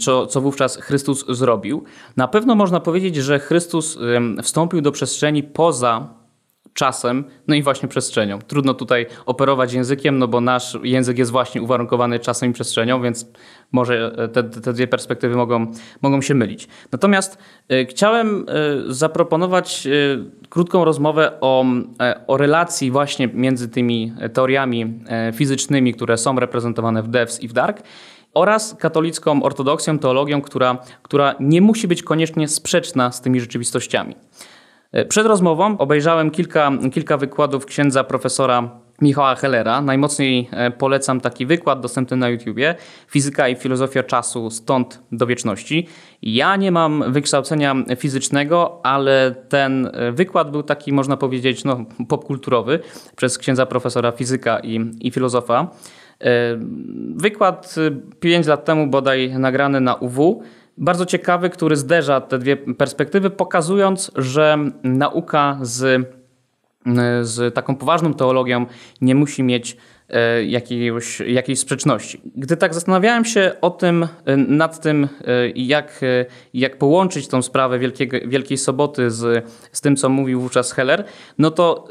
co, 0.00 0.26
co 0.26 0.40
wówczas 0.40 0.76
Chrystus 0.76 1.24
zrobił. 1.28 1.84
Na 2.16 2.28
pewno 2.28 2.54
można 2.54 2.80
powiedzieć, 2.80 3.16
że 3.16 3.38
Chrystus 3.38 3.98
wstąpił 4.42 4.80
do 4.80 4.92
przestrzeni 4.92 5.42
poza 5.42 6.08
czasem, 6.74 7.24
no 7.48 7.54
i 7.54 7.62
właśnie 7.62 7.88
przestrzenią. 7.88 8.38
Trudno 8.38 8.74
tutaj 8.74 9.06
operować 9.26 9.72
językiem, 9.72 10.18
no 10.18 10.28
bo 10.28 10.40
nasz 10.40 10.78
język 10.82 11.18
jest 11.18 11.30
właśnie 11.30 11.62
uwarunkowany 11.62 12.18
czasem 12.18 12.50
i 12.50 12.52
przestrzenią, 12.52 13.02
więc 13.02 13.26
może 13.72 14.12
e, 14.18 14.28
te, 14.28 14.42
te 14.42 14.72
dwie 14.72 14.86
perspektywy 14.86 15.36
mogą, 15.36 15.66
mogą 16.02 16.22
się 16.22 16.34
mylić. 16.34 16.68
Natomiast 16.92 17.38
y, 17.72 17.86
chciałem 17.90 18.46
y, 18.88 18.94
zaproponować 18.94 19.88
krótką 20.48 20.84
rozmowę 20.84 21.32
o, 21.40 21.64
o 22.26 22.36
relacji 22.36 22.90
właśnie 22.90 23.28
między 23.28 23.68
tymi 23.68 24.12
teoriami 24.32 25.00
fizycznymi, 25.34 25.94
które 25.94 26.18
są 26.18 26.40
reprezentowane 26.40 27.02
w 27.02 27.08
Devs 27.08 27.40
i 27.40 27.48
w 27.48 27.52
Dark, 27.52 27.82
oraz 28.34 28.76
katolicką 28.78 29.42
ortodoksją, 29.42 29.98
teologią, 29.98 30.42
która, 30.42 30.78
która 31.02 31.34
nie 31.40 31.60
musi 31.60 31.88
być 31.88 32.02
koniecznie 32.02 32.48
sprzeczna 32.48 33.12
z 33.12 33.20
tymi 33.20 33.40
rzeczywistościami. 33.40 34.16
E, 34.92 35.04
przed 35.04 35.26
rozmową 35.26 35.78
obejrzałem 35.78 36.30
kilka, 36.30 36.70
kilka 36.92 37.16
wykładów 37.16 37.66
księdza 37.66 38.04
profesora 38.04 38.80
Michała 39.00 39.34
Hellera. 39.34 39.80
Najmocniej 39.80 40.48
e, 40.52 40.70
polecam 40.70 41.20
taki 41.20 41.46
wykład 41.46 41.80
dostępny 41.80 42.16
na 42.16 42.28
YouTubie. 42.28 42.74
Fizyka 43.08 43.48
i 43.48 43.56
filozofia 43.56 44.02
czasu 44.02 44.50
stąd 44.50 45.02
do 45.12 45.26
wieczności. 45.26 45.88
Ja 46.22 46.56
nie 46.56 46.72
mam 46.72 47.04
wykształcenia 47.12 47.74
fizycznego, 47.96 48.80
ale 48.82 49.34
ten 49.48 49.90
e, 49.92 50.12
wykład 50.12 50.50
był 50.50 50.62
taki, 50.62 50.92
można 50.92 51.16
powiedzieć, 51.16 51.64
no, 51.64 51.84
popkulturowy 52.08 52.80
przez 53.16 53.38
księdza 53.38 53.66
profesora 53.66 54.12
fizyka 54.12 54.60
i, 54.60 54.90
i 55.00 55.10
filozofa. 55.10 55.70
Wykład 57.16 57.74
5 58.20 58.46
lat 58.46 58.64
temu 58.64 58.86
bodaj 58.86 59.38
nagrany 59.38 59.80
na 59.80 59.94
UW 59.94 60.42
bardzo 60.80 61.06
ciekawy, 61.06 61.50
który 61.50 61.76
zderza 61.76 62.20
te 62.20 62.38
dwie 62.38 62.56
perspektywy, 62.56 63.30
pokazując, 63.30 64.12
że 64.16 64.58
nauka 64.82 65.58
z, 65.62 66.08
z 67.22 67.54
taką 67.54 67.76
poważną 67.76 68.14
teologią 68.14 68.66
nie 69.00 69.14
musi 69.14 69.42
mieć 69.42 69.76
jakiejś, 70.46 71.20
jakiejś 71.20 71.58
sprzeczności. 71.58 72.20
Gdy 72.36 72.56
tak 72.56 72.74
zastanawiałem 72.74 73.24
się 73.24 73.52
o 73.60 73.70
tym, 73.70 74.08
e, 74.24 74.36
nad 74.36 74.80
tym, 74.80 75.04
e, 75.04 75.50
jak, 75.50 76.00
jak 76.54 76.78
połączyć 76.78 77.28
tą 77.28 77.42
sprawę 77.42 77.78
Wielkiego, 77.78 78.16
Wielkiej 78.26 78.58
Soboty 78.58 79.10
z, 79.10 79.46
z 79.72 79.80
tym, 79.80 79.96
co 79.96 80.08
mówił 80.08 80.40
wówczas 80.40 80.72
Heller, 80.72 81.04
no 81.38 81.50
to 81.50 81.88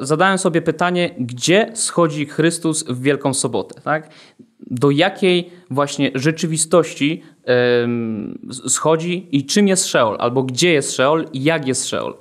zadałem 0.00 0.38
sobie 0.38 0.62
pytanie, 0.62 1.10
gdzie 1.18 1.70
schodzi 1.74 2.26
Chrystus 2.26 2.84
w 2.84 3.02
Wielką 3.02 3.34
Sobotę? 3.34 3.80
Tak? 3.80 4.08
do 4.70 4.90
jakiej 4.90 5.50
właśnie 5.70 6.10
rzeczywistości 6.14 7.22
schodzi 8.68 9.28
i 9.30 9.46
czym 9.46 9.68
jest 9.68 9.86
Sheol, 9.86 10.16
albo 10.18 10.42
gdzie 10.42 10.72
jest 10.72 10.92
Sheol 10.92 11.26
i 11.32 11.44
jak 11.44 11.66
jest 11.66 11.84
Sheol. 11.84 12.14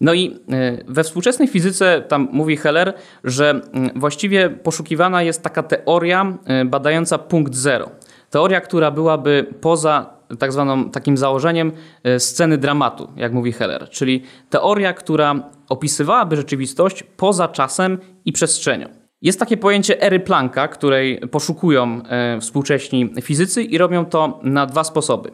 No 0.00 0.14
i 0.14 0.36
e, 0.52 0.84
we 0.88 1.04
współczesnej 1.04 1.48
fizyce, 1.48 2.02
tam 2.08 2.28
mówi 2.32 2.56
Heller, 2.56 2.94
że 3.24 3.50
mm, 3.50 3.90
właściwie 3.96 4.50
poszukiwana 4.50 5.22
jest 5.22 5.42
taka 5.42 5.62
teoria 5.62 6.38
e, 6.44 6.64
badająca 6.64 7.18
punkt 7.18 7.54
zero. 7.54 7.90
Teoria, 8.30 8.60
która 8.60 8.90
byłaby 8.90 9.46
poza 9.60 10.14
tak 10.38 10.52
zwaną 10.52 10.90
takim 10.90 11.16
założeniem 11.16 11.72
e, 12.04 12.20
sceny 12.20 12.58
dramatu, 12.58 13.08
jak 13.16 13.32
mówi 13.32 13.52
Heller, 13.52 13.88
czyli 13.90 14.22
teoria, 14.50 14.92
która 14.92 15.50
opisywałaby 15.68 16.36
rzeczywistość 16.36 17.02
poza 17.16 17.48
czasem 17.48 17.98
i 18.24 18.32
przestrzenią. 18.32 18.88
Jest 19.22 19.38
takie 19.38 19.56
pojęcie 19.56 20.00
ery 20.00 20.20
Plancka, 20.20 20.68
której 20.68 21.20
poszukują 21.20 22.02
współcześni 22.40 23.12
fizycy 23.22 23.62
i 23.62 23.78
robią 23.78 24.04
to 24.04 24.40
na 24.42 24.66
dwa 24.66 24.84
sposoby. 24.84 25.30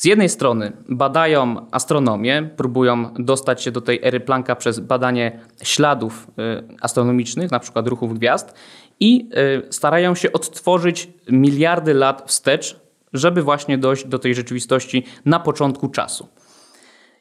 Z 0.00 0.04
jednej 0.04 0.28
strony 0.28 0.72
badają 0.88 1.66
astronomię, 1.70 2.50
próbują 2.56 3.14
dostać 3.18 3.62
się 3.62 3.70
do 3.70 3.80
tej 3.80 4.00
ery 4.02 4.20
Plancka 4.20 4.56
przez 4.56 4.80
badanie 4.80 5.40
śladów 5.62 6.26
e, 6.38 6.62
astronomicznych, 6.80 7.50
na 7.50 7.58
przykład 7.58 7.88
ruchów 7.88 8.18
gwiazd, 8.18 8.54
i 9.00 9.28
e, 9.68 9.72
starają 9.72 10.14
się 10.14 10.32
odtworzyć 10.32 11.08
miliardy 11.28 11.94
lat 11.94 12.22
wstecz, 12.26 12.80
żeby 13.12 13.42
właśnie 13.42 13.78
dojść 13.78 14.06
do 14.06 14.18
tej 14.18 14.34
rzeczywistości 14.34 15.04
na 15.24 15.40
początku 15.40 15.88
czasu. 15.88 16.28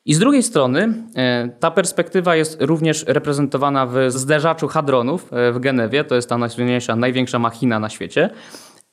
I 0.05 0.13
z 0.13 0.19
drugiej 0.19 0.43
strony 0.43 0.93
e, 1.15 1.49
ta 1.59 1.71
perspektywa 1.71 2.35
jest 2.35 2.61
również 2.61 3.05
reprezentowana 3.07 3.85
w 3.85 3.95
zderzaczu 4.07 4.67
hadronów 4.67 5.31
w 5.53 5.59
Genewie. 5.59 6.03
To 6.03 6.15
jest 6.15 6.29
ta 6.29 6.37
najsłynniejsza, 6.37 6.95
największa 6.95 7.39
machina 7.39 7.79
na 7.79 7.89
świecie. 7.89 8.29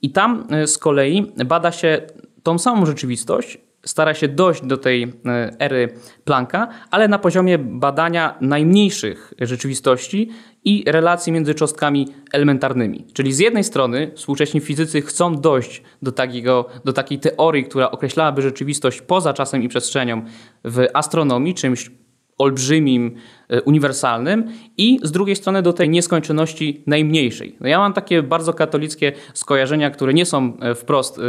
I 0.02 0.10
tam 0.12 0.46
z 0.66 0.78
kolei 0.78 1.32
bada 1.44 1.72
się 1.72 2.00
tą 2.42 2.58
samą 2.58 2.86
rzeczywistość, 2.86 3.65
stara 3.86 4.14
się 4.14 4.28
dojść 4.28 4.66
do 4.66 4.76
tej 4.76 5.12
ery 5.58 5.88
Plancka, 6.24 6.68
ale 6.90 7.08
na 7.08 7.18
poziomie 7.18 7.58
badania 7.58 8.36
najmniejszych 8.40 9.34
rzeczywistości 9.40 10.30
i 10.64 10.84
relacji 10.86 11.32
między 11.32 11.54
cząstkami 11.54 12.08
elementarnymi. 12.32 13.04
Czyli 13.12 13.32
z 13.32 13.38
jednej 13.38 13.64
strony 13.64 14.10
współcześni 14.14 14.60
fizycy 14.60 15.02
chcą 15.02 15.34
dojść 15.34 15.82
do, 16.02 16.12
takiego, 16.12 16.68
do 16.84 16.92
takiej 16.92 17.18
teorii, 17.18 17.64
która 17.64 17.90
określałaby 17.90 18.42
rzeczywistość 18.42 19.00
poza 19.00 19.32
czasem 19.32 19.62
i 19.62 19.68
przestrzenią 19.68 20.22
w 20.64 20.86
astronomii, 20.94 21.54
czymś 21.54 21.90
olbrzymim, 22.38 23.14
e, 23.48 23.62
uniwersalnym 23.62 24.44
i 24.76 24.98
z 25.02 25.12
drugiej 25.12 25.36
strony 25.36 25.62
do 25.62 25.72
tej 25.72 25.88
nieskończoności 25.88 26.82
najmniejszej. 26.86 27.56
No 27.60 27.68
ja 27.68 27.78
mam 27.78 27.92
takie 27.92 28.22
bardzo 28.22 28.54
katolickie 28.54 29.12
skojarzenia, 29.34 29.90
które 29.90 30.14
nie 30.14 30.26
są 30.26 30.56
e, 30.60 30.74
wprost 30.74 31.18
e, 31.18 31.22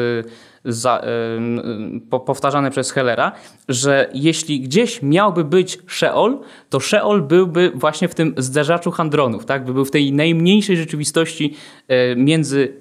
za, 0.65 1.01
powtarzane 2.25 2.71
przez 2.71 2.91
Hellera, 2.91 3.31
że 3.69 4.09
jeśli 4.13 4.59
gdzieś 4.61 5.01
miałby 5.01 5.43
być 5.43 5.79
Sheol, 5.87 6.39
to 6.69 6.79
Sheol 6.79 7.21
byłby 7.21 7.71
właśnie 7.75 8.07
w 8.07 8.15
tym 8.15 8.33
zderzaczu 8.37 8.91
handronów, 8.91 9.45
tak? 9.45 9.65
by 9.65 9.73
był 9.73 9.85
w 9.85 9.91
tej 9.91 10.13
najmniejszej 10.13 10.77
rzeczywistości 10.77 11.53
między 12.15 12.77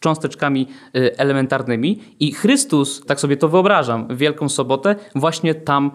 cząsteczkami 0.00 0.66
elementarnymi 0.92 2.00
i 2.20 2.32
Chrystus, 2.32 3.02
tak 3.06 3.20
sobie 3.20 3.36
to 3.36 3.48
wyobrażam, 3.48 4.08
w 4.08 4.16
Wielką 4.16 4.48
Sobotę 4.48 4.96
właśnie 5.14 5.54
tam 5.54 5.90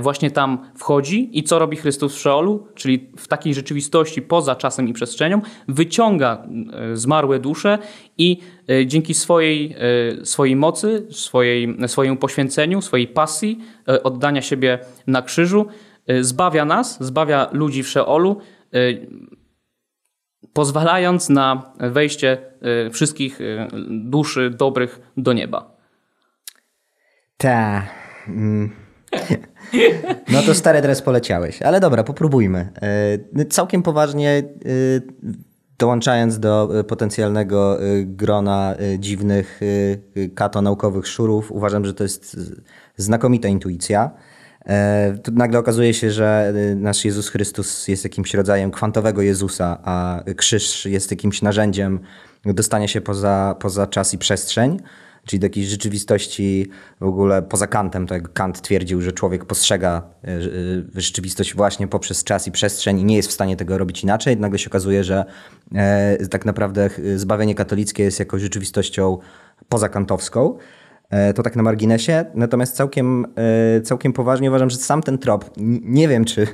właśnie 0.00 0.30
tam 0.30 0.70
wchodzi 0.76 1.38
i 1.38 1.42
co 1.42 1.58
robi 1.58 1.76
Chrystus 1.76 2.14
w 2.14 2.18
Szeolu, 2.18 2.66
czyli 2.74 3.10
w 3.16 3.28
takiej 3.28 3.54
rzeczywistości 3.54 4.22
poza 4.22 4.56
czasem 4.56 4.88
i 4.88 4.92
przestrzenią, 4.92 5.40
wyciąga 5.68 6.46
e, 6.72 6.96
zmarłe 6.96 7.38
dusze 7.38 7.78
i 8.18 8.40
e, 8.68 8.86
dzięki 8.86 9.14
swojej, 9.14 9.76
swojej 10.24 10.56
mocy, 10.56 11.06
swojej, 11.10 11.76
swojemu 11.86 12.16
poświęceniu, 12.16 12.82
swojej 12.82 13.08
pasji, 13.08 13.58
oddania 14.02 14.42
siebie 14.42 14.78
na 15.06 15.22
krzyżu, 15.22 15.66
zbawia 16.20 16.64
nas, 16.64 17.04
zbawia 17.04 17.48
ludzi 17.52 17.82
w 17.82 17.88
Szeolu, 17.88 18.40
pozwalając 20.52 21.28
na 21.28 21.72
wejście 21.78 22.38
wszystkich 22.92 23.38
duszy 23.88 24.50
dobrych 24.50 25.00
do 25.16 25.32
nieba. 25.32 25.76
Tak. 27.36 27.84
No 30.32 30.42
to 30.42 30.54
stary 30.54 30.82
dres 30.82 31.02
poleciałeś, 31.02 31.62
ale 31.62 31.80
dobra, 31.80 32.04
popróbujmy. 32.04 32.68
E, 33.38 33.44
całkiem 33.44 33.82
poważnie 33.82 34.30
e, 34.30 34.42
dołączając 35.78 36.38
do 36.38 36.80
e, 36.80 36.84
potencjalnego 36.84 37.78
grona 38.04 38.74
dziwnych 38.98 39.60
kato-naukowych 40.34 41.06
szurów, 41.06 41.52
uważam, 41.52 41.84
że 41.84 41.94
to 41.94 42.02
jest 42.02 42.36
znakomita 42.96 43.48
intuicja. 43.48 44.10
Tu 45.22 45.32
nagle 45.32 45.58
okazuje 45.58 45.94
się, 45.94 46.10
że 46.10 46.52
nasz 46.76 47.04
Jezus 47.04 47.28
Chrystus 47.28 47.88
jest 47.88 48.04
jakimś 48.04 48.34
rodzajem 48.34 48.70
kwantowego 48.70 49.22
Jezusa, 49.22 49.78
a 49.84 50.22
krzyż 50.36 50.86
jest 50.86 51.10
jakimś 51.10 51.42
narzędziem 51.42 52.00
dostania 52.44 52.88
się 52.88 53.00
poza, 53.00 53.56
poza 53.60 53.86
czas 53.86 54.14
i 54.14 54.18
przestrzeń 54.18 54.80
czyli 55.26 55.40
do 55.40 55.46
jakiejś 55.46 55.66
rzeczywistości 55.66 56.68
w 57.00 57.04
ogóle 57.04 57.42
poza 57.42 57.66
Kantem, 57.66 58.06
tak 58.06 58.22
jak 58.22 58.32
Kant 58.32 58.62
twierdził, 58.62 59.00
że 59.00 59.12
człowiek 59.12 59.44
postrzega 59.44 60.02
e, 60.24 60.28
e, 60.28 60.40
rzeczywistość 60.94 61.54
właśnie 61.54 61.88
poprzez 61.88 62.24
czas 62.24 62.46
i 62.46 62.52
przestrzeń 62.52 63.00
i 63.00 63.04
nie 63.04 63.16
jest 63.16 63.28
w 63.28 63.32
stanie 63.32 63.56
tego 63.56 63.78
robić 63.78 64.02
inaczej. 64.02 64.36
Nagle 64.36 64.58
się 64.58 64.70
okazuje, 64.70 65.04
że 65.04 65.24
e, 65.74 66.26
tak 66.26 66.44
naprawdę 66.44 66.90
zbawienie 67.16 67.54
katolickie 67.54 68.02
jest 68.02 68.18
jakąś 68.18 68.42
rzeczywistością 68.42 69.18
pozakantowską. 69.68 70.58
To 71.34 71.42
tak 71.42 71.56
na 71.56 71.62
marginesie. 71.62 72.24
Natomiast 72.34 72.76
całkiem, 72.76 73.26
całkiem 73.84 74.12
poważnie 74.12 74.48
uważam, 74.48 74.70
że 74.70 74.76
sam 74.76 75.02
ten 75.02 75.18
trop, 75.18 75.50
nie 75.82 76.08
wiem 76.08 76.24
czy 76.24 76.46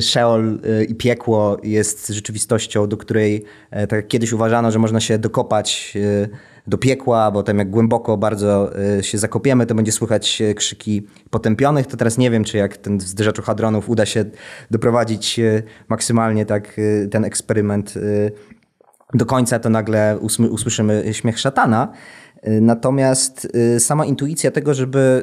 Sheol 0.00 0.60
i 0.88 0.94
piekło 0.94 1.56
jest 1.62 2.08
rzeczywistością, 2.08 2.86
do 2.86 2.96
której 2.96 3.44
tak 3.70 3.92
jak 3.92 4.08
kiedyś 4.08 4.32
uważano, 4.32 4.70
że 4.70 4.78
można 4.78 5.00
się 5.00 5.18
dokopać 5.18 5.94
do 6.66 6.78
piekła, 6.78 7.30
bo 7.30 7.42
tam 7.42 7.58
jak 7.58 7.70
głęboko 7.70 8.16
bardzo 8.16 8.78
e, 8.98 9.02
się 9.02 9.18
zakopiemy, 9.18 9.66
to 9.66 9.74
będzie 9.74 9.92
słychać 9.92 10.42
krzyki 10.56 11.06
potępionych. 11.30 11.86
To 11.86 11.96
teraz 11.96 12.18
nie 12.18 12.30
wiem, 12.30 12.44
czy 12.44 12.58
jak 12.58 12.76
ten 12.76 13.00
zderzaczu 13.00 13.42
hadronów 13.42 13.88
uda 13.88 14.06
się 14.06 14.24
doprowadzić 14.70 15.38
e, 15.38 15.62
maksymalnie 15.88 16.46
tak 16.46 16.76
ten 17.10 17.24
eksperyment 17.24 17.94
do 19.14 19.26
końca, 19.26 19.58
to 19.58 19.70
nagle 19.70 20.18
usłyszymy 20.50 21.04
śmiech 21.12 21.38
szatana. 21.38 21.92
Natomiast 22.60 23.48
sama 23.78 24.04
intuicja 24.04 24.50
tego, 24.50 24.74
żeby 24.74 25.22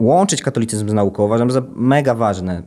łączyć 0.00 0.42
katolicyzm 0.42 0.88
z 0.88 0.92
nauką 0.92 1.24
uważam 1.24 1.50
za 1.50 1.62
mega 1.74 2.14
ważne. 2.14 2.62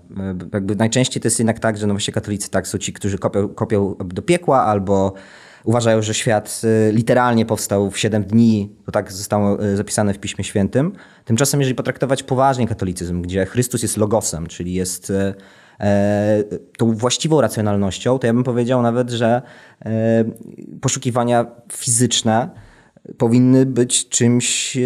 Jakby 0.54 0.76
najczęściej 0.76 1.22
to 1.22 1.28
jest 1.28 1.40
jednak 1.40 1.60
tak, 1.60 1.78
że 1.78 1.88
no 1.88 1.94
właśnie 1.94 2.14
katolicy 2.14 2.50
tak 2.50 2.68
są 2.68 2.78
ci, 2.78 2.94
którzy 2.94 3.18
kopią, 3.18 3.48
kopią 3.48 3.96
do 4.06 4.22
piekła 4.22 4.64
albo 4.64 5.14
uważają, 5.68 6.02
że 6.02 6.14
świat 6.14 6.62
y, 6.64 6.92
literalnie 6.94 7.46
powstał 7.46 7.92
w 7.92 7.98
7 7.98 8.24
dni, 8.24 8.76
to 8.86 8.92
tak 8.92 9.12
zostało 9.12 9.66
y, 9.66 9.78
zapisane 9.78 10.14
w 10.14 10.20
Piśmie 10.20 10.44
Świętym. 10.44 10.94
Tymczasem, 11.26 11.60
jeżeli 11.60 11.76
potraktować 11.76 12.24
poważnie 12.24 12.68
katolicyzm, 12.68 13.22
gdzie 13.22 13.46
Chrystus 13.46 13.82
jest 13.82 13.98
logosem, 13.98 14.48
czyli 14.48 14.74
jest 14.74 15.10
y, 15.10 15.34
tą 16.78 16.92
właściwą 16.92 17.42
racjonalnością, 17.42 18.20
to 18.20 18.28
ja 18.28 18.34
bym 18.34 18.44
powiedział 18.44 18.82
nawet, 18.82 19.10
że 19.10 19.42
poszukiwania 20.82 21.46
fizyczne 21.74 22.50
powinny 23.18 23.66
być 23.66 24.10
czymś 24.10 24.78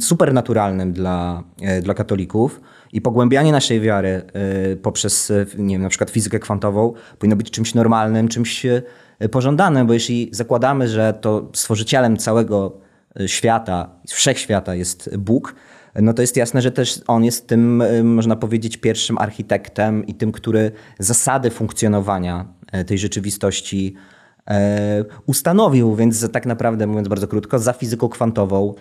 supernaturalnym 0.00 0.92
dla, 0.92 1.44
dla 1.82 1.94
katolików 1.94 2.60
i 2.92 3.00
pogłębianie 3.00 3.52
naszej 3.52 3.80
wiary 3.80 4.22
poprzez 4.82 5.32
nie 5.58 5.74
wiem, 5.74 5.82
na 5.82 5.88
przykład 5.88 6.10
fizykę 6.10 6.38
kwantową 6.38 6.92
powinno 7.18 7.36
być 7.36 7.50
czymś 7.50 7.74
normalnym, 7.74 8.28
czymś 8.28 8.66
pożądane, 9.28 9.84
bo 9.84 9.92
jeśli 9.92 10.28
zakładamy, 10.32 10.88
że 10.88 11.14
to 11.20 11.50
stworzycielem 11.52 12.16
całego 12.16 12.72
e, 13.20 13.28
świata, 13.28 13.90
wszechświata 14.08 14.74
jest 14.74 15.16
Bóg, 15.16 15.54
no 15.94 16.14
to 16.14 16.22
jest 16.22 16.36
jasne, 16.36 16.62
że 16.62 16.70
też 16.70 17.00
on 17.06 17.24
jest 17.24 17.46
tym, 17.46 17.82
e, 17.82 18.02
można 18.02 18.36
powiedzieć, 18.36 18.76
pierwszym 18.76 19.18
architektem 19.18 20.06
i 20.06 20.14
tym, 20.14 20.32
który 20.32 20.72
zasady 20.98 21.50
funkcjonowania 21.50 22.46
e, 22.72 22.84
tej 22.84 22.98
rzeczywistości 22.98 23.94
ustanowił, 25.26 25.96
więc 25.96 26.30
tak 26.30 26.46
naprawdę, 26.46 26.86
mówiąc 26.86 27.08
bardzo 27.08 27.28
krótko, 27.28 27.58
za 27.58 27.72
fizyką 27.72 28.08
kwantową 28.08 28.74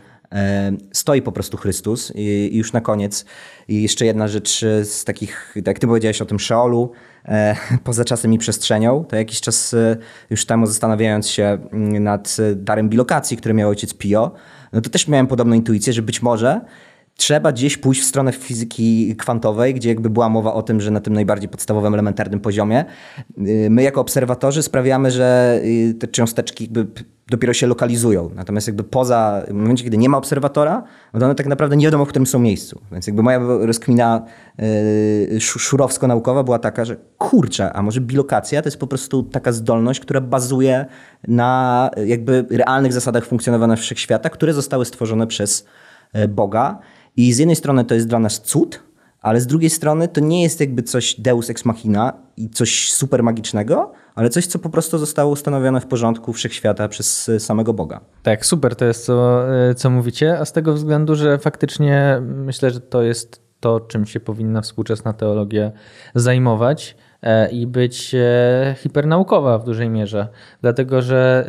stoi 0.94 1.22
po 1.22 1.32
prostu 1.32 1.58
Chrystus. 1.58 2.12
I 2.16 2.50
już 2.54 2.74
na 2.74 2.82
koniec 2.82 3.26
i 3.68 3.82
jeszcze 3.82 4.06
jedna 4.06 4.28
rzecz 4.28 4.60
z 4.84 5.04
takich, 5.04 5.52
tak 5.56 5.68
jak 5.68 5.80
ty 5.80 5.88
powiedziałeś 5.88 6.22
o 6.22 6.26
tym 6.26 6.40
Szeolu, 6.40 6.92
E, 7.26 7.56
poza 7.84 8.06
czasem 8.06 8.34
i 8.34 8.38
przestrzenią. 8.38 9.06
To 9.10 9.16
jakiś 9.16 9.42
czas 9.42 9.74
e, 9.74 9.98
już 10.30 10.46
temu 10.46 10.66
zastanawiając 10.66 11.30
się 11.30 11.58
mm, 11.72 12.04
nad 12.04 12.38
darem 12.56 12.90
bilokacji, 12.90 13.38
który 13.38 13.54
miał 13.54 13.70
ojciec 13.70 13.94
Pio, 13.94 14.32
no 14.74 14.82
to 14.82 14.90
też 14.90 15.08
miałem 15.08 15.28
podobną 15.28 15.56
intuicję, 15.56 15.94
że 15.94 16.02
być 16.02 16.22
może 16.22 16.62
trzeba 17.22 17.52
gdzieś 17.52 17.78
pójść 17.78 18.02
w 18.02 18.06
stronę 18.06 18.32
fizyki 18.32 19.16
kwantowej, 19.16 19.74
gdzie 19.74 19.90
jakby 19.90 20.10
była 20.10 20.30
mowa 20.30 20.54
o 20.54 20.64
tym, 20.64 20.82
że 20.82 20.92
na 20.92 21.00
tym 21.00 21.14
najbardziej 21.14 21.50
podstawowym, 21.50 21.94
elementarnym 21.94 22.40
poziomie 22.40 22.86
y, 23.38 23.68
my 23.70 23.84
jako 23.84 24.02
obserwatorzy 24.02 24.64
sprawiamy, 24.64 25.12
że 25.12 25.60
y, 25.64 25.94
te 26.00 26.08
cząsteczki 26.08 26.64
jakby 26.64 26.88
dopiero 27.28 27.54
się 27.54 27.68
lokalizują. 27.68 28.30
Natomiast 28.36 28.68
jakby 28.68 28.84
poza, 28.84 29.44
w 29.48 29.54
momencie, 29.54 29.84
kiedy 29.84 29.98
nie 29.98 30.10
ma 30.10 30.18
obserwatora, 30.18 30.84
no 31.14 31.26
one 31.26 31.36
tak 31.36 31.48
naprawdę 31.48 31.78
nie 31.78 31.86
wiadomo, 31.86 32.06
w 32.06 32.08
którym 32.08 32.26
są 32.26 32.40
miejscu. 32.40 32.82
Więc 32.92 33.08
jakby 33.08 33.24
moja 33.24 33.40
rozkmina 33.40 34.26
yy, 34.58 35.40
szurowsko-naukowa 35.40 36.44
była 36.44 36.60
taka, 36.60 36.86
że 36.86 36.96
kurczę, 37.18 37.74
a 37.74 37.82
może 37.82 38.02
bilokacja 38.02 38.62
to 38.62 38.68
jest 38.68 38.80
po 38.80 38.88
prostu 38.88 39.24
taka 39.24 39.52
zdolność, 39.52 40.00
która 40.00 40.22
bazuje 40.22 40.86
na 41.28 41.90
jakby 42.06 42.46
realnych 42.50 42.94
zasadach 42.94 43.26
funkcjonowania 43.26 43.76
wszechświata, 43.76 44.30
które 44.30 44.54
zostały 44.54 44.86
stworzone 44.86 45.28
przez 45.28 45.66
Boga. 46.30 46.80
I 47.18 47.34
z 47.34 47.38
jednej 47.38 47.55
strony 47.55 47.86
to 47.86 47.95
jest 47.95 48.07
dla 48.07 48.20
nas 48.20 48.41
cud, 48.41 48.84
ale 49.22 49.41
z 49.41 49.47
drugiej 49.47 49.70
strony 49.70 50.07
to 50.07 50.22
nie 50.22 50.43
jest 50.43 50.59
jakby 50.59 50.84
coś 50.84 51.16
deus 51.20 51.49
ex 51.49 51.66
machina 51.66 52.14
i 52.38 52.49
coś 52.49 52.91
super 52.91 53.24
magicznego, 53.24 53.91
ale 54.16 54.30
coś, 54.30 54.47
co 54.47 54.59
po 54.59 54.70
prostu 54.70 54.97
zostało 54.97 55.32
ustanowione 55.32 55.82
w 55.82 55.86
porządku 55.86 56.34
wszechświata 56.34 56.88
przez 56.88 57.30
e, 57.30 57.39
samego 57.39 57.74
Boga. 57.74 58.01
Tak, 58.24 58.45
super 58.45 58.76
to 58.76 58.86
jest, 58.86 59.05
co, 59.05 59.45
e, 59.70 59.76
co 59.76 59.89
mówicie, 59.89 60.39
a 60.39 60.45
z 60.45 60.51
tego 60.51 60.74
względu, 60.74 61.16
że 61.16 61.38
faktycznie 61.38 62.22
myślę, 62.22 62.72
że 62.72 62.80
to 62.80 63.01
jest 63.01 63.41
to, 63.59 63.80
czym 63.80 64.05
się 64.05 64.20
powinna 64.20 64.62
współczesna 64.62 65.14
teologia 65.14 65.72
zajmować 66.16 66.95
i 67.52 67.68
być 67.68 68.16
e, 68.16 68.76
hipernaukowa 68.78 69.58
w 69.58 69.66
dużej 69.66 69.90
mierze. 69.90 70.28
Dlatego, 70.62 71.02
że 71.02 71.46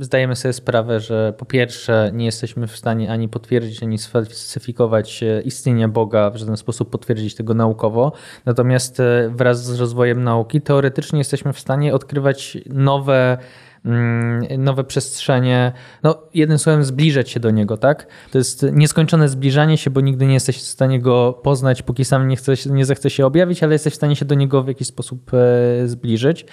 zdajemy 0.00 0.36
sobie 0.36 0.52
sprawę, 0.52 1.00
że 1.00 1.34
po 1.38 1.44
pierwsze 1.44 2.10
nie 2.12 2.24
jesteśmy 2.24 2.66
w 2.66 2.76
stanie 2.76 3.10
ani 3.10 3.28
potwierdzić, 3.28 3.82
ani 3.82 3.98
sfalsyfikować 3.98 5.22
e, 5.22 5.40
istnienia 5.40 5.88
Boga, 5.88 6.30
w 6.30 6.36
żaden 6.36 6.56
sposób 6.56 6.90
potwierdzić 6.90 7.34
tego 7.34 7.54
naukowo. 7.54 8.12
Natomiast 8.44 9.02
wraz 9.30 9.64
z 9.64 9.80
rozwojem 9.80 10.24
nauki 10.24 10.60
teoretycznie 10.60 11.18
jesteśmy 11.18 11.52
w 11.52 11.60
stanie 11.60 11.94
odkrywać 11.94 12.58
nowe 12.66 13.38
nowe 14.58 14.84
przestrzenie. 14.84 15.72
No, 16.02 16.22
jednym 16.34 16.58
słowem, 16.58 16.84
zbliżać 16.84 17.30
się 17.30 17.40
do 17.40 17.50
niego, 17.50 17.76
tak? 17.76 18.06
To 18.32 18.38
jest 18.38 18.66
nieskończone 18.72 19.28
zbliżanie 19.28 19.78
się, 19.78 19.90
bo 19.90 20.00
nigdy 20.00 20.26
nie 20.26 20.34
jesteś 20.34 20.58
w 20.58 20.60
stanie 20.60 21.00
go 21.00 21.40
poznać, 21.42 21.82
póki 21.82 22.04
sam 22.04 22.28
nie, 22.28 22.36
chce, 22.36 22.52
nie 22.70 22.84
zechce 22.84 23.10
się 23.10 23.26
objawić, 23.26 23.62
ale 23.62 23.72
jesteś 23.72 23.92
w 23.92 23.96
stanie 23.96 24.16
się 24.16 24.24
do 24.24 24.34
niego 24.34 24.62
w 24.62 24.68
jakiś 24.68 24.88
sposób 24.88 25.30
e, 25.34 25.88
zbliżyć. 25.88 26.46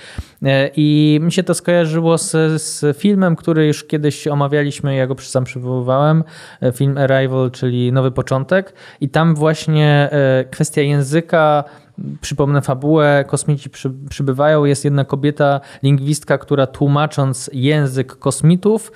E, 0.43 0.69
I 0.75 1.19
mi 1.21 1.31
się 1.31 1.43
to 1.43 1.53
skojarzyło 1.53 2.17
z, 2.17 2.31
z 2.61 2.97
filmem, 2.97 3.35
który 3.35 3.67
już 3.67 3.83
kiedyś 3.83 4.27
omawialiśmy, 4.27 4.95
ja 4.95 5.07
go 5.07 5.15
sam 5.19 5.43
przywoływałem, 5.43 6.23
e, 6.61 6.71
film 6.71 6.97
Arrival, 6.97 7.51
czyli 7.51 7.91
Nowy 7.91 8.11
Początek. 8.11 8.73
I 9.01 9.09
tam 9.09 9.35
właśnie 9.35 10.09
kwestia 10.51 10.81
języka 10.81 11.63
Przypomnę 12.21 12.61
fabułę, 12.61 13.25
kosmici 13.27 13.69
przy, 13.69 13.91
przybywają, 14.09 14.65
jest 14.65 14.85
jedna 14.85 15.05
kobieta, 15.05 15.61
lingwistka, 15.83 16.37
która 16.37 16.67
tłumacząc 16.67 17.49
język 17.53 18.15
kosmitów, 18.15 18.91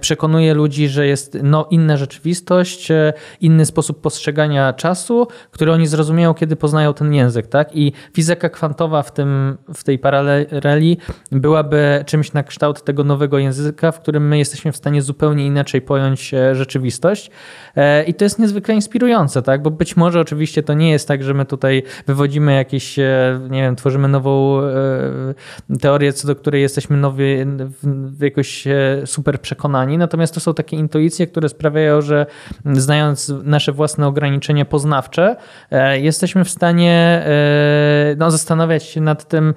przekonuje 0.00 0.54
ludzi, 0.54 0.88
że 0.88 1.06
jest 1.06 1.38
no, 1.42 1.66
inna 1.70 1.96
rzeczywistość, 1.96 2.90
e, 2.90 3.12
inny 3.40 3.66
sposób 3.66 4.00
postrzegania 4.00 4.72
czasu, 4.72 5.28
który 5.50 5.72
oni 5.72 5.86
zrozumieją, 5.86 6.34
kiedy 6.34 6.56
poznają 6.56 6.94
ten 6.94 7.14
język. 7.14 7.46
Tak? 7.46 7.76
I 7.76 7.92
fizyka 8.14 8.48
kwantowa 8.48 9.02
w, 9.02 9.12
tym, 9.12 9.56
w 9.74 9.84
tej 9.84 9.98
paraleli 9.98 10.98
byłaby 11.32 12.04
czymś 12.06 12.32
na 12.32 12.42
kształt 12.42 12.84
tego 12.84 13.04
nowego 13.04 13.38
języka, 13.38 13.92
w 13.92 14.00
którym 14.00 14.28
my 14.28 14.38
jesteśmy 14.38 14.72
w 14.72 14.76
stanie 14.76 15.02
zupełnie 15.02 15.46
inaczej 15.46 15.82
pojąć 15.82 16.34
e, 16.34 16.54
rzeczywistość. 16.54 17.30
E, 17.76 18.04
I 18.04 18.14
to 18.14 18.24
jest 18.24 18.38
niezwykle 18.38 18.74
inspirujące, 18.74 19.42
tak? 19.42 19.62
bo 19.62 19.70
być 19.70 19.96
może 19.96 20.20
oczywiście 20.20 20.62
to 20.62 20.74
nie 20.74 20.90
jest 20.90 21.08
tak, 21.08 21.22
że 21.22 21.34
my 21.34 21.44
tutaj 21.44 21.82
wywodzimy 22.06 22.54
jakieś, 22.54 22.96
nie 23.50 23.62
wiem, 23.62 23.76
tworzymy 23.76 24.08
nową 24.08 24.60
teorię, 25.80 26.12
co 26.12 26.26
do 26.28 26.36
której 26.36 26.62
jesteśmy 26.62 26.96
nowy, 26.96 27.46
jakoś 28.20 28.64
super 29.04 29.35
przekonani, 29.38 29.98
natomiast 29.98 30.34
to 30.34 30.40
są 30.40 30.54
takie 30.54 30.76
intuicje, 30.76 31.26
które 31.26 31.48
sprawiają, 31.48 32.00
że 32.00 32.26
znając 32.72 33.32
nasze 33.44 33.72
własne 33.72 34.06
ograniczenia 34.06 34.64
poznawcze, 34.64 35.36
jesteśmy 35.94 36.44
w 36.44 36.50
stanie 36.50 37.24
no, 38.16 38.30
zastanawiać 38.30 38.84
się 38.84 39.00
nad 39.00 39.28
tym, 39.28 39.54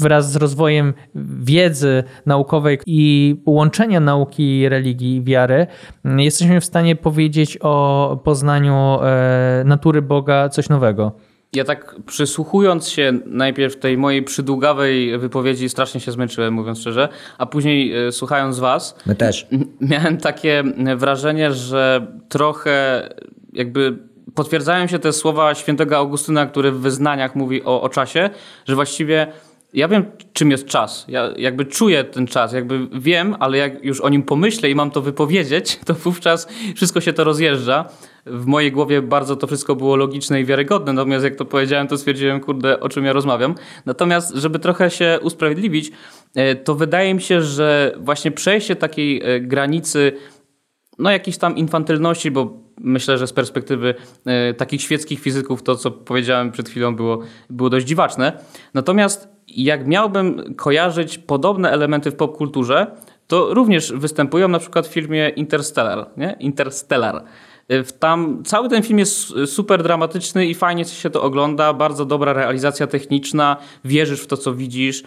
wraz 0.00 0.32
z 0.32 0.36
rozwojem 0.36 0.94
wiedzy 1.40 2.04
naukowej 2.26 2.78
i 2.86 3.36
łączenia 3.46 4.00
nauki, 4.00 4.68
religii 4.68 5.16
i 5.16 5.22
wiary, 5.22 5.66
jesteśmy 6.04 6.60
w 6.60 6.64
stanie 6.64 6.96
powiedzieć 6.96 7.58
o 7.60 8.20
poznaniu 8.24 8.98
e, 9.02 9.62
natury 9.64 10.02
Boga 10.02 10.48
coś 10.48 10.68
nowego. 10.68 11.12
Ja 11.52 11.64
tak 11.64 11.96
przysłuchując 12.06 12.88
się 12.88 13.12
najpierw 13.26 13.76
tej 13.76 13.98
mojej 13.98 14.22
przydługawej 14.22 15.18
wypowiedzi 15.18 15.68
strasznie 15.68 16.00
się 16.00 16.12
zmęczyłem, 16.12 16.54
mówiąc 16.54 16.80
szczerze, 16.80 17.08
a 17.38 17.46
później 17.46 18.06
e, 18.06 18.12
słuchając 18.12 18.58
was... 18.58 18.96
My 19.06 19.14
też. 19.14 19.46
Miałem 19.80 20.16
takie 20.16 20.64
wrażenie, 20.96 21.52
że 21.52 22.06
trochę 22.28 23.08
jakby 23.52 23.98
potwierdzają 24.34 24.86
się 24.86 24.98
te 24.98 25.12
słowa 25.12 25.54
świętego 25.54 25.96
Augustyna, 25.96 26.46
który 26.46 26.72
w 26.72 26.80
wyznaniach 26.80 27.34
mówi 27.34 27.64
o, 27.64 27.82
o 27.82 27.88
czasie, 27.88 28.30
że 28.66 28.74
właściwie 28.74 29.32
ja 29.74 29.88
wiem, 29.88 30.04
czym 30.32 30.50
jest 30.50 30.66
czas. 30.66 31.04
Ja 31.08 31.28
jakby 31.36 31.64
czuję 31.64 32.04
ten 32.04 32.26
czas, 32.26 32.52
jakby 32.52 32.88
wiem, 32.92 33.36
ale 33.40 33.58
jak 33.58 33.84
już 33.84 34.00
o 34.00 34.08
nim 34.08 34.22
pomyślę 34.22 34.70
i 34.70 34.74
mam 34.74 34.90
to 34.90 35.00
wypowiedzieć, 35.00 35.80
to 35.86 35.94
wówczas 35.94 36.48
wszystko 36.76 37.00
się 37.00 37.12
to 37.12 37.24
rozjeżdża. 37.24 37.84
W 38.30 38.46
mojej 38.46 38.72
głowie 38.72 39.02
bardzo 39.02 39.36
to 39.36 39.46
wszystko 39.46 39.76
było 39.76 39.96
logiczne 39.96 40.40
i 40.40 40.44
wiarygodne, 40.44 40.92
natomiast 40.92 41.24
jak 41.24 41.36
to 41.36 41.44
powiedziałem, 41.44 41.88
to 41.88 41.98
stwierdziłem, 41.98 42.40
kurde, 42.40 42.80
o 42.80 42.88
czym 42.88 43.04
ja 43.04 43.12
rozmawiam. 43.12 43.54
Natomiast, 43.86 44.34
żeby 44.34 44.58
trochę 44.58 44.90
się 44.90 45.18
usprawiedliwić, 45.22 45.92
e, 46.34 46.56
to 46.56 46.74
wydaje 46.74 47.14
mi 47.14 47.20
się, 47.20 47.42
że 47.42 47.92
właśnie 48.00 48.30
przejście 48.30 48.76
takiej 48.76 49.22
e, 49.22 49.40
granicy, 49.40 50.12
no 50.98 51.10
jakiejś 51.10 51.38
tam 51.38 51.56
infantylności, 51.56 52.30
bo 52.30 52.68
myślę, 52.80 53.18
że 53.18 53.26
z 53.26 53.32
perspektywy 53.32 53.94
e, 54.26 54.54
takich 54.54 54.82
świeckich 54.82 55.20
fizyków 55.20 55.62
to, 55.62 55.76
co 55.76 55.90
powiedziałem 55.90 56.52
przed 56.52 56.68
chwilą, 56.68 56.96
było, 56.96 57.18
było 57.50 57.70
dość 57.70 57.86
dziwaczne. 57.86 58.32
Natomiast 58.74 59.28
jak 59.48 59.86
miałbym 59.86 60.54
kojarzyć 60.54 61.18
podobne 61.18 61.70
elementy 61.70 62.10
w 62.10 62.16
popkulturze, 62.16 62.86
to 63.26 63.54
również 63.54 63.92
występują 63.92 64.48
na 64.48 64.58
przykład 64.58 64.86
w 64.86 64.92
filmie 64.92 65.28
Interstellar. 65.28 66.06
Nie? 66.16 66.36
Interstellar. 66.40 67.24
Tam 67.98 68.42
cały 68.44 68.68
ten 68.68 68.82
film 68.82 68.98
jest 68.98 69.34
super 69.46 69.82
dramatyczny 69.82 70.46
i 70.46 70.54
fajnie 70.54 70.84
się 70.84 71.10
to 71.10 71.22
ogląda. 71.22 71.72
Bardzo 71.72 72.04
dobra 72.04 72.32
realizacja 72.32 72.86
techniczna, 72.86 73.56
wierzysz 73.84 74.20
w 74.20 74.26
to, 74.26 74.36
co 74.36 74.54
widzisz. 74.54 75.02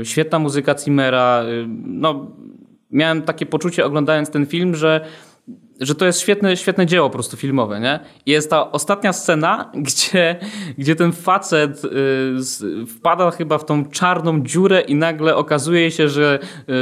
E, 0.00 0.04
świetna 0.04 0.38
muzyka 0.38 0.78
Zimmera. 0.78 1.42
E, 1.42 1.46
no, 1.86 2.30
miałem 2.90 3.22
takie 3.22 3.46
poczucie 3.46 3.84
oglądając 3.84 4.30
ten 4.30 4.46
film, 4.46 4.74
że 4.74 5.06
że 5.80 5.94
to 5.94 6.06
jest 6.06 6.20
świetne, 6.20 6.56
świetne 6.56 6.86
dzieło 6.86 7.08
po 7.08 7.12
prostu 7.12 7.36
filmowe, 7.36 7.80
nie? 7.80 8.00
I 8.26 8.30
jest 8.30 8.50
ta 8.50 8.72
ostatnia 8.72 9.12
scena, 9.12 9.70
gdzie, 9.74 10.36
gdzie 10.78 10.96
ten 10.96 11.12
facet 11.12 11.84
y, 11.84 12.86
wpada 12.86 13.30
chyba 13.30 13.58
w 13.58 13.64
tą 13.64 13.84
czarną 13.84 14.42
dziurę 14.42 14.80
i 14.80 14.94
nagle 14.94 15.36
okazuje 15.36 15.90
się, 15.90 16.08
że 16.08 16.38
y, 16.42 16.72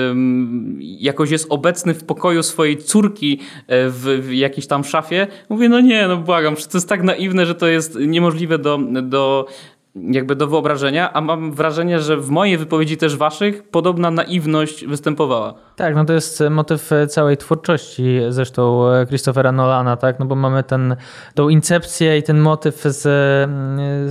jakoś 0.81 1.31
jest 1.31 1.47
obecny 1.51 1.95
w 1.95 2.05
pokoju 2.05 2.43
swojej 2.43 2.77
córki 2.77 3.41
e, 3.67 3.89
w, 3.89 4.01
w 4.01 4.33
jakiejś 4.33 4.67
tam 4.67 4.85
szafie. 4.85 5.27
Mówię, 5.49 5.69
no 5.69 5.81
nie, 5.81 6.09
no 6.09 6.17
błagam, 6.17 6.57
to 6.57 6.63
jest 6.75 6.89
tak 6.89 7.03
naiwne, 7.03 7.47
że 7.47 7.55
to 7.55 7.67
jest 7.67 7.99
niemożliwe 8.01 8.59
do, 8.59 8.79
do 9.03 9.47
jakby 9.95 10.37
do 10.37 10.47
wyobrażenia, 10.47 11.13
a 11.13 11.21
mam 11.21 11.53
wrażenie, 11.53 12.01
że 12.01 12.17
w 12.17 12.31
mojej 12.31 12.59
wypowiedzi 12.59 12.97
też 12.97 13.17
waszych 13.17 13.69
podobna 13.69 14.11
naiwność 14.11 14.87
występowała. 14.87 15.55
Tak, 15.77 15.95
no 15.95 16.05
to 16.05 16.13
jest 16.13 16.43
motyw 16.51 16.91
całej 17.09 17.37
twórczości 17.37 18.21
zresztą 18.29 18.85
Christophera 19.09 19.53
Nolana, 19.53 19.97
tak, 19.97 20.19
no 20.19 20.27
bo 20.27 20.35
mamy 20.35 20.63
ten, 20.63 20.97
tą 21.35 21.49
incepcję 21.49 22.19
i 22.19 22.23
ten 22.23 22.39
motyw 22.39 22.83
z, 22.83 23.03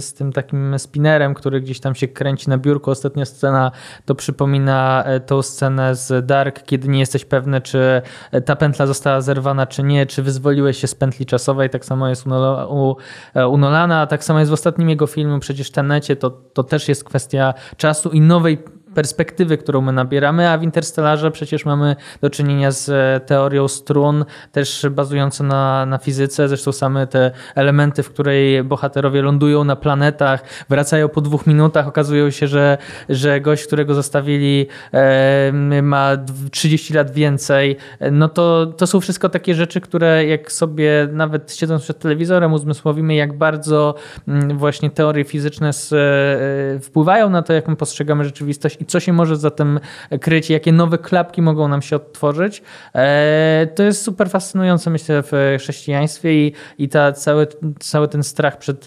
z 0.05 0.13
tym 0.13 0.33
takim 0.33 0.79
spinnerem, 0.79 1.33
który 1.33 1.61
gdzieś 1.61 1.79
tam 1.79 1.95
się 1.95 2.07
kręci 2.07 2.49
na 2.49 2.57
biurku. 2.57 2.91
Ostatnia 2.91 3.25
scena 3.25 3.71
to 4.05 4.15
przypomina 4.15 5.03
e, 5.05 5.19
tą 5.19 5.41
scenę 5.41 5.95
z 5.95 6.25
Dark, 6.25 6.63
kiedy 6.63 6.87
nie 6.87 6.99
jesteś 6.99 7.25
pewny, 7.25 7.61
czy 7.61 8.01
ta 8.45 8.55
pętla 8.55 8.85
została 8.85 9.21
zerwana, 9.21 9.67
czy 9.67 9.83
nie, 9.83 10.05
czy 10.05 10.23
wyzwoliłeś 10.23 10.77
się 10.77 10.87
z 10.87 10.95
pętli 10.95 11.25
czasowej. 11.25 11.69
Tak 11.69 11.85
samo 11.85 12.09
jest 12.09 12.27
u, 12.27 12.29
u, 12.75 12.95
e, 13.33 13.47
u 13.47 13.57
Nolana, 13.57 14.07
tak 14.07 14.23
samo 14.23 14.39
jest 14.39 14.51
w 14.51 14.53
ostatnim 14.53 14.89
jego 14.89 15.07
filmie, 15.07 15.39
przecież 15.39 15.72
Tenecie, 15.73 16.15
to, 16.15 16.29
to 16.29 16.63
też 16.63 16.87
jest 16.87 17.03
kwestia 17.03 17.53
czasu 17.77 18.09
i 18.09 18.21
nowej 18.21 18.57
perspektywy, 18.93 19.57
którą 19.57 19.81
my 19.81 19.91
nabieramy, 19.91 20.49
a 20.49 20.57
w 20.57 20.63
Interstellarze 20.63 21.31
przecież 21.31 21.65
mamy 21.65 21.95
do 22.21 22.29
czynienia 22.29 22.71
z 22.71 22.89
e, 22.89 23.25
teorią 23.25 23.67
strun, 23.67 24.25
też 24.51 24.85
bazującą 24.91 25.43
na, 25.43 25.85
na 25.85 25.97
fizyce, 25.97 26.47
zresztą 26.47 26.71
same 26.71 27.07
te 27.07 27.31
elementy, 27.55 28.03
w 28.03 28.09
której 28.09 28.63
bohaterowie 28.63 29.21
lądują 29.21 29.63
na 29.63 29.75
planetach, 29.75 30.43
wracają 30.69 31.09
po 31.09 31.21
dwóch 31.21 31.47
minutach, 31.47 31.87
okazują 31.87 32.29
się, 32.29 32.47
że, 32.47 32.77
że 33.09 33.41
gość, 33.41 33.67
którego 33.67 33.93
zostawili 33.93 34.67
e, 34.93 35.81
ma 35.81 36.17
30 36.51 36.93
lat 36.93 37.11
więcej, 37.11 37.77
no 38.11 38.29
to, 38.29 38.65
to 38.65 38.87
są 38.87 38.99
wszystko 38.99 39.29
takie 39.29 39.55
rzeczy, 39.55 39.81
które 39.81 40.25
jak 40.25 40.51
sobie 40.51 41.07
nawet 41.11 41.55
siedząc 41.55 41.83
przed 41.83 41.99
telewizorem 41.99 42.53
uzmysłowimy, 42.53 43.15
jak 43.15 43.37
bardzo 43.37 43.95
mm, 44.27 44.57
właśnie 44.57 44.89
teorie 44.89 45.23
fizyczne 45.23 45.73
z, 45.73 45.93
e, 45.93 46.79
wpływają 46.79 47.29
na 47.29 47.41
to, 47.41 47.53
jak 47.53 47.67
my 47.67 47.75
postrzegamy 47.75 48.25
rzeczywistość 48.25 48.77
i 48.83 48.85
co 48.85 48.99
się 48.99 49.13
może 49.13 49.35
za 49.35 49.51
tym 49.51 49.79
kryć, 50.21 50.49
jakie 50.49 50.71
nowe 50.71 50.97
klapki 50.97 51.41
mogą 51.41 51.67
nam 51.67 51.81
się 51.81 51.95
odtworzyć. 51.95 52.63
E, 52.95 53.67
to 53.75 53.83
jest 53.83 54.01
super 54.01 54.29
fascynujące, 54.29 54.89
myślę, 54.89 55.23
w 55.23 55.55
chrześcijaństwie 55.59 56.33
i, 56.33 56.53
i 56.77 56.89
ta, 56.89 57.11
cały, 57.11 57.47
cały 57.79 58.07
ten 58.07 58.23
strach 58.23 58.57
przed, 58.57 58.85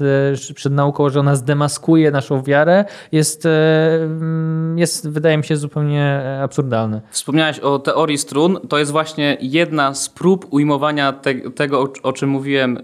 e, 0.51 0.55
przed 0.55 0.73
nauką, 0.73 1.09
że 1.09 1.21
ona 1.21 1.37
zdemaskuje 1.37 2.11
naszą 2.11 2.43
wiarę, 2.43 2.85
jest, 3.13 3.47
e, 3.47 3.51
jest 4.77 5.09
wydaje 5.09 5.37
mi 5.37 5.45
się, 5.45 5.57
zupełnie 5.57 6.23
absurdalny. 6.43 7.01
Wspomniałeś 7.11 7.59
o 7.59 7.79
teorii 7.79 8.19
strun. 8.19 8.59
To 8.69 8.79
jest 8.79 8.93
właśnie 8.93 9.37
jedna 9.41 9.95
z 9.95 10.09
prób 10.09 10.47
ujmowania 10.51 11.13
te, 11.13 11.35
tego, 11.35 11.81
o, 11.81 11.89
o 12.03 12.13
czym 12.13 12.29
mówiłem 12.29 12.79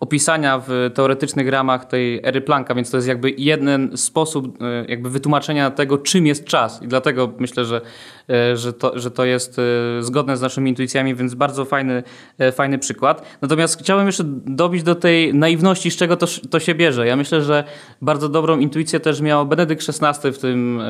opisania 0.00 0.62
w 0.66 0.90
teoretycznych 0.94 1.48
ramach 1.48 1.84
tej 1.84 2.20
ery 2.24 2.40
Plancka, 2.40 2.74
więc 2.74 2.90
to 2.90 2.96
jest 2.96 3.08
jakby 3.08 3.30
jeden 3.30 3.96
sposób 3.96 4.62
e, 4.62 4.84
jakby 4.88 5.10
wytłumaczenia 5.10 5.70
tego, 5.70 5.98
czym 5.98 6.26
jest 6.26 6.44
czas. 6.44 6.82
I 6.82 6.88
dlatego 6.88 7.32
myślę, 7.38 7.64
że, 7.64 7.80
że, 8.54 8.72
to, 8.72 8.98
że 8.98 9.10
to 9.10 9.24
jest 9.24 9.58
e, 9.58 9.62
zgodne 10.02 10.36
z 10.36 10.40
naszymi 10.40 10.70
intuicjami, 10.70 11.14
więc 11.14 11.34
bardzo 11.34 11.64
fajny, 11.64 12.02
fajny 12.52 12.78
przykład. 12.78 13.38
Natomiast 13.42 13.80
chciałem 13.80 14.06
jeszcze 14.06 14.24
dobić 14.46 14.82
do 14.82 14.94
tej 14.94 15.34
naiwności, 15.34 15.90
z 15.90 15.96
czego 15.96 16.16
to, 16.16 16.26
to 16.50 16.60
się 16.60 16.74
bierze. 16.74 17.06
Ja 17.06 17.16
myślę, 17.16 17.42
że 17.42 17.64
bardzo 18.02 18.28
dobrą 18.28 18.58
intuicję 18.58 19.00
też 19.00 19.20
miał 19.20 19.46
Benedykt 19.46 19.86
XVI 19.88 20.32
w, 20.32 20.38
tym, 20.38 20.82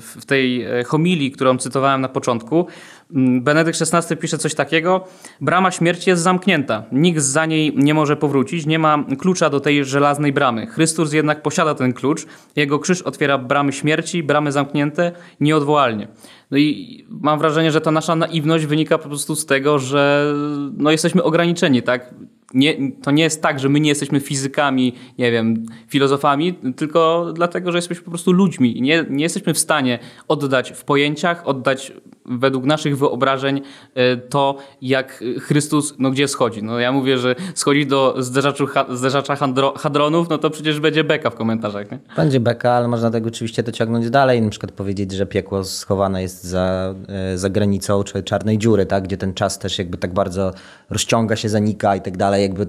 w 0.00 0.26
tej 0.26 0.66
homilii, 0.86 1.30
którą 1.30 1.58
cytowałem 1.58 2.00
na 2.00 2.08
początku, 2.08 2.66
Mm, 3.10 3.42
Benedykt 3.42 3.78
XVI 3.92 4.16
pisze 4.16 4.38
coś 4.38 4.54
takiego: 4.54 5.04
Brama 5.40 5.70
śmierci 5.70 6.10
jest 6.10 6.22
zamknięta. 6.22 6.82
Nikt 6.92 7.20
za 7.20 7.46
niej 7.46 7.72
nie 7.76 7.94
może 7.94 8.16
powrócić, 8.16 8.66
nie 8.66 8.78
ma 8.78 9.04
klucza 9.18 9.50
do 9.50 9.60
tej 9.60 9.84
żelaznej 9.84 10.32
bramy. 10.32 10.66
Chrystus 10.66 11.12
jednak 11.12 11.42
posiada 11.42 11.74
ten 11.74 11.92
klucz. 11.92 12.26
Jego 12.56 12.78
krzyż 12.78 13.02
otwiera 13.02 13.38
bramy 13.38 13.72
śmierci, 13.72 14.22
bramy 14.22 14.52
zamknięte 14.52 15.12
nieodwołalnie. 15.40 16.03
No 16.50 16.58
i 16.58 17.04
mam 17.08 17.38
wrażenie, 17.38 17.72
że 17.72 17.80
ta 17.80 17.90
nasza 17.90 18.16
naiwność 18.16 18.66
wynika 18.66 18.98
po 18.98 19.08
prostu 19.08 19.36
z 19.36 19.46
tego, 19.46 19.78
że 19.78 20.34
no 20.76 20.90
jesteśmy 20.90 21.22
ograniczeni, 21.22 21.82
tak? 21.82 22.14
Nie, 22.54 22.76
to 23.02 23.10
nie 23.10 23.22
jest 23.22 23.42
tak, 23.42 23.60
że 23.60 23.68
my 23.68 23.80
nie 23.80 23.88
jesteśmy 23.88 24.20
fizykami, 24.20 24.92
nie 25.18 25.32
wiem, 25.32 25.66
filozofami, 25.88 26.54
tylko 26.76 27.32
dlatego, 27.34 27.72
że 27.72 27.78
jesteśmy 27.78 28.04
po 28.04 28.10
prostu 28.10 28.32
ludźmi. 28.32 28.82
Nie, 28.82 29.04
nie 29.10 29.22
jesteśmy 29.22 29.54
w 29.54 29.58
stanie 29.58 29.98
oddać 30.28 30.72
w 30.72 30.84
pojęciach, 30.84 31.46
oddać 31.46 31.92
według 32.26 32.64
naszych 32.64 32.98
wyobrażeń 32.98 33.60
e, 33.94 34.16
to, 34.16 34.56
jak 34.82 35.24
Chrystus, 35.40 35.94
no 35.98 36.10
gdzie 36.10 36.28
schodzi. 36.28 36.62
No 36.62 36.78
ja 36.78 36.92
mówię, 36.92 37.18
że 37.18 37.34
schodzi 37.54 37.86
do 37.86 38.14
zderzaczu, 38.18 38.66
zderzacza 38.90 39.36
hadronów, 39.76 40.28
no 40.28 40.38
to 40.38 40.50
przecież 40.50 40.80
będzie 40.80 41.04
beka 41.04 41.30
w 41.30 41.34
komentarzach. 41.34 41.90
Nie? 41.90 41.98
Będzie 42.16 42.40
beka, 42.40 42.72
ale 42.72 42.88
można 42.88 43.10
tego 43.10 43.28
oczywiście 43.28 43.62
dociągnąć 43.62 44.10
dalej. 44.10 44.42
Na 44.42 44.50
przykład 44.50 44.72
powiedzieć, 44.72 45.12
że 45.12 45.26
piekło 45.26 45.64
schowane 45.64 46.22
jest 46.22 46.44
za, 46.44 46.94
e, 47.08 47.38
za 47.38 47.50
granicą 47.50 48.04
czy 48.04 48.22
czarnej 48.22 48.58
dziury, 48.58 48.86
tak? 48.86 49.04
gdzie 49.04 49.16
ten 49.16 49.34
czas 49.34 49.58
też 49.58 49.78
jakby 49.78 49.98
tak 49.98 50.14
bardzo 50.14 50.52
rozciąga 50.90 51.36
się, 51.36 51.48
zanika 51.48 51.96
i 51.96 52.00
tak 52.00 52.16
dalej. 52.16 52.42
Jakby 52.42 52.66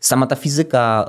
sama 0.00 0.26
ta 0.26 0.36
fizyka 0.36 1.08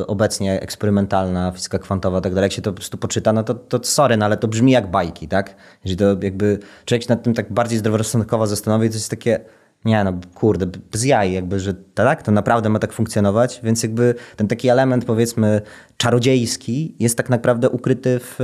y, 0.00 0.06
obecnie 0.06 0.60
eksperymentalna, 0.60 1.52
fizyka 1.52 1.78
kwantowa, 1.78 2.20
tak 2.20 2.34
dalej, 2.34 2.46
jak 2.46 2.52
się 2.52 2.62
to 2.62 2.72
po 2.72 2.76
prostu 2.76 2.98
poczyta, 2.98 3.32
no 3.32 3.42
to, 3.42 3.54
to 3.54 3.80
sorry, 3.82 4.16
no 4.16 4.24
ale 4.24 4.36
to 4.36 4.48
brzmi 4.48 4.72
jak 4.72 4.90
bajki, 4.90 5.28
tak? 5.28 5.54
Jeżeli 5.84 5.98
to 5.98 6.16
jakby 6.22 6.58
człowiek 6.84 7.02
się 7.02 7.08
nad 7.08 7.22
tym 7.22 7.34
tak 7.34 7.52
bardziej 7.52 7.78
zdroworozsądkowo 7.78 8.46
zastanowi, 8.46 8.88
to 8.88 8.94
jest 8.94 9.10
takie, 9.10 9.40
nie 9.84 10.04
no, 10.04 10.12
kurde, 10.34 10.66
bez 10.66 11.04
jaj, 11.04 11.32
jakby, 11.32 11.60
że 11.60 11.74
tak, 11.74 12.22
to 12.22 12.32
naprawdę 12.32 12.68
ma 12.68 12.78
tak 12.78 12.92
funkcjonować, 12.92 13.60
więc 13.62 13.82
jakby 13.82 14.14
ten 14.36 14.48
taki 14.48 14.68
element, 14.68 15.04
powiedzmy, 15.04 15.60
czarodziejski 15.96 16.94
jest 16.98 17.16
tak 17.16 17.30
naprawdę 17.30 17.70
ukryty 17.70 18.20
w 18.22 18.38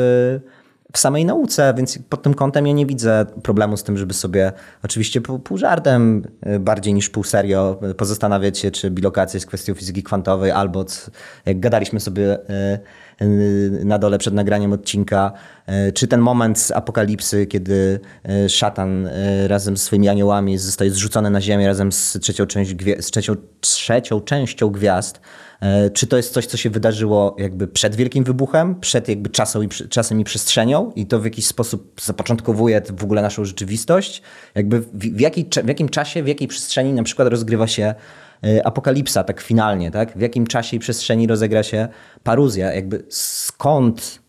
w 0.93 0.99
samej 0.99 1.25
nauce, 1.25 1.75
więc 1.77 1.99
pod 2.09 2.23
tym 2.23 2.35
kątem 2.35 2.67
ja 2.67 2.73
nie 2.73 2.87
widzę 2.87 3.27
problemu 3.43 3.77
z 3.77 3.83
tym, 3.83 3.99
żeby 3.99 4.15
sobie 4.15 4.53
oczywiście 4.85 5.21
pół, 5.21 5.39
pół 5.39 5.59
żartem 5.59 6.27
y, 6.47 6.59
bardziej 6.59 6.95
niż 6.95 7.11
pół 7.11 7.25
serio 7.25 7.81
pozastanawiać 7.97 8.59
się, 8.59 8.71
czy 8.71 8.91
bilokacja 8.91 9.37
jest 9.37 9.47
kwestią 9.47 9.75
fizyki 9.75 10.03
kwantowej, 10.03 10.51
albo 10.51 10.85
jak 11.47 11.61
gadaliśmy 11.61 12.01
sobie 12.01 12.39
y, 12.39 13.25
y, 13.25 13.83
na 13.85 13.99
dole 13.99 14.19
przed 14.19 14.35
nagraniem 14.35 14.73
odcinka, 14.73 15.33
czy 15.95 16.09
ten 16.09 16.21
moment 16.21 16.59
z 16.59 16.71
apokalipsy, 16.71 17.47
kiedy 17.47 18.01
szatan 18.49 19.09
razem 19.47 19.77
z 19.77 19.83
swoimi 19.83 20.09
aniołami 20.09 20.59
zostaje 20.59 20.91
zrzucony 20.91 21.31
na 21.31 21.41
ziemię 21.41 21.67
razem 21.67 21.93
z 21.93 22.19
trzecią, 22.23 22.47
część, 22.47 22.75
z 23.01 23.11
trzecią, 23.11 23.35
trzecią 23.61 24.21
częścią 24.21 24.71
gwiazd, 24.71 25.21
czy 25.93 26.07
to 26.07 26.17
jest 26.17 26.33
coś, 26.33 26.47
co 26.47 26.57
się 26.57 26.71
wydarzyło 26.71 27.37
jakby 27.39 27.69
przed 27.69 27.97
wielkim 27.97 28.25
wybuchem, 28.25 28.81
przed 28.81 29.09
jakby 29.09 29.31
czasem 29.31 29.65
i, 29.65 29.69
czasem 29.69 30.21
i 30.21 30.25
przestrzenią 30.25 30.93
i 30.97 31.07
to 31.07 31.21
w 31.21 31.25
jakiś 31.25 31.47
sposób 31.47 32.01
zapoczątkowuje 32.01 32.83
w 32.97 33.05
ogóle 33.05 33.23
naszą 33.23 33.45
rzeczywistość? 33.45 34.23
Jakby 34.55 34.81
w, 34.81 34.87
w, 34.95 35.21
jaki, 35.21 35.47
w 35.65 35.69
jakim 35.69 35.89
czasie, 35.89 36.23
w 36.23 36.29
jakiej 36.29 36.49
przestrzeni 36.49 36.93
na 36.93 37.03
przykład 37.03 37.29
rozgrywa 37.29 37.67
się 37.67 37.95
e, 38.45 38.67
apokalipsa 38.67 39.25
tak 39.25 39.41
finalnie, 39.41 39.91
tak? 39.91 40.19
W 40.19 40.21
jakim 40.21 40.47
czasie 40.47 40.77
i 40.77 40.81
przestrzeni 40.81 41.27
rozegra 41.27 41.63
się 41.63 41.89
paruzja? 42.23 42.75
Jakby 42.75 43.05
skąd 43.09 44.21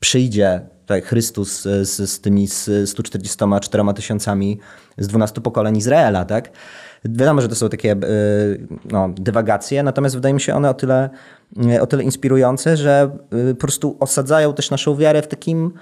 przyjdzie 0.00 0.60
tak, 0.86 1.04
Chrystus 1.04 1.62
z, 1.62 2.10
z 2.10 2.20
tymi 2.20 2.48
144 2.86 3.84
tysiącami 3.94 4.58
z 4.98 5.06
12 5.06 5.40
pokoleń 5.40 5.76
Izraela, 5.76 6.24
tak? 6.24 6.50
Wiadomo, 7.04 7.40
że 7.40 7.48
to 7.48 7.54
są 7.54 7.68
takie 7.68 7.92
e, 7.92 7.96
no, 8.90 9.08
dywagacje, 9.16 9.82
natomiast 9.82 10.14
wydaje 10.14 10.34
mi 10.34 10.40
się 10.40 10.54
one 10.54 10.70
o 10.70 10.74
tyle, 10.74 11.10
e, 11.70 11.82
o 11.82 11.86
tyle 11.86 12.02
inspirujące, 12.02 12.76
że 12.76 13.10
e, 13.50 13.54
po 13.54 13.60
prostu 13.60 13.96
osadzają 14.00 14.54
też 14.54 14.70
naszą 14.70 14.96
wiarę 14.96 15.22
w 15.22 15.26
takim 15.26 15.72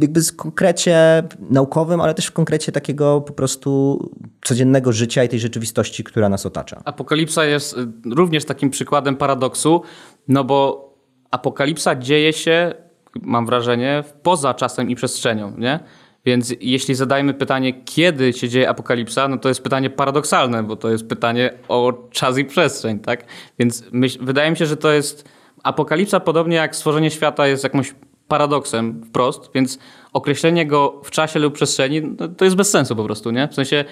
jakby 0.00 0.22
w 0.22 0.36
konkrecie 0.36 1.22
naukowym, 1.50 2.00
ale 2.00 2.14
też 2.14 2.26
w 2.26 2.32
konkrecie 2.32 2.72
takiego 2.72 3.20
po 3.20 3.32
prostu 3.32 3.98
codziennego 4.42 4.92
życia 4.92 5.24
i 5.24 5.28
tej 5.28 5.40
rzeczywistości, 5.40 6.04
która 6.04 6.28
nas 6.28 6.46
otacza. 6.46 6.82
Apokalipsa 6.84 7.44
jest 7.44 7.76
również 8.14 8.44
takim 8.44 8.70
przykładem 8.70 9.16
paradoksu, 9.16 9.82
no 10.28 10.44
bo 10.44 10.90
apokalipsa 11.30 11.94
dzieje 11.94 12.32
się, 12.32 12.74
mam 13.22 13.46
wrażenie, 13.46 14.04
poza 14.22 14.54
czasem 14.54 14.90
i 14.90 14.94
przestrzenią, 14.94 15.52
nie? 15.58 15.80
Więc 16.24 16.54
jeśli 16.60 16.94
zadajmy 16.94 17.34
pytanie, 17.34 17.84
kiedy 17.84 18.32
się 18.32 18.48
dzieje 18.48 18.68
apokalipsa, 18.68 19.28
no 19.28 19.38
to 19.38 19.48
jest 19.48 19.62
pytanie 19.62 19.90
paradoksalne, 19.90 20.62
bo 20.62 20.76
to 20.76 20.90
jest 20.90 21.08
pytanie 21.08 21.50
o 21.68 21.92
czas 22.10 22.38
i 22.38 22.44
przestrzeń, 22.44 22.98
tak? 22.98 23.24
Więc 23.58 23.84
myśl, 23.92 24.18
wydaje 24.22 24.50
mi 24.50 24.56
się, 24.56 24.66
że 24.66 24.76
to 24.76 24.92
jest 24.92 25.28
apokalipsa, 25.62 26.20
podobnie 26.20 26.56
jak 26.56 26.76
stworzenie 26.76 27.10
świata 27.10 27.46
jest 27.46 27.64
jakimś 27.64 27.94
paradoksem 28.28 29.04
wprost, 29.04 29.50
więc 29.54 29.78
określenie 30.12 30.66
go 30.66 31.00
w 31.04 31.10
czasie 31.10 31.38
lub 31.38 31.54
przestrzeni 31.54 32.00
no, 32.02 32.28
to 32.28 32.44
jest 32.44 32.56
bez 32.56 32.70
sensu 32.70 32.96
po 32.96 33.04
prostu, 33.04 33.30
nie? 33.30 33.48
W 33.48 33.54
sensie 33.54 33.84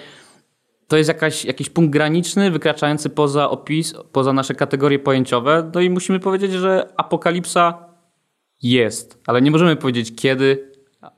to 0.87 0.97
jest 0.97 1.07
jakaś, 1.07 1.45
jakiś 1.45 1.69
punkt 1.69 1.91
graniczny, 1.91 2.51
wykraczający 2.51 3.09
poza 3.09 3.49
opis, 3.49 3.93
poza 4.11 4.33
nasze 4.33 4.55
kategorie 4.55 4.99
pojęciowe, 4.99 5.71
no 5.75 5.81
i 5.81 5.89
musimy 5.89 6.19
powiedzieć, 6.19 6.51
że 6.51 6.93
apokalipsa 6.97 7.89
jest, 8.61 9.21
ale 9.27 9.41
nie 9.41 9.51
możemy 9.51 9.75
powiedzieć 9.75 10.15
kiedy, 10.15 10.72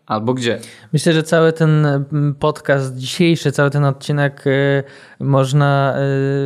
Albo 0.05 0.33
gdzie? 0.33 0.59
Myślę, 0.93 1.13
że 1.13 1.23
cały 1.23 1.53
ten 1.53 1.85
mm, 1.85 2.35
podcast 2.39 2.97
dzisiejszy, 2.97 3.51
cały 3.51 3.69
ten 3.69 3.85
odcinek 3.85 4.47
y, 4.47 4.83
można 5.19 5.95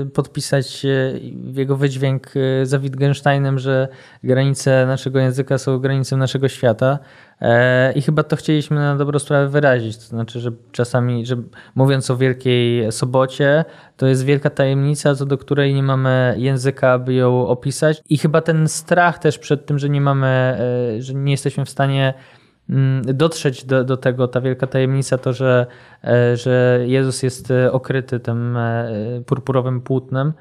y, 0.02 0.06
podpisać 0.06 0.86
y, 0.86 1.22
w 1.34 1.56
jego 1.56 1.76
wydźwięk 1.78 2.34
za 2.64 2.80
Wittgensteinem, 2.80 3.60
że 3.60 3.88
granice 4.24 4.86
naszego 4.86 5.20
języka 5.20 5.58
są 5.58 5.80
granicą 5.80 6.18
naszego 6.18 6.48
świata. 6.48 7.00
E, 7.42 7.94
I 7.94 8.02
chyba 8.02 8.24
to 8.24 8.36
chcieliśmy 8.36 8.76
na 8.76 8.96
dobrą 8.96 9.20
sprawę 9.20 9.50
wyrazić. 9.50 9.98
To 9.98 10.04
znaczy, 10.04 10.40
że 10.40 10.52
czasami, 10.72 11.26
że 11.26 11.36
mówiąc 11.76 12.12
o 12.12 12.18
Wielkiej 12.18 12.92
Sobocie, 12.92 13.66
to 13.98 14.08
jest 14.08 14.26
wielka 14.26 14.50
tajemnica, 14.50 15.16
co 15.16 15.26
do 15.26 15.38
której 15.38 15.74
nie 15.74 15.84
mamy 15.84 16.36
języka, 16.38 16.92
aby 16.92 17.14
ją 17.14 17.48
opisać. 17.48 18.02
I 18.10 18.18
chyba 18.18 18.42
ten 18.42 18.68
strach 18.68 19.20
też 19.20 19.38
przed 19.38 19.66
tym, 19.66 19.80
że 19.80 19.90
nie 19.90 20.02
mamy, 20.02 20.28
e, 20.28 21.02
że 21.02 21.14
nie 21.14 21.32
jesteśmy 21.32 21.66
w 21.66 21.70
stanie 21.70 22.14
dotrzeć 23.04 23.66
do, 23.66 23.84
do 23.84 23.98
tego, 23.98 24.28
ta 24.28 24.42
wielka 24.42 24.68
tajemnica 24.68 25.18
to, 25.18 25.34
że, 25.34 25.66
e, 26.04 26.38
że 26.38 26.80
Jezus 26.86 27.24
jest 27.24 27.52
e, 27.52 27.72
okryty 27.72 28.20
tym 28.20 28.58
e, 28.58 28.92
purpurowym 29.26 29.82
płótnem, 29.82 30.34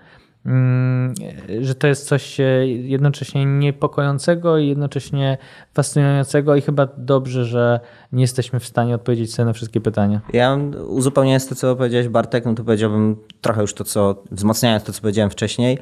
mm, 0.47 1.14
że 1.61 1.74
to 1.74 1.87
jest 1.87 2.07
coś 2.07 2.39
jednocześnie 2.66 3.45
niepokojącego 3.45 4.59
i 4.59 4.68
jednocześnie 4.68 5.39
fascynującego 5.74 6.57
i 6.57 6.61
chyba 6.61 6.89
dobrze, 6.97 7.45
że 7.45 7.81
nie 8.12 8.22
jesteśmy 8.22 8.61
w 8.61 8.66
stanie 8.66 8.95
odpowiedzieć 8.95 9.35
sobie 9.35 9.47
na 9.47 9.53
wszystkie 9.53 9.81
pytania. 9.81 10.20
Ja 10.33 10.59
uzupełniając 10.87 11.49
to, 11.49 11.55
co 11.55 11.76
powiedziałeś 11.76 12.09
Bartek, 12.09 12.45
no 12.45 12.55
to 12.55 12.64
powiedziałbym 12.64 13.16
trochę 13.41 13.61
już 13.61 13.74
to, 13.74 13.85
co, 13.85 14.22
wzmacniając 14.31 14.85
to, 14.85 14.93
co 14.93 15.01
powiedziałem 15.01 15.31
wcześniej, 15.31 15.79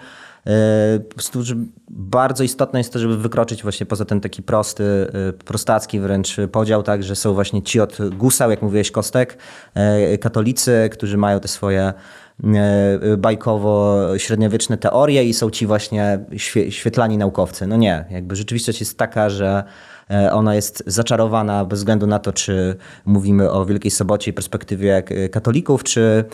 E, 0.47 0.99
bardzo 1.91 2.45
istotne 2.45 2.81
jest 2.81 2.93
to, 2.93 2.99
żeby 2.99 3.17
wykroczyć 3.19 3.63
właśnie 3.63 3.87
poza 3.87 4.05
ten 4.05 4.21
taki 4.21 4.43
prosty, 4.43 4.85
e, 4.85 5.33
prostacki 5.33 6.01
wręcz 6.01 6.37
podział, 6.53 6.83
tak, 6.83 7.03
że 7.03 7.17
są 7.17 7.35
właśnie 7.35 7.63
ci 7.63 7.81
od 7.81 7.99
gusał, 8.09 8.51
jak 8.51 8.63
mówiłeś 8.63 8.91
Kostek, 8.91 9.39
e, 9.75 10.19
katolicy, 10.19 10.89
którzy 10.93 11.17
mają 11.17 11.41
te 11.41 11.49
swoje 11.49 11.93
bajkowo-średniowieczne 13.19 14.79
teorie 14.79 15.25
i 15.25 15.35
są 15.35 15.51
ci 15.51 15.67
właśnie 15.67 16.19
świetlani 16.69 17.19
naukowcy. 17.19 17.67
No 17.67 17.77
nie, 17.77 18.05
jakby 18.11 18.37
rzeczywistość 18.37 18.81
jest 18.81 18.99
taka, 18.99 19.31
że 19.31 19.65
ona 20.33 20.55
jest 20.55 20.83
zaczarowana 20.87 21.65
bez 21.65 21.79
względu 21.79 22.07
na 22.07 22.19
to, 22.19 22.33
czy 22.33 22.77
mówimy 23.05 23.51
o 23.51 23.67
Wielkiej 23.67 23.91
Sobocie 23.91 24.31
i 24.31 24.35
perspektywie 24.35 25.03
katolików, 25.33 25.85
czy 25.85 26.25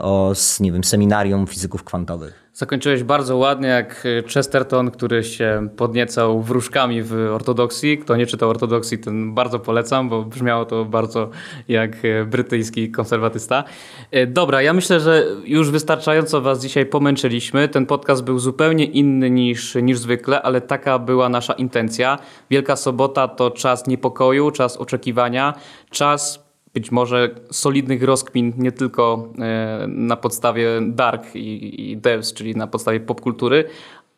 o 0.00 0.32
nie 0.60 0.72
wiem, 0.72 0.84
seminarium 0.84 1.46
fizyków 1.46 1.84
kwantowych. 1.84 2.49
Zakończyłeś 2.60 3.02
bardzo 3.02 3.36
ładnie, 3.36 3.68
jak 3.68 4.06
Chesterton, 4.34 4.90
który 4.90 5.24
się 5.24 5.68
podniecał 5.76 6.42
wróżkami 6.42 7.02
w 7.02 7.12
ortodoksji. 7.12 7.98
Kto 7.98 8.16
nie 8.16 8.26
czytał 8.26 8.50
ortodoksji, 8.50 8.98
ten 8.98 9.34
bardzo 9.34 9.58
polecam, 9.58 10.08
bo 10.08 10.22
brzmiało 10.22 10.64
to 10.64 10.84
bardzo 10.84 11.30
jak 11.68 11.96
brytyjski 12.26 12.90
konserwatysta. 12.90 13.64
E, 14.10 14.26
dobra, 14.26 14.62
ja 14.62 14.72
myślę, 14.72 15.00
że 15.00 15.26
już 15.44 15.70
wystarczająco 15.70 16.40
Was 16.40 16.62
dzisiaj 16.62 16.86
pomęczyliśmy. 16.86 17.68
Ten 17.68 17.86
podcast 17.86 18.24
był 18.24 18.38
zupełnie 18.38 18.84
inny 18.84 19.30
niż, 19.30 19.74
niż 19.74 19.98
zwykle, 19.98 20.42
ale 20.42 20.60
taka 20.60 20.98
była 20.98 21.28
nasza 21.28 21.52
intencja. 21.52 22.18
Wielka 22.50 22.76
Sobota 22.76 23.28
to 23.28 23.50
czas 23.50 23.86
niepokoju, 23.86 24.50
czas 24.50 24.76
oczekiwania, 24.76 25.54
czas 25.90 26.49
być 26.74 26.90
może 26.90 27.34
solidnych 27.50 28.02
rozkmin 28.02 28.52
nie 28.58 28.72
tylko 28.72 29.32
e, 29.38 29.84
na 29.88 30.16
podstawie 30.16 30.68
dark 30.82 31.34
i, 31.34 31.90
i 31.90 31.96
devs, 31.96 32.32
czyli 32.32 32.56
na 32.56 32.66
podstawie 32.66 33.00
popkultury, 33.00 33.64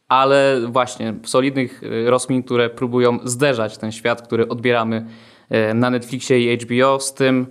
ale 0.09 0.61
właśnie 0.69 1.15
solidnych 1.25 1.83
e, 1.83 2.11
rozkmin, 2.11 2.43
które 2.43 2.71
próbują 2.71 3.19
zderzać 3.25 3.79
ten 3.79 3.93
świat, 3.93 4.23
który 4.23 4.49
odbieramy 4.49 5.07
e, 5.51 5.75
na 5.75 5.91
Netflixie 5.91 6.55
i 6.55 6.59
HBO 6.59 7.01
z 7.01 7.15
tym, 7.15 7.47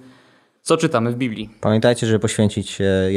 Co 0.61 0.77
czytamy 0.77 1.11
w 1.11 1.15
Biblii? 1.15 1.49
Pamiętajcie, 1.61 2.07
żeby 2.07 2.19
poświęcić 2.19 2.81
e, 2.81 3.13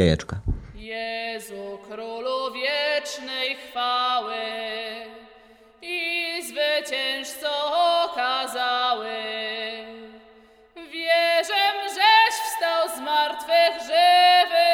martwych 13.25 13.81
żywy. 13.81 14.71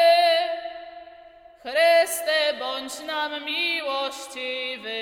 Chryste, 1.61 2.53
bądź 2.59 2.99
nam 2.99 3.45
miłościwy. 3.45 5.01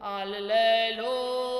Alleluja. 0.00 1.55